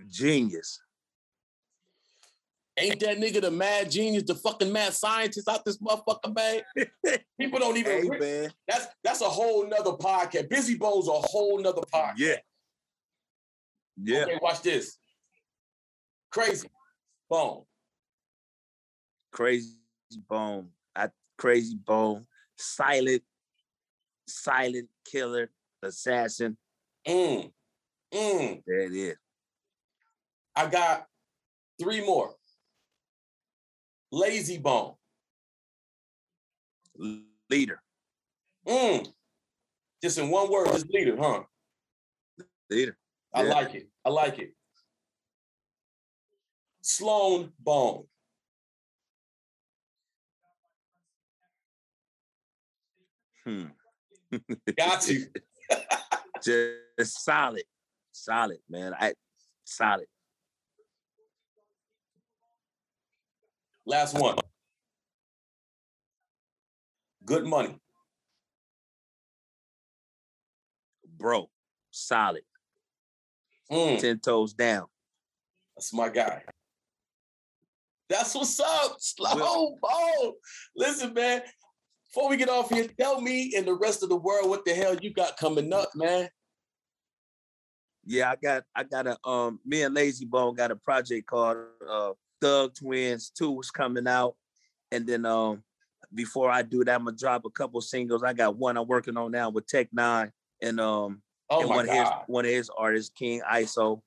Genius. 0.10 0.82
Ain't 2.78 3.00
that 3.02 3.18
nigga 3.18 3.42
the 3.42 3.52
mad 3.52 3.92
genius, 3.92 4.24
the 4.24 4.36
fucking 4.36 4.72
mad 4.72 4.94
scientist 4.94 5.48
out 5.48 5.64
this 5.66 5.78
motherfucker, 5.78 6.34
man? 6.34 6.62
People 7.40 7.60
don't 7.60 7.78
even. 7.78 8.12
Hey, 8.12 8.20
man. 8.20 8.52
That's 8.68 8.88
that's 9.04 9.22
a 9.22 9.26
whole 9.26 9.68
nother 9.68 9.92
podcast. 9.92 10.48
Bizzy 10.48 10.80
Bone's 10.80 11.08
a 11.08 11.12
whole 11.12 11.60
nother 11.60 11.82
podcast. 11.94 12.14
Yeah. 12.18 12.38
Yeah. 14.02 14.24
Okay, 14.24 14.40
watch 14.42 14.62
this. 14.62 14.98
Krayzie 16.34 16.70
Bone. 17.30 17.64
Krayzie 19.34 19.76
Bone. 20.28 20.70
I 20.96 21.10
Krayzie 21.40 21.84
Bone. 21.86 22.26
Silent, 22.58 23.24
silent 24.28 24.90
killer, 25.06 25.50
assassin. 25.82 26.58
Mm. 27.08 27.52
Mm. 28.14 28.64
There 28.68 28.80
it 28.80 28.94
is. 28.94 29.18
I 30.56 30.68
got 30.68 31.08
three 31.82 32.06
more. 32.06 32.36
Layzie 34.14 34.62
Bone. 34.62 34.96
Leader. 37.50 37.82
Mm. 38.68 39.08
Just 40.04 40.18
in 40.18 40.30
one 40.30 40.52
word, 40.52 40.68
just 40.68 40.90
leader, 40.90 41.16
huh? 41.18 41.44
Leader. 42.70 42.98
I 43.34 43.44
Yeah. 43.44 43.50
like 43.50 43.76
it. 43.76 43.90
I 44.04 44.10
like 44.10 44.40
it. 44.40 44.54
Sloan 46.82 47.54
Bone. 47.60 48.08
Hmm. 53.46 53.66
Got 54.78 55.08
you. 55.08 55.26
Just 56.44 57.24
solid. 57.24 57.64
Solid, 58.12 58.60
man. 58.70 58.94
I 59.00 59.14
solid. 59.66 60.06
Last 63.86 64.18
one. 64.18 64.38
Good 67.26 67.46
money. 67.46 67.78
Bro. 71.18 71.50
Solid. 71.92 72.44
Mm, 73.72 74.00
Ten 74.00 74.20
toes 74.20 74.54
down. 74.54 74.88
that's 75.76 75.94
my 75.94 76.10
guy. 76.10 76.44
That's 78.10 78.36
what's 78.36 78.60
up, 78.60 78.98
Well- 79.20 79.78
Bone. 79.82 80.34
Listen, 80.76 81.14
man. 81.14 81.44
Before 82.14 82.30
we 82.30 82.36
get 82.36 82.50
off 82.50 82.70
here, 82.70 82.88
tell 83.00 83.22
me 83.22 83.54
and 83.56 83.66
the 83.66 83.74
rest 83.74 84.04
of 84.04 84.10
the 84.10 84.18
world 84.18 84.50
what 84.50 84.66
the 84.66 84.74
hell 84.74 84.96
you 84.96 85.14
got 85.14 85.38
coming 85.38 85.72
up, 85.72 85.90
man. 85.96 86.28
Yeah, 88.06 88.32
I 88.32 88.36
got 88.36 88.64
I 88.76 88.84
got 88.84 89.08
a 89.08 89.18
um 89.28 89.60
me 89.66 89.84
and 89.84 89.96
Layzie 89.96 90.28
Bone 90.30 90.56
got 90.56 90.72
a 90.72 90.76
project 90.76 91.28
called 91.28 91.58
uh 91.90 92.12
Thug 92.42 92.74
Twins 92.76 93.32
2 93.38 93.62
is 93.62 93.72
coming 93.72 94.08
out. 94.08 94.36
And 94.92 95.08
then 95.08 95.26
um 95.26 95.64
before 96.14 96.52
I 96.52 96.64
do 96.64 96.84
that, 96.84 96.96
I'm 96.96 97.06
gonna 97.06 97.16
drop 97.16 97.46
a 97.46 97.50
couple 97.50 97.80
singles. 97.80 98.24
I 98.24 98.34
got 98.34 98.58
one 98.58 98.76
I'm 98.76 98.88
working 98.88 99.16
on 99.16 99.32
now 99.32 99.50
with 99.50 99.68
Tech 99.68 99.88
N9ne 99.96 100.32
and 100.62 100.80
um 100.82 101.22
Oh 101.50 101.62
and 101.62 101.70
my 101.70 101.76
one 101.78 101.86
of 101.86 101.92
his 101.96 102.10
God. 102.10 102.24
one 102.28 102.46
of 102.46 102.52
his 102.52 102.70
artists, 102.76 103.12
King 103.16 103.42
ISO. 103.50 104.02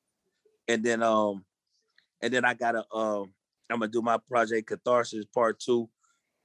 And 0.69 0.83
then 0.85 1.03
um 1.03 1.45
and 2.21 2.35
then 2.35 2.45
I 2.45 2.53
got 2.53 2.75
a 2.75 2.85
um 2.95 3.33
I'm 3.71 3.79
gonna 3.79 3.91
do 3.91 4.03
my 4.03 4.19
project 4.29 4.69
Catharsis 4.69 5.25
Part 5.25 5.59
Two. 5.59 5.89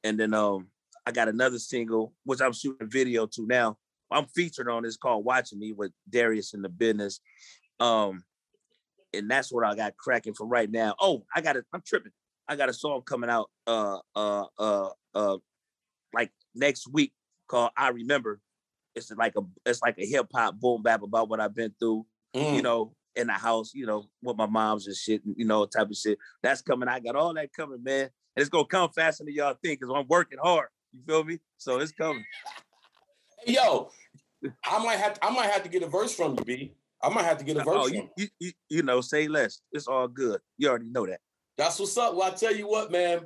And 0.05 0.17
then 0.17 0.33
um 0.33 0.67
I 1.09 1.11
got 1.11 1.27
another 1.27 1.57
single 1.57 2.13
which 2.23 2.39
I'm 2.39 2.53
shooting 2.53 2.85
a 2.85 2.85
video 2.85 3.25
to 3.25 3.47
now. 3.47 3.77
I'm 4.11 4.27
featured 4.27 4.69
on 4.69 4.83
this 4.83 4.95
called 4.95 5.25
Watching 5.25 5.57
Me 5.57 5.73
with 5.73 5.91
Darius 6.07 6.53
in 6.53 6.61
the 6.61 6.69
business. 6.69 7.19
Um 7.79 8.23
and 9.11 9.27
that's 9.27 9.51
what 9.51 9.65
I 9.65 9.73
got 9.73 9.97
cracking 9.97 10.35
for 10.35 10.45
right 10.45 10.69
now. 10.69 10.93
Oh, 11.01 11.25
I 11.35 11.41
got 11.41 11.55
it. 11.55 11.65
I'm 11.73 11.81
tripping. 11.83 12.11
I 12.47 12.55
got 12.55 12.69
a 12.69 12.73
song 12.73 13.01
coming 13.01 13.27
out 13.27 13.49
uh 13.65 13.97
uh 14.15 14.45
uh 14.59 14.89
uh 15.15 15.37
like 16.13 16.31
next 16.53 16.87
week 16.93 17.11
called 17.47 17.71
I 17.75 17.87
Remember. 17.87 18.39
It's 18.93 19.11
like 19.11 19.33
a 19.35 19.41
it's 19.65 19.81
like 19.81 19.95
a 19.97 20.05
hip 20.05 20.27
hop 20.31 20.59
boom 20.59 20.83
bap 20.83 21.01
about 21.01 21.27
what 21.27 21.39
I've 21.39 21.55
been 21.55 21.73
through, 21.79 22.05
Mm. 22.35 22.53
you 22.53 22.61
know, 22.61 22.93
in 23.15 23.25
the 23.25 23.33
house, 23.33 23.71
you 23.73 23.87
know, 23.87 24.05
with 24.21 24.37
my 24.37 24.45
moms 24.45 24.85
and 24.85 24.95
shit, 24.95 25.23
you 25.25 25.45
know, 25.45 25.65
type 25.65 25.89
of 25.89 25.97
shit. 25.97 26.19
That's 26.43 26.61
coming. 26.61 26.87
I 26.87 26.99
got 26.99 27.15
all 27.15 27.33
that 27.33 27.51
coming, 27.51 27.81
man. 27.81 28.01
And 28.35 28.41
it's 28.41 28.49
gonna 28.49 28.65
come 28.65 28.91
faster 28.91 29.23
than 29.23 29.33
y'all 29.33 29.55
think 29.63 29.79
because 29.79 29.91
I'm 29.95 30.05
working 30.07 30.37
hard. 30.39 30.67
You 30.93 31.01
feel 31.07 31.23
me? 31.23 31.39
So 31.57 31.79
it's 31.79 31.91
coming. 31.91 32.23
Hey, 33.45 33.53
yo, 33.53 33.91
I 34.65 34.83
might 34.83 34.97
have 34.97 35.17
I 35.21 35.29
might 35.31 35.49
have 35.49 35.63
to 35.63 35.69
get 35.69 35.83
a 35.83 35.87
verse 35.87 36.13
from 36.15 36.35
you, 36.37 36.43
B. 36.43 36.73
I 37.01 37.09
might 37.09 37.23
have 37.23 37.37
to 37.37 37.45
get 37.45 37.57
a 37.57 37.63
verse 37.63 37.75
Oh, 37.77 37.87
from 37.87 37.95
you, 37.95 38.09
you. 38.17 38.23
you, 38.25 38.27
you, 38.39 38.51
you 38.69 38.83
know, 38.83 39.01
say 39.01 39.27
less. 39.27 39.61
It's 39.71 39.87
all 39.87 40.07
good. 40.07 40.41
You 40.57 40.69
already 40.69 40.87
know 40.89 41.05
that. 41.05 41.21
That's 41.57 41.79
what's 41.79 41.97
up. 41.97 42.15
Well, 42.15 42.23
I 42.29 42.35
tell 42.35 42.53
you 42.55 42.67
what, 42.67 42.91
man, 42.91 43.25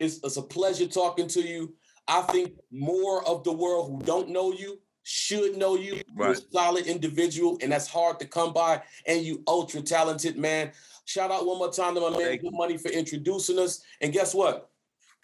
it's, 0.00 0.18
it's 0.24 0.36
a 0.36 0.42
pleasure 0.42 0.86
talking 0.86 1.28
to 1.28 1.40
you. 1.40 1.74
I 2.08 2.22
think 2.22 2.52
more 2.72 3.26
of 3.26 3.44
the 3.44 3.52
world 3.52 3.90
who 3.90 4.04
don't 4.04 4.28
know 4.28 4.52
you 4.52 4.80
should 5.04 5.56
know 5.56 5.76
you. 5.76 6.00
You're 6.16 6.32
a 6.32 6.36
solid 6.52 6.86
individual, 6.86 7.58
and 7.60 7.70
that's 7.70 7.86
hard 7.86 8.18
to 8.20 8.26
come 8.26 8.52
by. 8.52 8.82
And 9.06 9.22
you 9.22 9.42
ultra 9.46 9.80
talented, 9.82 10.36
man. 10.38 10.72
Shout 11.04 11.30
out 11.30 11.46
one 11.46 11.58
more 11.58 11.72
time 11.72 11.94
to 11.94 12.00
my 12.00 12.10
man, 12.10 12.38
Good 12.38 12.52
Money, 12.52 12.76
for 12.76 12.88
introducing 12.88 13.58
us. 13.58 13.82
And 14.00 14.12
guess 14.12 14.34
what? 14.34 14.70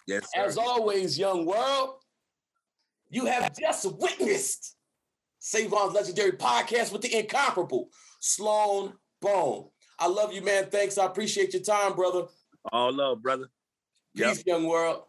Yes, 0.07 0.27
As 0.35 0.57
always, 0.57 1.17
young 1.17 1.45
world, 1.45 1.95
you 3.09 3.25
have 3.25 3.55
just 3.57 3.85
witnessed 3.99 4.75
Savon's 5.39 5.93
legendary 5.93 6.33
podcast 6.33 6.91
with 6.91 7.01
the 7.01 7.19
incomparable 7.19 7.89
Sloan 8.19 8.93
Bone. 9.21 9.69
I 9.99 10.07
love 10.07 10.33
you, 10.33 10.41
man. 10.41 10.65
Thanks. 10.65 10.97
I 10.97 11.05
appreciate 11.05 11.53
your 11.53 11.61
time, 11.61 11.93
brother. 11.93 12.23
All 12.71 12.91
love, 12.93 13.21
brother. 13.21 13.47
Yep. 14.15 14.29
Peace, 14.29 14.43
young 14.45 14.65
world. 14.65 15.03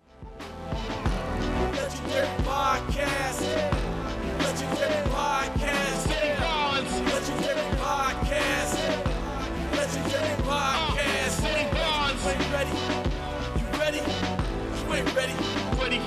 Legendary 1.74 2.26
podcast. 2.44 3.40
Legendary 4.40 5.11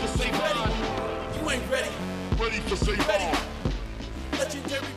for 0.08 1.42
You 1.42 1.50
ain't 1.50 1.72
ready. 1.72 1.90
Ready 2.38 2.60
for 2.60 2.76
Savon. 2.76 3.38
Legendary 4.34 4.95